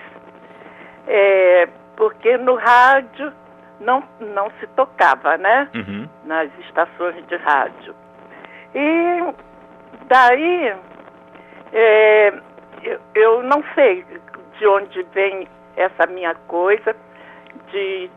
É, 1.07 1.69
porque 1.97 2.37
no 2.37 2.55
rádio 2.57 3.33
não, 3.81 4.03
não 4.21 4.51
se 4.61 4.67
tocava, 4.69 5.37
né? 5.37 5.69
Uhum. 5.75 6.09
Nas 6.25 6.51
estações 6.61 7.27
de 7.27 7.37
rádio. 7.37 7.95
E 8.75 9.35
daí 10.09 10.75
é, 11.73 12.33
eu, 12.83 13.01
eu 13.15 13.43
não 13.43 13.63
sei 13.75 14.05
de 14.59 14.67
onde 14.67 15.03
vem 15.15 15.49
essa 15.77 16.07
minha 16.07 16.35
coisa 16.47 16.95
de, 17.71 18.11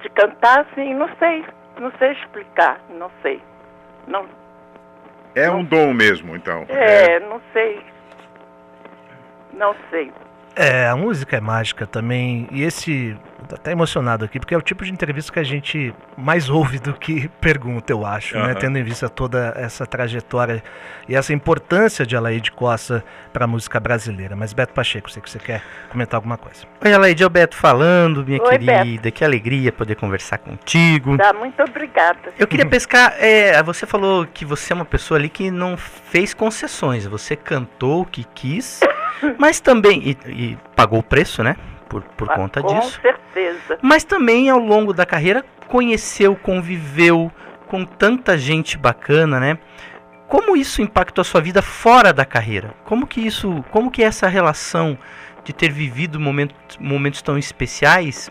de 0.00 0.08
cantar 0.10 0.60
assim, 0.60 0.94
não 0.94 1.08
sei, 1.18 1.44
não 1.78 1.92
sei 1.98 2.12
explicar, 2.12 2.80
não 2.90 3.10
sei. 3.22 3.42
Não, 4.06 4.26
É 5.34 5.50
um 5.50 5.64
dom 5.64 5.92
mesmo, 5.94 6.36
então. 6.36 6.64
é, 6.68 7.18
não 7.20 7.40
sei. 7.52 7.82
Não 9.52 9.74
sei. 9.90 10.12
É, 10.56 10.86
a 10.88 10.96
música 10.96 11.36
é 11.36 11.40
mágica 11.40 11.86
também. 11.86 12.48
E 12.50 12.62
esse. 12.62 13.16
Tô 13.48 13.56
até 13.56 13.72
emocionado 13.72 14.24
aqui, 14.24 14.40
porque 14.40 14.54
é 14.54 14.56
o 14.56 14.62
tipo 14.62 14.84
de 14.84 14.90
entrevista 14.90 15.30
que 15.30 15.38
a 15.38 15.44
gente 15.44 15.94
mais 16.16 16.48
ouve 16.48 16.78
do 16.78 16.94
que 16.94 17.28
pergunta, 17.42 17.92
eu 17.92 18.06
acho, 18.06 18.38
né? 18.38 18.52
Aham. 18.52 18.54
Tendo 18.54 18.78
em 18.78 18.82
vista 18.82 19.06
toda 19.06 19.52
essa 19.54 19.84
trajetória 19.84 20.62
e 21.06 21.14
essa 21.14 21.30
importância 21.34 22.06
de 22.06 22.16
Alaide 22.16 22.50
Costa 22.50 23.04
para 23.34 23.44
a 23.44 23.46
música 23.46 23.78
brasileira. 23.78 24.34
Mas, 24.34 24.54
Beto 24.54 24.72
Pacheco, 24.72 25.10
sei 25.10 25.20
que 25.20 25.28
você 25.28 25.38
quer 25.38 25.62
comentar 25.90 26.16
alguma 26.16 26.38
coisa. 26.38 26.64
Oi, 26.82 26.92
Aleide 26.92 27.22
Alberto 27.22 27.54
falando, 27.54 28.24
minha 28.24 28.40
Oi, 28.42 28.58
querida. 28.58 29.10
Que 29.10 29.22
alegria 29.22 29.70
poder 29.70 29.96
conversar 29.96 30.38
contigo. 30.38 31.18
Tá, 31.18 31.34
muito 31.34 31.62
obrigada. 31.62 32.32
Eu 32.38 32.46
queria 32.46 32.64
pescar. 32.64 33.14
é, 33.18 33.62
você 33.62 33.84
falou 33.84 34.26
que 34.26 34.46
você 34.46 34.72
é 34.72 34.76
uma 34.76 34.86
pessoa 34.86 35.18
ali 35.18 35.28
que 35.28 35.50
não 35.50 35.76
fez 35.76 36.32
concessões. 36.32 37.04
Você 37.04 37.36
cantou 37.36 38.02
o 38.02 38.06
que 38.06 38.24
quis, 38.34 38.80
mas 39.38 39.60
também. 39.60 40.02
E, 40.02 40.16
e 40.30 40.58
pagou 40.76 40.98
o 41.00 41.02
preço, 41.02 41.42
né? 41.42 41.56
Por, 41.88 42.02
por 42.02 42.30
Ah, 42.30 42.34
conta 42.34 42.62
Com 42.62 42.78
disso. 42.78 43.00
certeza. 43.00 43.78
Mas 43.82 44.04
também 44.04 44.48
ao 44.50 44.58
longo 44.58 44.92
da 44.92 45.06
carreira 45.06 45.44
conheceu, 45.68 46.34
conviveu 46.36 47.30
com 47.68 47.84
tanta 47.84 48.36
gente 48.38 48.76
bacana, 48.76 49.38
né? 49.40 49.58
Como 50.28 50.56
isso 50.56 50.82
impactou 50.82 51.22
a 51.22 51.24
sua 51.24 51.40
vida 51.40 51.62
fora 51.62 52.12
da 52.12 52.24
carreira? 52.24 52.74
Como 52.84 53.06
que 53.06 53.20
isso, 53.20 53.64
como 53.70 53.90
que 53.90 54.02
essa 54.02 54.26
relação 54.26 54.98
de 55.44 55.52
ter 55.52 55.70
vivido 55.70 56.18
momentos, 56.18 56.76
momentos 56.78 57.20
tão 57.22 57.36
especiais, 57.36 58.30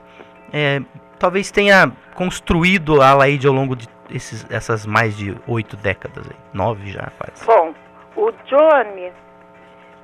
é, 0.51 0.81
talvez 1.19 1.51
tenha 1.51 1.91
construído 2.15 3.01
a 3.01 3.09
Alaide 3.11 3.47
ao 3.47 3.53
longo 3.53 3.75
de 3.75 3.87
esses, 4.09 4.45
essas 4.49 4.85
mais 4.85 5.15
de 5.15 5.35
oito 5.47 5.77
décadas, 5.77 6.25
aí, 6.27 6.35
nove 6.53 6.91
já 6.91 7.09
quase. 7.17 7.45
Bom, 7.45 7.73
o 8.15 8.31
Johnny, 8.45 9.11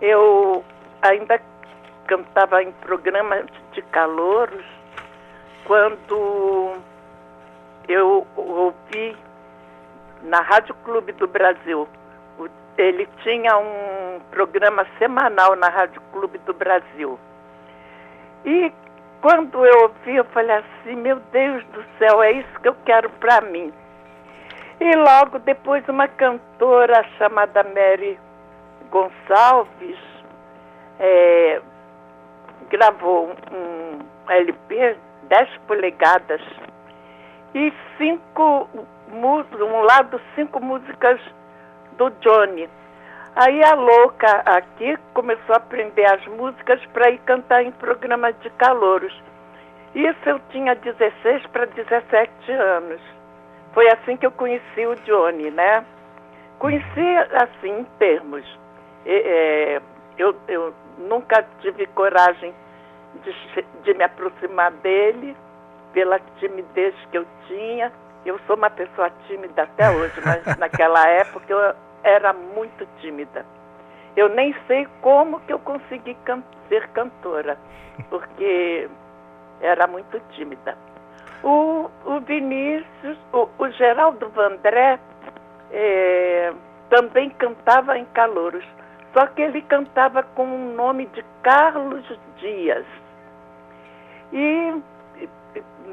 eu 0.02 0.64
ainda 1.02 1.40
cantava 2.08 2.64
em 2.64 2.72
programas 2.74 3.46
de 3.74 3.82
calouros 3.84 4.66
quando 5.66 6.78
eu 7.88 8.26
ouvi 8.36 9.16
na 10.24 10.42
Rádio 10.42 10.74
Clube 10.84 11.12
do 11.14 11.28
Brasil. 11.28 11.88
Ele 12.78 13.08
tinha 13.24 13.58
um 13.58 14.20
programa 14.32 14.88
semanal 14.98 15.56
na 15.56 15.68
Rádio 15.68 16.02
Clube 16.14 16.38
do 16.40 16.54
Brasil. 16.54 17.20
E 18.46 18.72
quando 19.22 19.66
eu 19.66 19.82
ouvi, 19.84 20.16
eu 20.16 20.24
falei 20.26 20.56
assim, 20.56 20.96
meu 20.96 21.20
Deus 21.32 21.64
do 21.66 21.84
céu, 21.98 22.24
é 22.24 22.32
isso 22.32 22.60
que 22.62 22.70
eu 22.70 22.76
quero 22.86 23.10
para 23.10 23.42
mim. 23.42 23.74
E 24.80 24.96
logo 24.96 25.40
depois 25.40 25.88
uma 25.90 26.08
cantora 26.08 27.04
chamada 27.18 27.64
Mary 27.64 28.18
Gonçalves 28.92 30.00
é, 31.00 31.62
gravou 32.70 33.30
um 33.52 34.00
LP 34.28 34.98
10 35.24 35.58
polegadas 35.68 36.42
e 37.54 37.74
cinco 37.98 38.70
um 39.12 39.82
lado 39.82 40.22
cinco 40.36 40.60
músicas 40.60 41.20
do 41.98 42.10
Johnny. 42.22 42.70
Aí 43.36 43.64
a 43.64 43.74
louca 43.74 44.42
aqui 44.46 44.98
começou 45.14 45.54
a 45.54 45.58
aprender 45.58 46.06
as 46.06 46.26
músicas 46.28 46.84
para 46.88 47.10
ir 47.10 47.20
cantar 47.20 47.64
em 47.64 47.72
programas 47.72 48.36
de 48.42 48.50
calouros. 48.52 49.14
Isso 49.96 50.30
eu 50.30 50.40
tinha 50.52 50.76
16 50.76 51.48
para 51.48 51.66
17 51.66 52.52
anos. 52.52 53.02
Foi 53.74 53.88
assim 53.88 54.18
que 54.18 54.26
eu 54.26 54.32
conheci 54.32 54.86
o 54.86 54.96
Johnny, 55.06 55.50
né? 55.52 55.86
Conheci 56.60 57.18
assim 57.34 57.80
em 57.80 57.84
termos. 57.98 58.46
É, 59.06 59.82
eu, 60.18 60.36
eu 60.48 60.74
nunca 60.98 61.46
tive 61.62 61.88
coragem 61.88 62.54
de, 63.24 63.66
de 63.84 63.94
me 63.94 64.04
aproximar 64.04 64.72
dele 64.72 65.36
pela 65.94 66.20
timidez 66.40 66.94
que 67.12 67.18
eu 67.18 67.26
tinha. 67.48 67.92
Eu 68.26 68.38
sou 68.46 68.56
uma 68.56 68.70
pessoa 68.70 69.10
tímida 69.28 69.64
até 69.64 69.90
hoje, 69.90 70.14
mas 70.24 70.44
naquela 70.60 71.08
época 71.08 71.46
eu 71.52 71.74
era 72.04 72.34
muito 72.34 72.88
tímida. 73.00 73.46
Eu 74.16 74.30
nem 74.30 74.54
sei 74.68 74.88
como 75.02 75.40
que 75.42 75.54
eu 75.54 75.60
consegui 75.60 76.14
can- 76.26 76.44
ser 76.68 76.88
cantora, 76.90 77.58
porque 78.10 78.90
era 79.62 79.88
muito 79.88 80.20
tímida. 80.32 80.78
O, 81.42 81.90
o 82.06 82.20
Vinícius, 82.20 83.18
o, 83.32 83.48
o 83.58 83.70
Geraldo 83.72 84.28
Vandré 84.30 85.00
eh, 85.72 86.52
também 86.90 87.30
cantava 87.30 87.98
em 87.98 88.06
Calouros, 88.06 88.66
só 89.14 89.26
que 89.28 89.42
ele 89.42 89.62
cantava 89.64 90.24
com 90.24 90.44
o 90.46 90.74
nome 90.74 91.06
de 91.08 91.24
Carlos 91.44 92.06
Dias. 92.38 92.86
E 94.32 94.82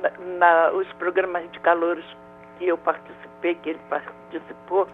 na, 0.03 0.11
na- 0.39 0.71
os 0.73 0.91
programas 0.95 1.51
de 1.51 1.59
calouros 1.61 2.05
que 2.59 2.69
eu 2.69 2.77
participei, 2.79 3.55
que 3.57 3.71
ele 3.71 3.81
participou, 3.89 4.87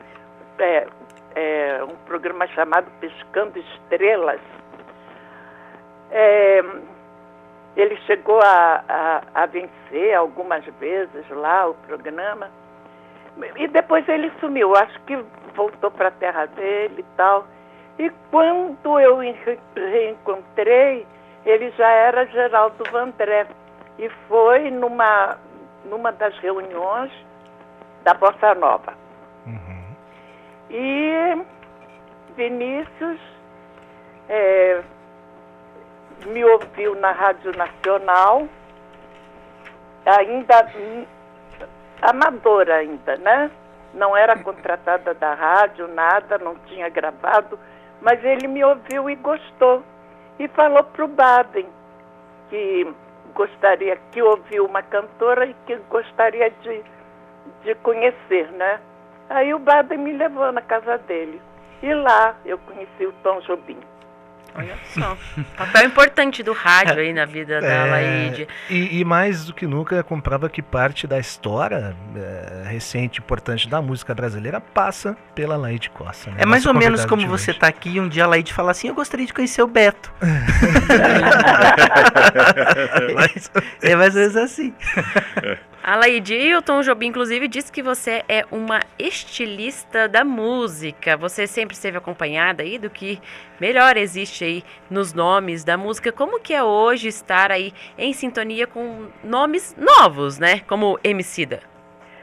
é, 0.59 0.87
é 1.35 1.85
um 1.85 1.97
programa 2.07 2.47
chamado 2.49 2.87
Pescando 3.01 3.59
Estrelas. 3.59 4.41
É, 6.11 6.63
ele 7.77 7.97
chegou 8.07 8.41
a, 8.41 8.85
a, 8.89 9.23
a 9.43 9.47
vencer 9.47 10.15
algumas 10.15 10.65
vezes 10.79 11.29
lá 11.31 11.69
o 11.69 11.75
programa. 11.75 12.51
E 13.57 13.67
depois 13.67 14.07
ele 14.09 14.31
sumiu, 14.41 14.77
acho 14.77 15.01
que 15.01 15.17
voltou 15.55 15.91
para 15.91 16.09
a 16.09 16.13
terra 16.13 16.47
dele 16.47 16.97
e 17.01 17.17
tal. 17.17 17.47
E 17.99 18.11
quando 18.31 18.99
eu 18.99 19.19
re- 19.19 19.59
reencontrei, 19.77 21.07
ele 21.45 21.71
já 21.73 21.89
era 21.89 22.27
Geraldo 22.27 22.83
Vandré. 22.91 23.47
E 23.99 24.09
foi 24.29 24.71
numa, 24.71 25.39
numa 25.85 26.11
das 26.13 26.37
reuniões 26.39 27.13
da 28.05 28.15
Bossa 28.15 28.55
Nova. 28.55 28.95
E 30.71 31.45
Vinícius 32.35 33.21
é, 34.29 34.81
me 36.27 36.45
ouviu 36.45 36.95
na 36.95 37.13
Rádio 37.13 37.53
Nacional, 37.57 38.49
ainda 40.07 40.67
amadora 42.01 42.77
ainda, 42.77 43.17
né? 43.19 43.51
Não 43.95 44.17
era 44.17 44.37
contratada 44.43 45.13
da 45.15 45.35
rádio, 45.35 45.87
nada, 45.89 46.39
não 46.39 46.55
tinha 46.67 46.89
gravado, 46.89 47.59
mas 48.03 48.23
ele 48.25 48.49
me 48.49 48.63
ouviu 48.65 49.09
e 49.09 49.17
gostou. 49.17 49.83
E 50.39 50.49
falou 50.49 50.83
para 50.85 51.05
o 51.05 51.09
Baden 51.09 51.67
que 52.51 52.93
gostaria, 53.35 53.97
que 54.11 54.21
ouviu 54.21 54.67
uma 54.67 54.83
cantora 54.83 55.47
e 55.47 55.55
que 55.67 55.77
gostaria 55.89 56.51
de, 56.51 56.83
de 57.65 57.75
conhecer, 57.77 58.51
né? 58.53 58.81
Aí 59.31 59.55
o 59.55 59.59
Baden 59.59 59.99
me 59.99 60.13
levou 60.13 60.51
na 60.53 60.61
casa 60.61 60.99
dele. 60.99 61.41
E 61.83 61.95
lá 61.95 62.37
eu 62.45 62.59
conheci 62.59 63.07
o 63.07 63.13
Tom 63.23 63.41
Jobim. 63.41 63.79
Olha 64.55 64.77
só. 64.93 65.17
Papel 65.57 65.87
importante 65.87 66.43
do 66.43 66.53
rádio 66.53 67.01
aí 67.01 67.13
na 67.13 67.25
vida 67.25 67.61
da 67.61 67.67
É, 67.67 67.91
Laide. 67.91 68.49
E, 68.69 69.01
e 69.01 69.05
mais 69.05 69.47
do 69.47 69.55
que 69.55 69.67
nunca 69.67 70.03
comprova 70.03 70.49
que 70.51 70.61
parte 70.61 71.07
da 71.07 71.19
história 71.19 71.97
é, 72.15 72.69
recente, 72.69 73.21
importante 73.21 73.69
da 73.69 73.81
música 73.81 74.15
brasileira 74.15 74.61
passa 74.61 75.17
pela 75.35 75.57
Laide 75.57 75.89
Costa. 75.91 76.31
né? 76.31 76.37
É 76.41 76.47
mais 76.47 76.65
Nossa 76.65 76.77
ou 76.77 76.83
menos 76.83 77.05
como 77.07 77.27
você 77.27 77.51
hoje. 77.53 77.61
tá 77.61 77.69
aqui 77.69 77.91
e 77.97 78.01
um 78.01 78.09
dia 78.09 78.25
a 78.25 78.27
Laide 78.27 78.53
fala 78.53 78.73
assim, 78.73 78.89
eu 78.89 78.95
gostaria 78.95 79.25
de 79.27 79.33
conhecer 79.33 79.63
o 79.63 79.67
Beto. 79.67 80.13
É 83.83 83.97
mais 83.97 84.15
ou 84.15 84.21
menos 84.21 84.37
assim. 84.37 84.75
A 85.85 85.97
Laide 85.97 86.35
e 86.35 86.55
o 86.55 86.63
Tom 86.63 86.81
Jobim, 86.81 87.09
inclusive, 87.09 87.49
disse 87.49 87.73
que 87.73 87.83
você 87.83 88.23
é 88.29 88.45
uma 88.53 88.81
estilista 88.97 90.09
da 90.09 90.25
música. 90.25 91.17
Você 91.17 91.45
sempre 91.47 91.75
esteve 91.75 91.99
acompanhada 91.99 92.63
aí 92.63 92.79
do 92.79 92.89
que 92.89 93.21
melhor 93.61 93.97
existe 93.97 94.45
aí 94.45 94.65
nos 94.89 95.13
nomes 95.13 95.65
da 95.65 95.77
música. 95.77 96.13
Como 96.13 96.39
que 96.39 96.55
é 96.55 96.63
hoje 96.63 97.09
estar 97.09 97.51
aí 97.51 97.75
em 97.99 98.13
sintonia 98.13 98.65
com 98.67 99.09
nomes 99.25 99.75
novos, 99.77 100.39
né? 100.39 100.61
Como 100.69 101.01
Emicida. 101.03 101.61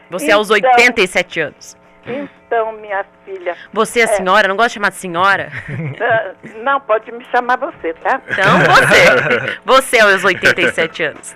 Você 0.09 0.31
aos 0.31 0.49
Então- 0.49 0.71
87 0.71 1.39
anos. 1.41 1.77
Então, 2.07 2.71
minha 2.79 3.05
filha, 3.25 3.55
Você 3.73 3.99
é 3.99 4.07
senhora, 4.07 4.47
não 4.47 4.55
gosta 4.55 4.69
de 4.69 4.73
chamar 4.75 4.89
de 4.89 4.95
senhora? 4.95 5.49
ah, 6.01 6.31
não, 6.63 6.79
pode 6.79 7.11
me 7.11 7.23
chamar 7.25 7.57
você, 7.57 7.93
tá? 7.95 8.21
Então 8.25 8.45
você. 8.59 9.59
Você 9.65 9.99
aos 9.99 10.23
87 10.23 11.03
anos. 11.03 11.35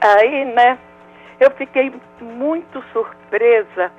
Aí, 0.00 0.44
né, 0.44 0.76
eu 1.42 1.50
fiquei 1.52 1.92
muito 2.20 2.80
surpresa 2.92 3.90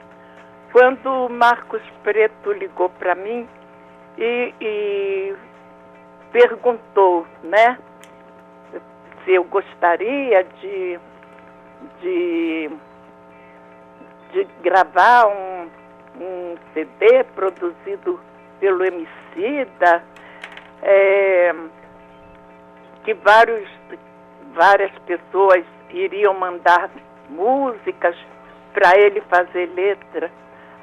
quando 0.71 1.25
o 1.25 1.29
Marcos 1.29 1.81
Preto 2.01 2.53
ligou 2.53 2.89
para 2.89 3.15
mim 3.15 3.47
e, 4.17 4.53
e 4.61 5.35
perguntou, 6.31 7.27
né, 7.43 7.77
se 9.23 9.33
eu 9.33 9.43
gostaria 9.43 10.43
de, 10.61 10.99
de, 12.01 12.71
de 14.31 14.47
gravar 14.61 15.27
um, 15.27 15.69
um 16.21 16.55
CD 16.73 17.25
produzido 17.35 18.19
pelo 18.61 18.85
Emicida, 18.85 20.01
é, 20.81 21.53
que 23.03 23.13
vários, 23.15 23.69
várias 24.53 24.97
pessoas 24.99 25.65
iriam 25.89 26.33
mandar 26.33 26.89
músicas 27.33 28.15
para 28.73 28.97
ele 28.97 29.21
fazer 29.29 29.69
letra. 29.75 30.31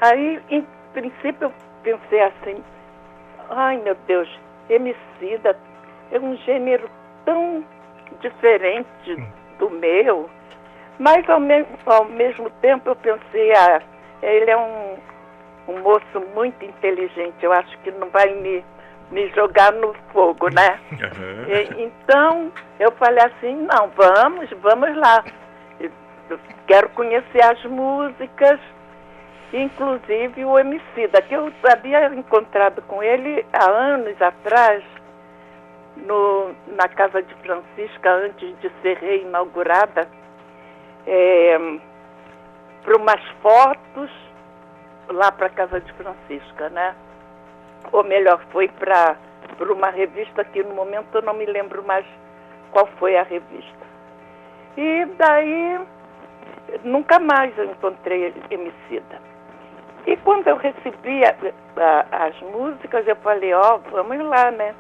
Aí, 0.01 0.41
em 0.51 0.67
princípio, 0.93 1.47
eu 1.49 1.53
pensei 1.83 2.21
assim, 2.23 2.63
ai 3.51 3.77
meu 3.79 3.97
Deus, 4.07 4.29
Emicida 4.69 5.57
é 6.13 6.19
um 6.19 6.37
gênero 6.39 6.89
tão 7.25 7.65
diferente 8.21 8.89
do 9.59 9.71
meu, 9.71 10.29
mas 10.99 11.29
ao, 11.29 11.41
me- 11.41 11.67
ao 11.87 12.05
mesmo 12.05 12.51
tempo 12.61 12.89
eu 12.91 12.97
pensei, 12.97 13.53
ah, 13.55 13.83
ele 14.23 14.51
é 14.51 14.57
um, 14.57 14.97
um 15.69 15.79
moço 15.81 16.21
muito 16.35 16.65
inteligente, 16.65 17.35
eu 17.43 17.53
acho 17.53 17.77
que 17.79 17.91
não 17.93 18.09
vai 18.11 18.33
me, 18.35 18.65
me 19.11 19.29
jogar 19.31 19.73
no 19.73 19.95
fogo, 20.13 20.49
né? 20.49 20.79
Aham. 21.03 21.47
E- 21.49 21.83
então, 21.85 22.53
eu 22.79 22.91
falei 22.93 23.25
assim, 23.25 23.55
não, 23.67 23.89
vamos, 23.97 24.49
vamos 24.63 24.97
lá. 24.97 25.25
Quero 26.67 26.89
conhecer 26.91 27.43
as 27.43 27.63
músicas, 27.65 28.61
inclusive 29.53 30.45
o 30.45 30.59
Emicida, 30.59 31.23
que 31.23 31.35
eu 31.35 31.53
havia 31.71 32.07
encontrado 32.15 32.83
com 32.83 33.03
ele 33.03 33.45
há 33.53 33.71
anos 33.71 34.21
atrás, 34.21 34.83
no, 35.97 36.55
na 36.69 36.89
casa 36.89 37.23
de 37.23 37.35
Francisca, 37.37 38.11
antes 38.13 38.59
de 38.61 38.71
ser 38.83 38.99
reinaugurada, 38.99 40.09
para 42.85 42.97
umas 42.97 43.23
fotos 43.43 44.11
lá 45.09 45.33
para 45.33 45.47
a 45.47 45.51
casa 45.51 45.81
de 45.81 45.93
Francisca, 45.95 46.69
né? 46.71 46.95
Ou 47.93 48.05
melhor, 48.05 48.41
foi 48.51 48.69
para 48.69 49.17
uma 49.61 49.91
revista 49.91 50.45
que 50.45 50.63
no 50.63 50.75
momento 50.75 51.15
eu 51.15 51.23
não 51.23 51.35
me 51.35 51.47
lembro 51.47 51.83
mais 51.83 52.07
qual 52.71 52.87
foi 52.99 53.17
a 53.17 53.23
revista. 53.23 53.87
E 54.77 55.05
daí 55.19 55.81
nunca 56.85 57.19
mais 57.19 57.57
eu 57.59 57.65
encontrei 57.67 58.33
Emicida. 58.51 59.21
E 60.07 60.17
quando 60.19 60.47
eu 60.49 60.57
recebi 60.57 61.23
a- 61.25 61.35
a- 61.77 62.27
as 62.27 62.41
músicas, 62.41 63.07
eu 63.07 63.17
falei, 63.17 63.53
ó, 63.53 63.79
vamos 63.91 64.19
lá, 64.27 64.51
né? 64.51 64.75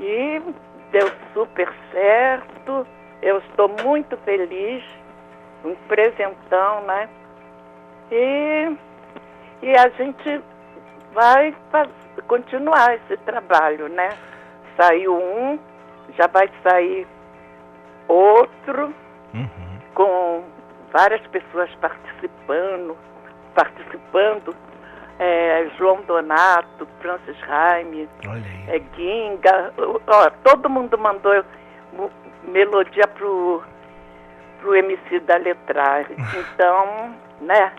E 0.00 0.42
deu 0.90 1.08
super 1.32 1.72
certo, 1.92 2.86
eu 3.22 3.38
estou 3.38 3.68
muito 3.84 4.16
feliz, 4.18 4.84
um 5.64 5.74
presentão, 5.86 6.82
né? 6.82 7.08
E, 8.10 8.76
e 9.62 9.76
a 9.76 9.88
gente 9.90 10.40
vai 11.12 11.54
faz- 11.70 11.90
continuar 12.26 12.94
esse 12.96 13.16
trabalho, 13.18 13.88
né? 13.88 14.10
Saiu 14.76 15.14
um, 15.16 15.58
já 16.16 16.26
vai 16.26 16.48
sair 16.62 17.06
outro, 18.06 18.94
Uhum. 19.34 19.78
com 19.94 20.42
várias 20.92 21.20
pessoas 21.28 21.70
participando, 21.80 22.96
participando, 23.54 24.54
é, 25.18 25.68
João 25.76 26.00
Donato, 26.02 26.86
Francis 27.00 27.38
Raime, 27.40 28.08
é, 28.68 28.80
Ginga, 28.96 29.72
ó, 30.06 30.30
todo 30.44 30.70
mundo 30.70 30.96
mandou 30.96 31.44
melodia 32.44 33.06
pro, 33.08 33.62
pro 34.60 34.76
MC 34.76 35.20
da 35.20 35.36
letrar. 35.36 36.06
Então, 36.34 37.14
né, 37.40 37.72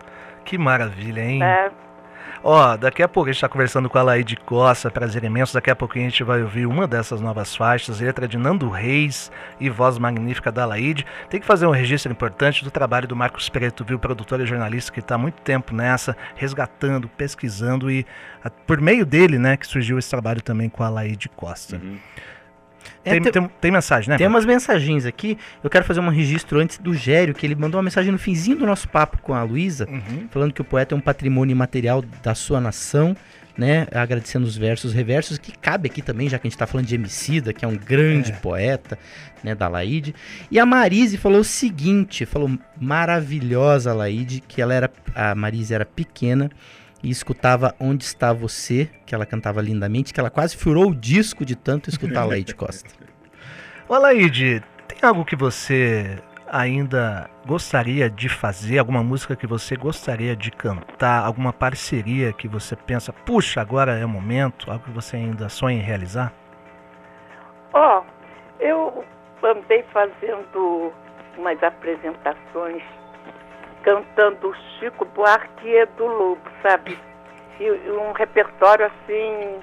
Que 0.46 0.58
maravilha, 0.58 1.22
hein? 1.22 1.40
né, 1.40 1.72
Ó, 2.42 2.78
daqui 2.78 3.04
a 3.04 3.08
pouco 3.08 3.30
a 3.30 3.34
gente 3.34 3.42
tá 3.42 3.50
conversando 3.50 3.90
com 3.90 3.98
a 3.98 4.02
Laide 4.02 4.38
Costa, 4.38 4.90
prazer 4.90 5.24
imenso. 5.26 5.54
Daqui 5.54 5.70
a 5.70 5.76
pouquinho 5.76 6.08
a 6.08 6.10
gente 6.10 6.24
vai 6.24 6.42
ouvir 6.42 6.66
uma 6.66 6.88
dessas 6.88 7.20
novas 7.20 7.54
faixas, 7.56 8.00
letra 8.00 8.28
de 8.28 8.38
Nando 8.38 8.70
Reis 8.70 9.30
e 9.60 9.70
voz 9.70 9.98
magnífica 9.98 10.50
da 10.52 10.66
Laide. 10.66 11.06
Tem 11.30 11.40
que 11.40 11.46
fazer 11.46 11.66
um 11.68 11.72
registro 11.72 12.12
importante 12.12 12.64
do 12.64 12.72
trabalho 12.72 13.08
do 13.08 13.16
Marcos 13.16 13.50
Preto, 13.50 13.84
viu? 13.84 14.00
Produtor 14.00 14.40
e 14.40 14.46
jornalista 14.46 14.92
que 14.92 15.02
está 15.02 15.18
muito 15.18 15.42
tempo 15.42 15.76
nessa, 15.76 16.16
resgatando, 16.36 17.10
pesquisando 17.10 17.92
e 17.92 18.06
a- 18.44 18.50
por 18.50 18.80
meio 18.80 19.06
dele, 19.06 19.38
né, 19.38 19.58
que 19.58 19.68
surgiu 19.68 20.00
esse 20.00 20.10
trabalho 20.10 20.42
também 20.42 20.70
com 20.70 20.82
a 20.82 20.90
Laide 20.90 21.28
Costa. 21.30 21.76
Uhum. 21.76 21.98
É, 23.06 23.20
tem, 23.20 23.32
tem- 23.32 23.50
tem- 23.62 23.72
mensagem, 23.72 24.10
né? 24.10 24.18
Tem 24.18 24.28
umas 24.28 24.46
mensagens 24.46 25.06
aqui. 25.06 25.38
Eu 25.64 25.70
quero 25.70 25.86
fazer 25.86 26.00
um 26.02 26.10
registro 26.10 26.60
antes 26.60 26.78
do 26.78 26.94
Gério, 26.94 27.34
que 27.34 27.46
ele 27.46 27.56
mandou 27.56 27.78
uma 27.78 27.84
mensagem 27.84 28.12
no 28.12 28.18
finzinho 28.20 28.58
do 28.58 28.66
nosso 28.66 28.88
papo 28.90 29.20
com 29.22 29.34
a 29.34 29.42
Luísa, 29.44 29.88
Uhum. 29.90 30.28
falando 30.30 30.52
que 30.54 30.62
o 30.62 30.66
poeta 30.66 30.94
é 30.94 30.98
um 30.98 31.02
patrimônio 31.02 31.54
imaterial 31.54 32.04
da 32.22 32.36
sua 32.36 32.60
nação, 32.60 33.16
né? 33.58 33.88
Agradecendo 33.94 34.46
os 34.46 34.56
versos 34.58 34.94
reversos, 34.94 35.38
que 35.38 35.52
cabe 35.58 35.88
aqui 35.90 36.02
também, 36.02 36.30
já 36.30 36.38
que 36.38 36.48
a 36.48 36.50
gente 36.50 36.58
tá 36.58 36.68
falando 36.68 36.86
de 36.88 36.96
Emicida, 36.96 37.52
que 37.54 37.64
é 37.66 37.68
um 37.68 37.76
grande 37.76 38.32
poeta, 38.34 38.98
né, 39.44 39.56
da 39.56 39.68
Laide. 39.68 40.14
E 40.52 40.60
a 40.60 40.66
Marise 40.66 41.18
falou 41.18 41.40
o 41.40 41.44
seguinte, 41.44 42.26
falou 42.26 42.50
maravilhosa 42.80 43.94
Laide, 43.94 44.44
que 44.48 44.62
ela 44.62 44.74
era 44.74 44.92
a 45.16 45.34
Marise 45.36 45.74
era 45.74 45.86
pequena 45.86 46.50
e 47.04 47.10
escutava 47.10 47.76
Onde 47.80 48.04
Está 48.04 48.34
Você, 48.34 48.90
que 49.06 49.16
ela 49.16 49.26
cantava 49.26 49.62
lindamente, 49.62 50.14
que 50.14 50.20
ela 50.20 50.30
quase 50.30 50.56
furou 50.56 50.90
o 50.90 50.96
disco 50.96 51.46
de 51.46 51.56
tanto 51.56 51.90
escutar 51.90 52.22
a 52.22 52.26
Laide 52.26 52.56
Costa. 52.56 52.90
Ô, 53.88 53.98
Laide, 53.98 54.64
tem 54.88 54.98
algo 55.02 55.26
que 55.26 55.36
você 55.36 56.18
ainda 56.52 57.30
gostaria 57.46 58.10
de 58.10 58.28
fazer? 58.28 58.80
Alguma 58.80 59.04
música 59.04 59.36
que 59.36 59.48
você 59.48 59.76
gostaria 59.76 60.36
de 60.36 60.52
cantar? 60.52 61.26
Alguma 61.26 61.54
parceria 61.54 62.34
que 62.34 62.48
você 62.48 62.76
pensa, 62.76 63.14
puxa, 63.14 63.62
agora 63.62 63.98
é 63.98 64.06
o 64.06 64.10
momento? 64.10 64.70
Algo 64.70 64.84
que 64.84 64.92
você 64.92 65.16
ainda 65.16 65.50
sonha 65.50 65.78
em 65.78 65.82
realizar? 65.82 66.34
Ó, 67.74 68.04
eu 68.60 69.04
andei 69.44 69.84
fazendo 69.94 70.92
umas 71.38 71.62
apresentações 71.64 72.84
cantando 73.90 74.56
Chico 74.78 75.04
Buarque 75.06 75.68
e 75.68 75.78
Edu 75.78 76.06
Lobo, 76.06 76.52
sabe? 76.62 76.98
E 77.60 77.72
um 77.90 78.12
repertório 78.12 78.86
assim 78.86 79.60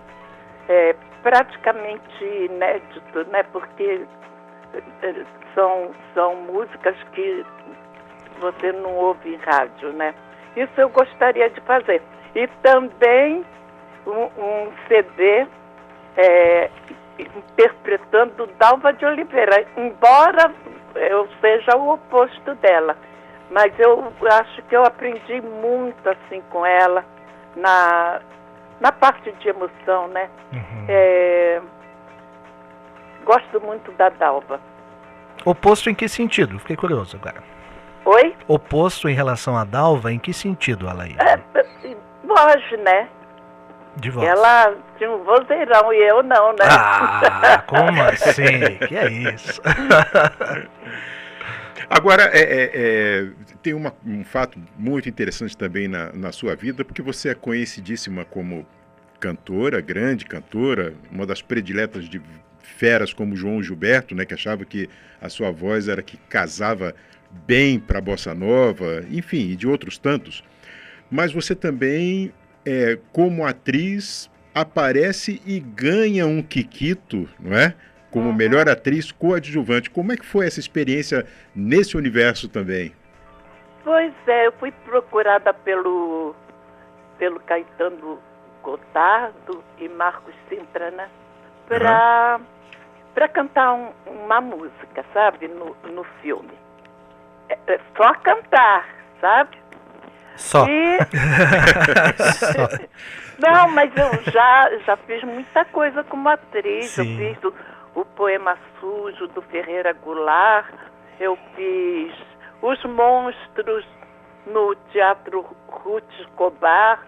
é, 0.68 0.96
praticamente 1.22 2.24
inédito, 2.24 3.24
né? 3.30 3.44
Porque 3.52 4.04
é, 5.02 5.14
são, 5.54 5.92
são 6.12 6.34
músicas 6.36 6.96
que 7.12 7.46
você 8.40 8.72
não 8.72 8.94
ouve 8.96 9.34
em 9.34 9.36
rádio, 9.36 9.92
né? 9.92 10.12
Isso 10.56 10.72
eu 10.76 10.88
gostaria 10.88 11.48
de 11.48 11.60
fazer. 11.60 12.02
E 12.34 12.48
também 12.62 13.44
um, 14.06 14.24
um 14.42 14.72
CD 14.88 15.46
é, 16.16 16.70
interpretando 17.18 18.46
Dalva 18.58 18.92
de 18.92 19.06
Oliveira, 19.06 19.64
embora 19.76 20.52
eu 20.96 21.28
seja 21.40 21.76
o 21.76 21.94
oposto 21.94 22.54
dela. 22.56 22.96
Mas 23.51 23.72
eu 23.78 24.12
acho 24.30 24.62
que 24.62 24.76
eu 24.76 24.84
aprendi 24.84 25.40
muito 25.40 26.09
assim 26.09 26.42
com 26.51 26.66
ela 26.66 27.05
na, 27.55 28.20
na 28.80 28.92
parte 28.92 29.32
de 29.32 29.49
emoção, 29.49 30.09
né? 30.09 30.28
Uhum. 30.53 30.84
É, 30.88 31.61
gosto 33.24 33.61
muito 33.61 33.92
da 33.92 34.09
Dalva. 34.11 34.61
Oposto 35.44 35.88
em 35.88 35.94
que 35.94 36.09
sentido? 36.09 36.59
Fiquei 36.59 36.76
curioso 36.76 37.16
agora. 37.16 37.42
Oi? 38.05 38.34
Oposto 38.49 39.09
em 39.09 39.14
relação 39.14 39.57
à 39.57 39.64
Dalva, 39.64 40.12
em 40.12 40.18
que 40.18 40.32
sentido, 40.32 40.88
Alaí? 40.88 41.16
É, 41.18 41.36
voz, 42.24 42.70
né? 42.84 43.09
De 43.97 44.11
voz. 44.11 44.28
Ela 44.28 44.74
tinha 44.99 45.11
um 45.11 45.24
vozeirão 45.24 45.92
e 45.92 45.97
eu 46.09 46.22
não, 46.22 46.53
né? 46.53 46.66
Ah, 46.70 47.62
como 47.66 48.03
assim? 48.03 48.76
que 48.86 48.97
é 48.97 49.09
isso? 49.11 49.62
Agora, 51.89 52.24
é, 52.32 52.41
é, 52.41 52.70
é, 52.74 53.28
tem 53.62 53.72
uma, 53.72 53.95
um 54.05 54.24
fato 54.24 54.61
muito 54.76 55.09
interessante 55.09 55.57
também 55.57 55.87
na, 55.87 56.12
na 56.12 56.32
sua 56.32 56.57
vida, 56.57 56.84
porque 56.84 57.01
você 57.01 57.28
é 57.30 57.34
conhecidíssima 57.34 58.24
como 58.24 58.66
cantora, 59.20 59.80
grande 59.80 60.24
cantora, 60.24 60.95
uma 61.11 61.24
das 61.24 61.41
prediletas 61.41 62.09
de 62.09 62.20
feras 62.61 63.12
como 63.12 63.37
João 63.37 63.62
Gilberto, 63.62 64.14
né, 64.14 64.24
que 64.24 64.34
achava 64.34 64.64
que 64.64 64.89
a 65.20 65.28
sua 65.28 65.51
voz 65.51 65.89
era 65.89 66.03
que 66.03 66.16
casava 66.28 66.95
bem 67.47 67.78
para 67.78 67.99
a 67.99 68.03
bossa 68.03 68.34
nova, 68.34 69.05
enfim, 69.11 69.51
e 69.51 69.57
de 69.57 69.66
outros 69.66 69.97
tantos. 69.97 70.43
Mas 71.11 71.32
você 71.32 71.55
também, 71.55 72.32
é, 72.64 72.99
como 73.12 73.47
atriz, 73.47 74.28
aparece 74.53 75.41
e 75.47 75.61
ganha 75.61 76.26
um 76.26 76.43
Kikito, 76.43 77.28
não 77.39 77.57
é? 77.57 77.74
Como 78.16 78.32
melhor 78.32 78.66
atriz 78.66 79.12
coadjuvante. 79.12 79.90
Como 79.90 80.10
é 80.10 80.16
que 80.16 80.24
foi 80.24 80.46
essa 80.46 80.58
experiência 80.58 81.26
nesse 81.54 81.98
universo 81.98 82.48
também? 82.48 82.94
Pois 83.84 84.14
é, 84.26 84.46
eu 84.46 84.52
fui 84.52 84.72
procurada 84.86 85.52
pelo, 85.52 86.34
pelo 87.18 87.38
Caetano 87.40 88.18
Gotardo 88.62 89.62
e 89.76 89.86
Marcos 89.90 90.34
Sintra, 90.48 90.90
né? 90.92 91.10
Para 91.68 92.40
para 93.14 93.28
cantar 93.28 93.74
um, 93.74 93.92
uma 94.06 94.40
música, 94.40 95.04
sabe? 95.12 95.48
No, 95.48 95.76
no 95.92 96.04
filme. 96.22 96.52
É, 97.50 97.58
é 97.66 97.80
só 97.98 98.14
cantar, 98.14 98.88
sabe? 99.20 99.58
Só. 100.36 100.66
E... 100.66 100.98
Não, 103.38 103.70
mas 103.72 103.92
eu 103.94 104.32
já, 104.32 104.70
já 104.86 104.96
fiz 104.96 105.22
muita 105.22 105.66
coisa 105.66 106.02
como 106.04 106.28
atriz. 106.30 106.86
Sim. 106.90 107.12
Eu 107.12 107.34
fiz 107.34 107.54
o 107.97 108.05
Poema 108.05 108.59
Sujo 108.78 109.26
do 109.28 109.40
Ferreira 109.42 109.92
Goulart. 109.94 110.72
Eu 111.18 111.36
fiz 111.57 112.14
Os 112.61 112.84
Monstros 112.84 113.86
no 114.47 114.74
Teatro 114.92 115.44
Ruth 115.66 116.05
Escobar. 116.20 117.03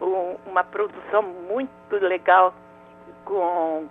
Um, 0.00 0.36
uma 0.46 0.64
produção 0.64 1.22
muito 1.22 1.96
legal 2.00 2.54
com 3.26 3.86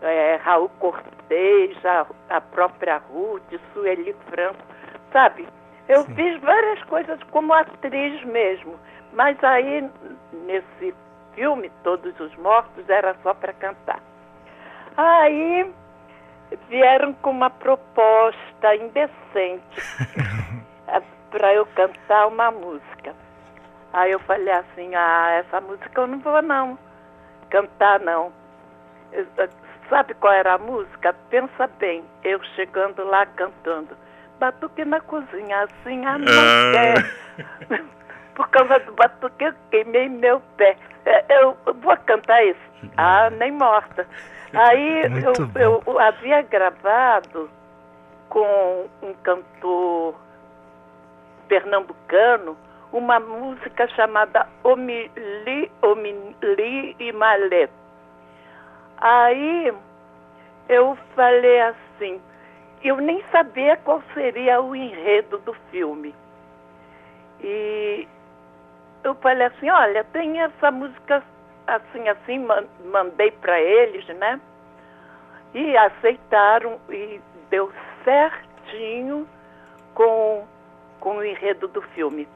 é, 0.00 0.36
Raul 0.36 0.70
Cortez, 0.78 1.76
a, 1.84 2.06
a 2.30 2.40
própria 2.40 2.98
Ruth, 2.98 3.42
Sueli 3.72 4.14
Franco, 4.30 4.62
sabe? 5.12 5.46
Eu 5.88 6.04
Sim. 6.04 6.14
fiz 6.14 6.40
várias 6.40 6.82
coisas 6.84 7.20
como 7.24 7.52
atriz 7.52 8.24
mesmo, 8.24 8.78
mas 9.12 9.36
aí 9.42 9.88
nesse 10.46 10.94
filme, 11.34 11.70
Todos 11.82 12.18
os 12.18 12.34
Mortos, 12.36 12.88
era 12.88 13.14
só 13.22 13.34
para 13.34 13.52
cantar. 13.52 14.00
Aí 14.96 15.72
vieram 16.68 17.12
com 17.14 17.30
uma 17.30 17.50
proposta 17.50 18.76
indecente 18.76 19.62
para 21.30 21.54
eu 21.54 21.64
cantar 21.66 22.26
uma 22.26 22.50
música. 22.50 23.14
Aí 23.92 24.10
eu 24.12 24.20
falei 24.20 24.52
assim, 24.52 24.94
ah, 24.94 25.30
essa 25.44 25.60
música 25.60 26.00
eu 26.00 26.06
não 26.06 26.18
vou 26.20 26.40
não 26.42 26.78
cantar 27.50 28.00
não. 28.00 28.32
Eu- 29.12 29.26
Sabe 29.88 30.14
qual 30.14 30.32
era 30.32 30.54
a 30.54 30.58
música? 30.58 31.12
Pensa 31.28 31.66
bem, 31.78 32.02
eu 32.24 32.42
chegando 32.56 33.04
lá 33.04 33.26
cantando. 33.26 33.94
Batuque 34.38 34.86
na 34.86 35.00
cozinha, 35.00 35.64
assim 35.64 36.06
a 36.06 36.16
não 36.16 36.32
Ah. 36.32 36.72
quer. 36.72 37.84
Por 38.34 38.48
causa 38.48 38.78
do 38.80 38.92
batuque 38.92 39.44
eu 39.44 39.54
queimei 39.70 40.08
meu 40.08 40.40
pé. 40.56 40.76
É, 41.04 41.24
Eu, 41.28 41.56
eu 41.66 41.74
vou 41.74 41.96
cantar 41.98 42.44
isso. 42.44 42.60
Ah, 42.96 43.30
nem 43.30 43.50
morta. 43.52 44.06
Aí 44.52 45.02
eu, 45.56 45.82
eu 45.84 45.98
havia 45.98 46.42
gravado 46.42 47.50
com 48.28 48.86
um 49.02 49.12
cantor 49.22 50.14
pernambucano 51.48 52.56
uma 52.92 53.18
música 53.18 53.88
chamada 53.88 54.46
Omili, 54.62 55.70
Omili 55.80 56.96
e 56.98 57.12
Malé. 57.12 57.68
Aí 58.98 59.72
eu 60.68 60.96
falei 61.16 61.60
assim, 61.60 62.20
eu 62.84 62.96
nem 62.98 63.22
sabia 63.32 63.76
qual 63.78 64.02
seria 64.14 64.60
o 64.60 64.76
enredo 64.76 65.38
do 65.38 65.54
filme. 65.70 66.14
E 67.40 68.06
eu 69.04 69.14
falei 69.16 69.46
assim, 69.46 69.68
olha, 69.70 70.04
tem 70.04 70.40
essa 70.40 70.70
música 70.70 71.22
assim, 71.66 72.08
assim, 72.08 72.38
man- 72.40 72.66
mandei 72.84 73.30
para 73.30 73.60
eles, 73.60 74.06
né? 74.16 74.40
E 75.54 75.76
aceitaram 75.76 76.78
e 76.88 77.20
deu 77.50 77.72
certinho 78.04 79.28
com, 79.94 80.46
com 81.00 81.16
o 81.16 81.24
enredo 81.24 81.68
do 81.68 81.82
filme. 81.82 82.26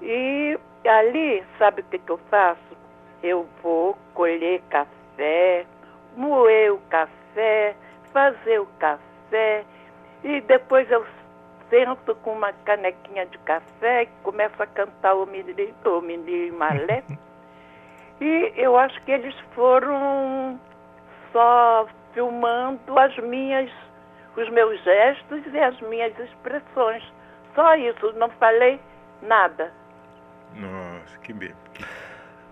E 0.00 0.58
ali, 0.86 1.44
sabe 1.58 1.80
o 1.80 1.84
que, 1.84 1.98
que 1.98 2.10
eu 2.10 2.18
faço? 2.30 2.76
Eu 3.22 3.46
vou 3.62 3.96
colher 4.14 4.60
café, 4.68 5.64
moer 6.16 6.72
o 6.74 6.78
café, 6.90 7.74
fazer 8.12 8.60
o 8.60 8.66
café, 8.78 9.64
e 10.24 10.40
depois 10.42 10.90
eu 10.90 11.04
sento 11.72 12.14
com 12.16 12.32
uma 12.32 12.52
canequinha 12.52 13.24
de 13.24 13.38
café 13.38 14.02
e 14.02 14.06
começo 14.22 14.62
a 14.62 14.66
cantar 14.66 15.14
o 15.14 15.24
Mini, 15.24 15.74
o 15.86 16.00
Mini 16.02 16.50
Malé. 16.50 17.02
e 18.20 18.52
eu 18.56 18.76
acho 18.76 19.02
que 19.04 19.10
eles 19.10 19.34
foram 19.54 20.60
só 21.32 21.88
filmando 22.12 22.98
as 22.98 23.16
minhas, 23.20 23.70
os 24.36 24.50
meus 24.50 24.84
gestos 24.84 25.42
e 25.50 25.58
as 25.58 25.80
minhas 25.80 26.16
expressões. 26.18 27.02
Só 27.54 27.74
isso, 27.74 28.12
não 28.18 28.28
falei 28.32 28.78
nada. 29.22 29.72
Nossa, 30.54 31.18
que 31.20 31.32
medo. 31.32 31.56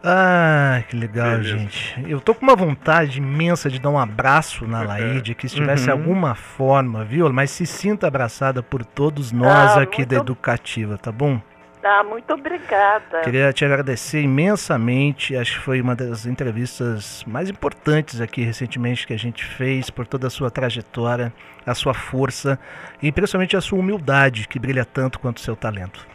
Ah, 0.02 0.82
que 0.88 0.96
legal, 0.96 1.32
Beleza. 1.38 1.58
gente. 1.58 2.04
Eu 2.08 2.20
tô 2.20 2.34
com 2.34 2.42
uma 2.42 2.56
vontade 2.56 3.18
imensa 3.18 3.68
de 3.68 3.78
dar 3.78 3.90
um 3.90 3.98
abraço 3.98 4.66
na 4.66 4.82
Laíde, 4.82 5.34
que 5.34 5.46
se 5.48 5.54
tivesse 5.56 5.86
Uhum. 5.90 5.92
alguma 5.92 6.34
forma, 6.34 7.04
viu? 7.04 7.30
Mas 7.32 7.50
se 7.50 7.66
sinta 7.66 8.06
abraçada 8.06 8.62
por 8.62 8.82
todos 8.84 9.30
nós 9.30 9.76
Ah, 9.76 9.82
aqui 9.82 10.06
da 10.06 10.16
muito- 10.16 10.32
Educativa, 10.32 10.96
tá 10.96 11.12
bom? 11.12 11.40
Ah, 11.84 12.02
muito 12.04 12.32
obrigada. 12.34 13.20
Queria 13.24 13.52
te 13.54 13.64
agradecer 13.64 14.20
imensamente. 14.22 15.34
Acho 15.36 15.54
que 15.58 15.64
foi 15.64 15.80
uma 15.80 15.94
das 15.96 16.26
entrevistas 16.26 17.24
mais 17.26 17.48
importantes 17.50 18.20
aqui 18.20 18.42
recentemente 18.42 19.06
que 19.06 19.14
a 19.14 19.18
gente 19.18 19.44
fez, 19.44 19.88
por 19.90 20.06
toda 20.06 20.26
a 20.26 20.30
sua 20.30 20.50
trajetória, 20.50 21.32
a 21.66 21.74
sua 21.74 21.94
força 21.94 22.58
e 23.02 23.10
principalmente 23.10 23.56
a 23.56 23.60
sua 23.62 23.78
humildade, 23.78 24.46
que 24.48 24.58
brilha 24.58 24.84
tanto 24.84 25.18
quanto 25.18 25.38
o 25.38 25.40
seu 25.40 25.56
talento. 25.56 26.06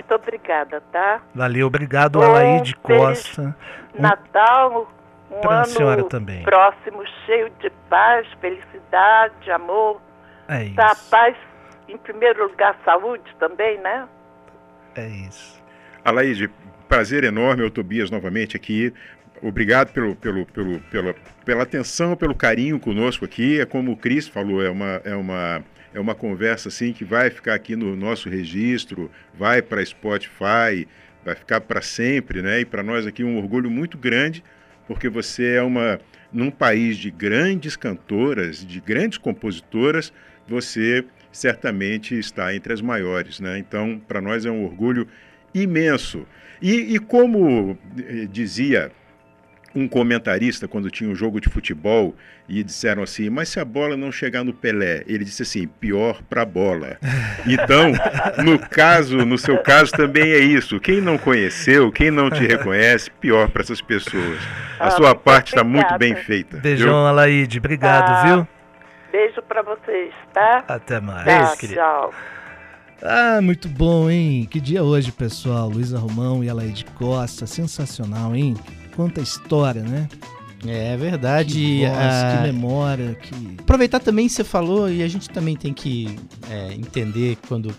Muito 0.00 0.14
obrigada, 0.14 0.80
tá? 0.90 1.20
Valeu, 1.34 1.66
obrigado, 1.66 2.18
Bom, 2.20 2.24
Alaide 2.24 2.74
Costa. 2.76 3.54
Um- 3.94 4.00
Natal, 4.00 4.90
um 5.30 5.40
Pra 5.42 5.56
ano 5.58 5.66
senhora 5.66 6.04
também. 6.04 6.42
próximo 6.42 7.04
cheio 7.26 7.50
de 7.60 7.68
paz, 7.90 8.26
felicidade, 8.40 9.50
amor. 9.50 10.00
É 10.48 10.64
isso. 10.64 10.74
Tá, 10.74 10.96
paz 11.10 11.36
em 11.86 11.98
primeiro 11.98 12.46
lugar, 12.48 12.76
saúde 12.82 13.24
também, 13.38 13.78
né? 13.80 14.08
É 14.94 15.06
isso. 15.06 15.62
Alaide, 16.02 16.50
prazer 16.88 17.22
enorme, 17.22 17.62
eu 17.62 17.70
Tobias 17.70 18.10
novamente 18.10 18.56
aqui. 18.56 18.94
Obrigado 19.42 19.92
pelo, 19.92 20.16
pelo, 20.16 20.46
pelo, 20.46 20.80
pela, 20.80 21.14
pela 21.44 21.62
atenção, 21.62 22.16
pelo 22.16 22.34
carinho 22.34 22.80
conosco 22.80 23.24
aqui. 23.26 23.60
É 23.60 23.66
como 23.66 23.92
o 23.92 23.96
Cris 23.96 24.26
falou, 24.26 24.62
é 24.64 24.70
uma, 24.70 25.00
é 25.04 25.14
uma, 25.14 25.62
é 25.92 26.00
uma 26.00 26.14
conversa 26.14 26.68
assim 26.68 26.92
que 26.92 27.04
vai 27.04 27.30
ficar 27.30 27.54
aqui 27.54 27.74
no 27.74 27.96
nosso 27.96 28.28
registro, 28.28 29.10
vai 29.34 29.60
para 29.60 29.84
Spotify, 29.84 30.86
vai 31.24 31.34
ficar 31.34 31.60
para 31.60 31.82
sempre, 31.82 32.42
né? 32.42 32.60
E 32.60 32.64
para 32.64 32.82
nós 32.82 33.06
aqui 33.06 33.24
um 33.24 33.38
orgulho 33.38 33.70
muito 33.70 33.98
grande, 33.98 34.42
porque 34.86 35.08
você 35.08 35.54
é 35.54 35.62
uma 35.62 36.00
num 36.32 36.50
país 36.50 36.96
de 36.96 37.10
grandes 37.10 37.76
cantoras, 37.76 38.64
de 38.64 38.80
grandes 38.80 39.18
compositoras, 39.18 40.12
você 40.46 41.04
certamente 41.32 42.16
está 42.18 42.54
entre 42.54 42.72
as 42.72 42.80
maiores, 42.80 43.40
né? 43.40 43.58
Então, 43.58 44.00
para 44.06 44.20
nós 44.20 44.46
é 44.46 44.50
um 44.50 44.64
orgulho 44.64 45.06
imenso. 45.52 46.26
E, 46.62 46.94
e 46.94 46.98
como 46.98 47.76
eh, 47.98 48.26
dizia 48.30 48.92
um 49.74 49.86
comentarista 49.86 50.66
quando 50.66 50.90
tinha 50.90 51.08
um 51.08 51.14
jogo 51.14 51.40
de 51.40 51.48
futebol 51.48 52.14
e 52.48 52.62
disseram 52.64 53.02
assim, 53.04 53.30
mas 53.30 53.48
se 53.48 53.60
a 53.60 53.64
bola 53.64 53.96
não 53.96 54.10
chegar 54.10 54.42
no 54.42 54.52
Pelé, 54.52 55.04
ele 55.06 55.24
disse 55.24 55.42
assim, 55.42 55.68
pior 55.68 56.20
para 56.28 56.42
a 56.42 56.46
bola. 56.46 56.96
Então, 57.46 57.92
no 58.44 58.58
caso, 58.58 59.16
no 59.24 59.38
seu 59.38 59.56
caso 59.62 59.92
também 59.92 60.30
é 60.32 60.38
isso. 60.38 60.78
Quem 60.78 61.00
não 61.00 61.16
conheceu, 61.16 61.90
quem 61.90 62.10
não 62.10 62.28
te 62.30 62.46
reconhece, 62.46 63.10
pior 63.12 63.48
para 63.48 63.62
essas 63.62 63.80
pessoas. 63.80 64.38
A 64.78 64.88
Ah, 64.88 64.90
sua 64.90 65.14
parte 65.14 65.48
está 65.48 65.64
muito 65.64 65.96
bem 65.98 66.14
feita. 66.16 66.56
viu? 66.56 66.62
Beijão, 66.62 67.06
Alaide. 67.06 67.58
Obrigado, 67.58 68.10
Ah, 68.10 68.22
viu? 68.36 68.48
Beijo 69.10 69.40
pra 69.42 69.62
vocês, 69.62 70.12
tá? 70.34 70.64
Até 70.68 71.00
mais. 71.00 71.24
Tá, 71.24 71.56
tchau. 71.56 72.12
Ah, 73.02 73.40
muito 73.40 73.66
bom, 73.68 74.10
hein? 74.10 74.46
Que 74.50 74.60
dia 74.60 74.82
hoje, 74.82 75.10
pessoal. 75.10 75.68
Luísa 75.70 75.98
Romão 75.98 76.44
e 76.44 76.50
a 76.50 76.54
Laide 76.54 76.84
Costa. 76.96 77.46
Sensacional, 77.46 78.36
hein? 78.36 78.54
Quanta 79.00 79.20
história, 79.22 79.82
né? 79.82 80.08
É 80.66 80.94
verdade. 80.96 81.54
Que, 81.54 81.86
voz, 81.86 81.98
ah, 81.98 82.36
que 82.36 82.52
memória, 82.52 83.14
que... 83.14 83.56
aproveitar 83.60 83.98
também 83.98 84.28
você 84.28 84.44
falou 84.44 84.90
e 84.90 85.02
a 85.02 85.08
gente 85.08 85.30
também 85.30 85.56
tem 85.56 85.72
que 85.72 86.18
é, 86.50 86.74
entender 86.74 87.38
quando 87.48 87.74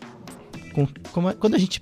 com- 0.74 0.88
como 1.11 1.30
é- 1.30 1.34
quando 1.34 1.53
a 1.53 1.59
gente 1.59 1.80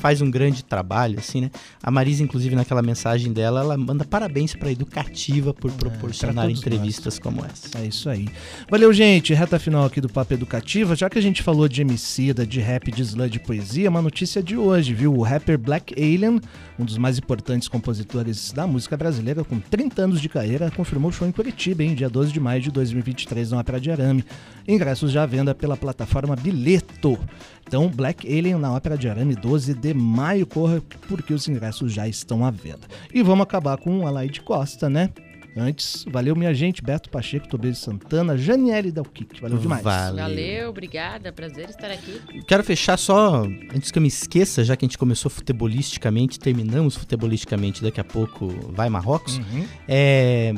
faz 0.00 0.20
um 0.20 0.30
grande 0.30 0.64
trabalho 0.64 1.18
assim, 1.18 1.42
né? 1.42 1.50
A 1.82 1.90
Marisa 1.90 2.22
inclusive 2.22 2.56
naquela 2.56 2.82
mensagem 2.82 3.32
dela, 3.32 3.60
ela 3.60 3.76
manda 3.76 4.04
parabéns 4.04 4.54
para 4.54 4.72
Educativa 4.72 5.52
por 5.52 5.70
proporcionar 5.72 6.44
É, 6.44 6.48
pra 6.48 6.54
todos 6.54 6.58
entrevistas 6.58 7.18
como 7.18 7.44
essa. 7.44 7.78
É 7.78 7.86
isso 7.86 8.08
aí. 8.08 8.28
Valeu, 8.70 8.92
gente. 8.92 9.34
Reta 9.34 9.58
final 9.58 9.84
aqui 9.84 10.00
do 10.00 10.08
Papo 10.08 10.32
Educativa. 10.32 10.96
Já 10.96 11.10
que 11.10 11.18
a 11.18 11.22
gente 11.22 11.42
falou 11.42 11.68
de 11.68 11.82
Emicida, 11.82 12.46
de 12.46 12.60
rap, 12.60 12.90
de 12.90 13.02
slam, 13.02 13.28
de 13.28 13.38
poesia, 13.38 13.90
uma 13.90 14.02
notícia 14.02 14.42
de 14.42 14.56
hoje, 14.56 14.94
viu? 14.94 15.14
O 15.14 15.22
rapper 15.22 15.58
Black 15.58 15.94
Alien, 15.94 16.40
um 16.78 16.84
dos 16.84 16.96
mais 16.96 17.18
importantes 17.18 17.68
compositores 17.68 18.52
da 18.52 18.66
música 18.66 18.96
brasileira, 18.96 19.44
com 19.44 19.60
30 19.60 20.02
anos 20.02 20.20
de 20.20 20.28
carreira, 20.28 20.70
confirmou 20.70 21.12
show 21.12 21.28
em 21.28 21.32
Curitiba, 21.32 21.82
hein? 21.82 21.94
Dia 21.94 22.08
12 22.08 22.32
de 22.32 22.40
maio 22.40 22.62
de 22.62 22.70
2023, 22.70 23.50
na 23.50 23.58
Ópera 23.58 23.80
de 23.80 23.90
Arame. 23.90 24.24
Ingressos 24.66 25.12
já 25.12 25.24
à 25.24 25.26
venda 25.26 25.54
pela 25.54 25.76
plataforma 25.76 26.36
Bileto. 26.36 27.18
Então, 27.66 27.88
Black 27.88 28.26
Alien 28.26 28.58
na 28.58 28.72
Ópera 28.72 28.98
de 28.98 29.08
Arame, 29.08 29.36
12 29.36 29.74
de 29.74 29.89
maio, 29.94 30.46
corra, 30.46 30.82
porque 31.08 31.32
os 31.32 31.48
ingressos 31.48 31.92
já 31.92 32.08
estão 32.08 32.44
à 32.44 32.50
venda. 32.50 32.86
E 33.12 33.22
vamos 33.22 33.42
acabar 33.42 33.76
com 33.76 34.06
a 34.06 34.10
Laide 34.10 34.40
Costa, 34.40 34.88
né? 34.88 35.10
Antes, 35.56 36.04
valeu 36.08 36.36
minha 36.36 36.54
gente, 36.54 36.82
Beto 36.82 37.10
Pacheco, 37.10 37.48
Tobias 37.48 37.78
Santana, 37.78 38.38
Janiele 38.38 38.92
Dalquic, 38.92 39.40
valeu 39.40 39.58
demais. 39.58 39.82
Valeu. 39.82 40.16
Valeu, 40.16 40.70
obrigada. 40.70 41.32
Prazer 41.32 41.68
estar 41.68 41.90
aqui. 41.90 42.20
Quero 42.46 42.62
fechar 42.62 42.96
só, 42.96 43.42
antes 43.74 43.90
que 43.90 43.98
eu 43.98 44.02
me 44.02 44.08
esqueça, 44.08 44.62
já 44.62 44.76
que 44.76 44.84
a 44.84 44.88
gente 44.88 44.96
começou 44.96 45.30
futebolisticamente, 45.30 46.38
terminamos 46.38 46.96
futebolisticamente, 46.96 47.82
daqui 47.82 48.00
a 48.00 48.04
pouco 48.04 48.48
vai 48.72 48.88
Marrocos. 48.88 49.38
Uhum. 49.38 49.66
É, 49.88 50.54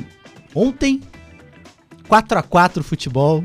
ontem, 0.54 1.00
4 2.06 2.38
a 2.38 2.42
4 2.42 2.84
futebol. 2.84 3.42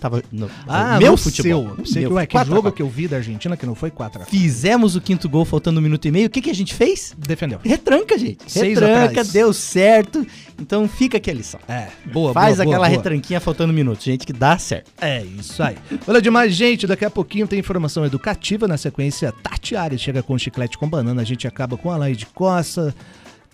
Tava 0.00 0.22
no, 0.30 0.50
Ah, 0.68 0.98
meu 0.98 1.16
futebol. 1.16 1.74
Seu. 1.76 1.86
Sei 1.86 2.02
meu, 2.02 2.10
que, 2.10 2.14
ué, 2.16 2.26
que 2.26 2.32
4 2.32 2.52
a 2.52 2.54
jogo 2.56 2.62
4. 2.62 2.76
que 2.76 2.82
eu 2.82 2.88
vi 2.88 3.08
da 3.08 3.16
Argentina 3.16 3.56
que 3.56 3.64
não 3.66 3.74
foi 3.74 3.90
4 3.90 4.22
a 4.22 4.24
4 4.24 4.30
Fizemos 4.38 4.94
o 4.96 5.00
quinto 5.00 5.28
gol 5.28 5.44
faltando 5.44 5.80
um 5.80 5.82
minuto 5.82 6.06
e 6.06 6.10
meio. 6.10 6.26
O 6.26 6.30
que, 6.30 6.40
que 6.42 6.50
a 6.50 6.54
gente 6.54 6.74
fez? 6.74 7.14
Defendeu. 7.18 7.58
Retranca, 7.62 8.18
gente. 8.18 8.50
Seis 8.50 8.78
Retranca, 8.78 9.24
deu 9.24 9.52
certo. 9.52 10.26
Então 10.60 10.88
fica 10.88 11.16
aqui 11.18 11.30
a 11.30 11.34
lição. 11.34 11.60
É, 11.68 11.88
boa, 12.12 12.32
Faz 12.32 12.56
boa, 12.56 12.64
aquela 12.66 12.86
boa. 12.86 12.96
retranquinha 12.96 13.40
faltando 13.40 13.72
um 13.72 13.76
minuto, 13.76 14.02
gente, 14.02 14.26
que 14.26 14.32
dá 14.32 14.56
certo. 14.58 14.90
É 15.00 15.22
isso 15.22 15.62
aí. 15.62 15.76
Valeu 16.06 16.20
demais, 16.20 16.54
gente. 16.54 16.86
Daqui 16.86 17.04
a 17.04 17.10
pouquinho 17.10 17.46
tem 17.46 17.58
informação 17.58 18.04
educativa. 18.04 18.66
Na 18.66 18.76
sequência, 18.76 19.32
Tati 19.32 19.76
Ares 19.76 20.00
chega 20.00 20.22
com 20.22 20.36
chiclete 20.38 20.78
com 20.78 20.88
banana. 20.88 21.22
A 21.22 21.24
gente 21.24 21.46
acaba 21.46 21.76
com 21.76 21.90
a 21.90 21.96
Laide 21.96 22.26
Costa. 22.26 22.94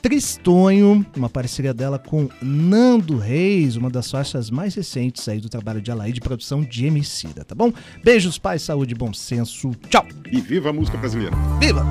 Tristonho, 0.03 1.07
uma 1.17 1.31
parceria 1.31 1.73
dela 1.73 1.97
com 1.97 2.29
Nando 2.43 3.17
Reis, 3.17 3.77
uma 3.77 3.89
das 3.89 4.11
faixas 4.11 4.51
mais 4.51 4.75
recentes 4.75 5.29
aí 5.29 5.41
do 5.41 5.49
trabalho 5.49 5.81
de 5.81 5.93
Alaide 5.93 6.15
de 6.15 6.21
produção 6.21 6.61
de 6.61 6.87
Emicida, 6.87 7.45
tá 7.45 7.55
bom? 7.55 7.73
Beijos, 8.03 8.37
paz, 8.37 8.63
saúde 8.63 8.97
bom 8.97 9.15
senso. 9.15 9.71
Tchau! 9.89 10.05
E 10.31 10.41
viva 10.41 10.71
a 10.71 10.73
música 10.73 10.99
brasileira. 10.99 11.37
Viva! 11.61 11.87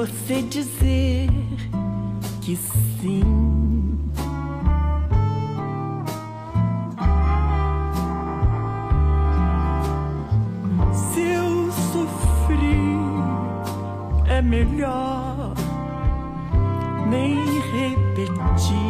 Você 0.00 0.40
dizer 0.40 1.28
que 2.40 2.56
sim. 2.56 3.98
Se 10.94 11.20
eu 11.20 11.70
sofri, 11.92 12.96
é 14.26 14.40
melhor 14.40 15.52
nem 17.10 17.34
repetir. 17.72 18.80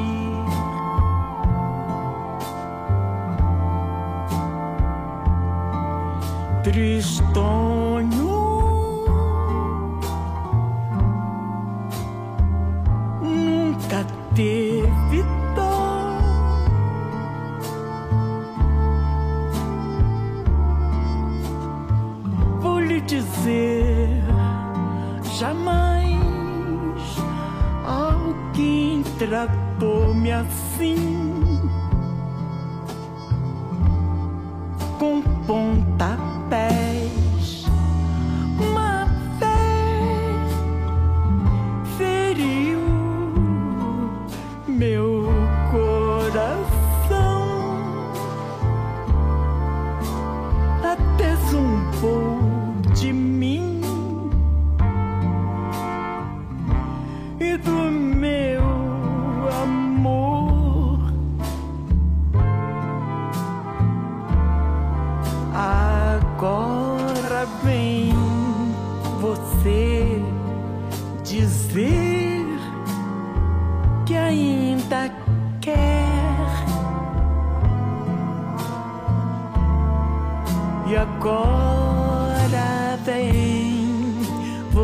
Tristonho 6.62 8.19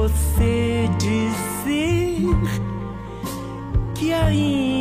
você 0.08 0.88
dizer 0.98 2.28
que 3.92 4.12
ainda 4.12 4.75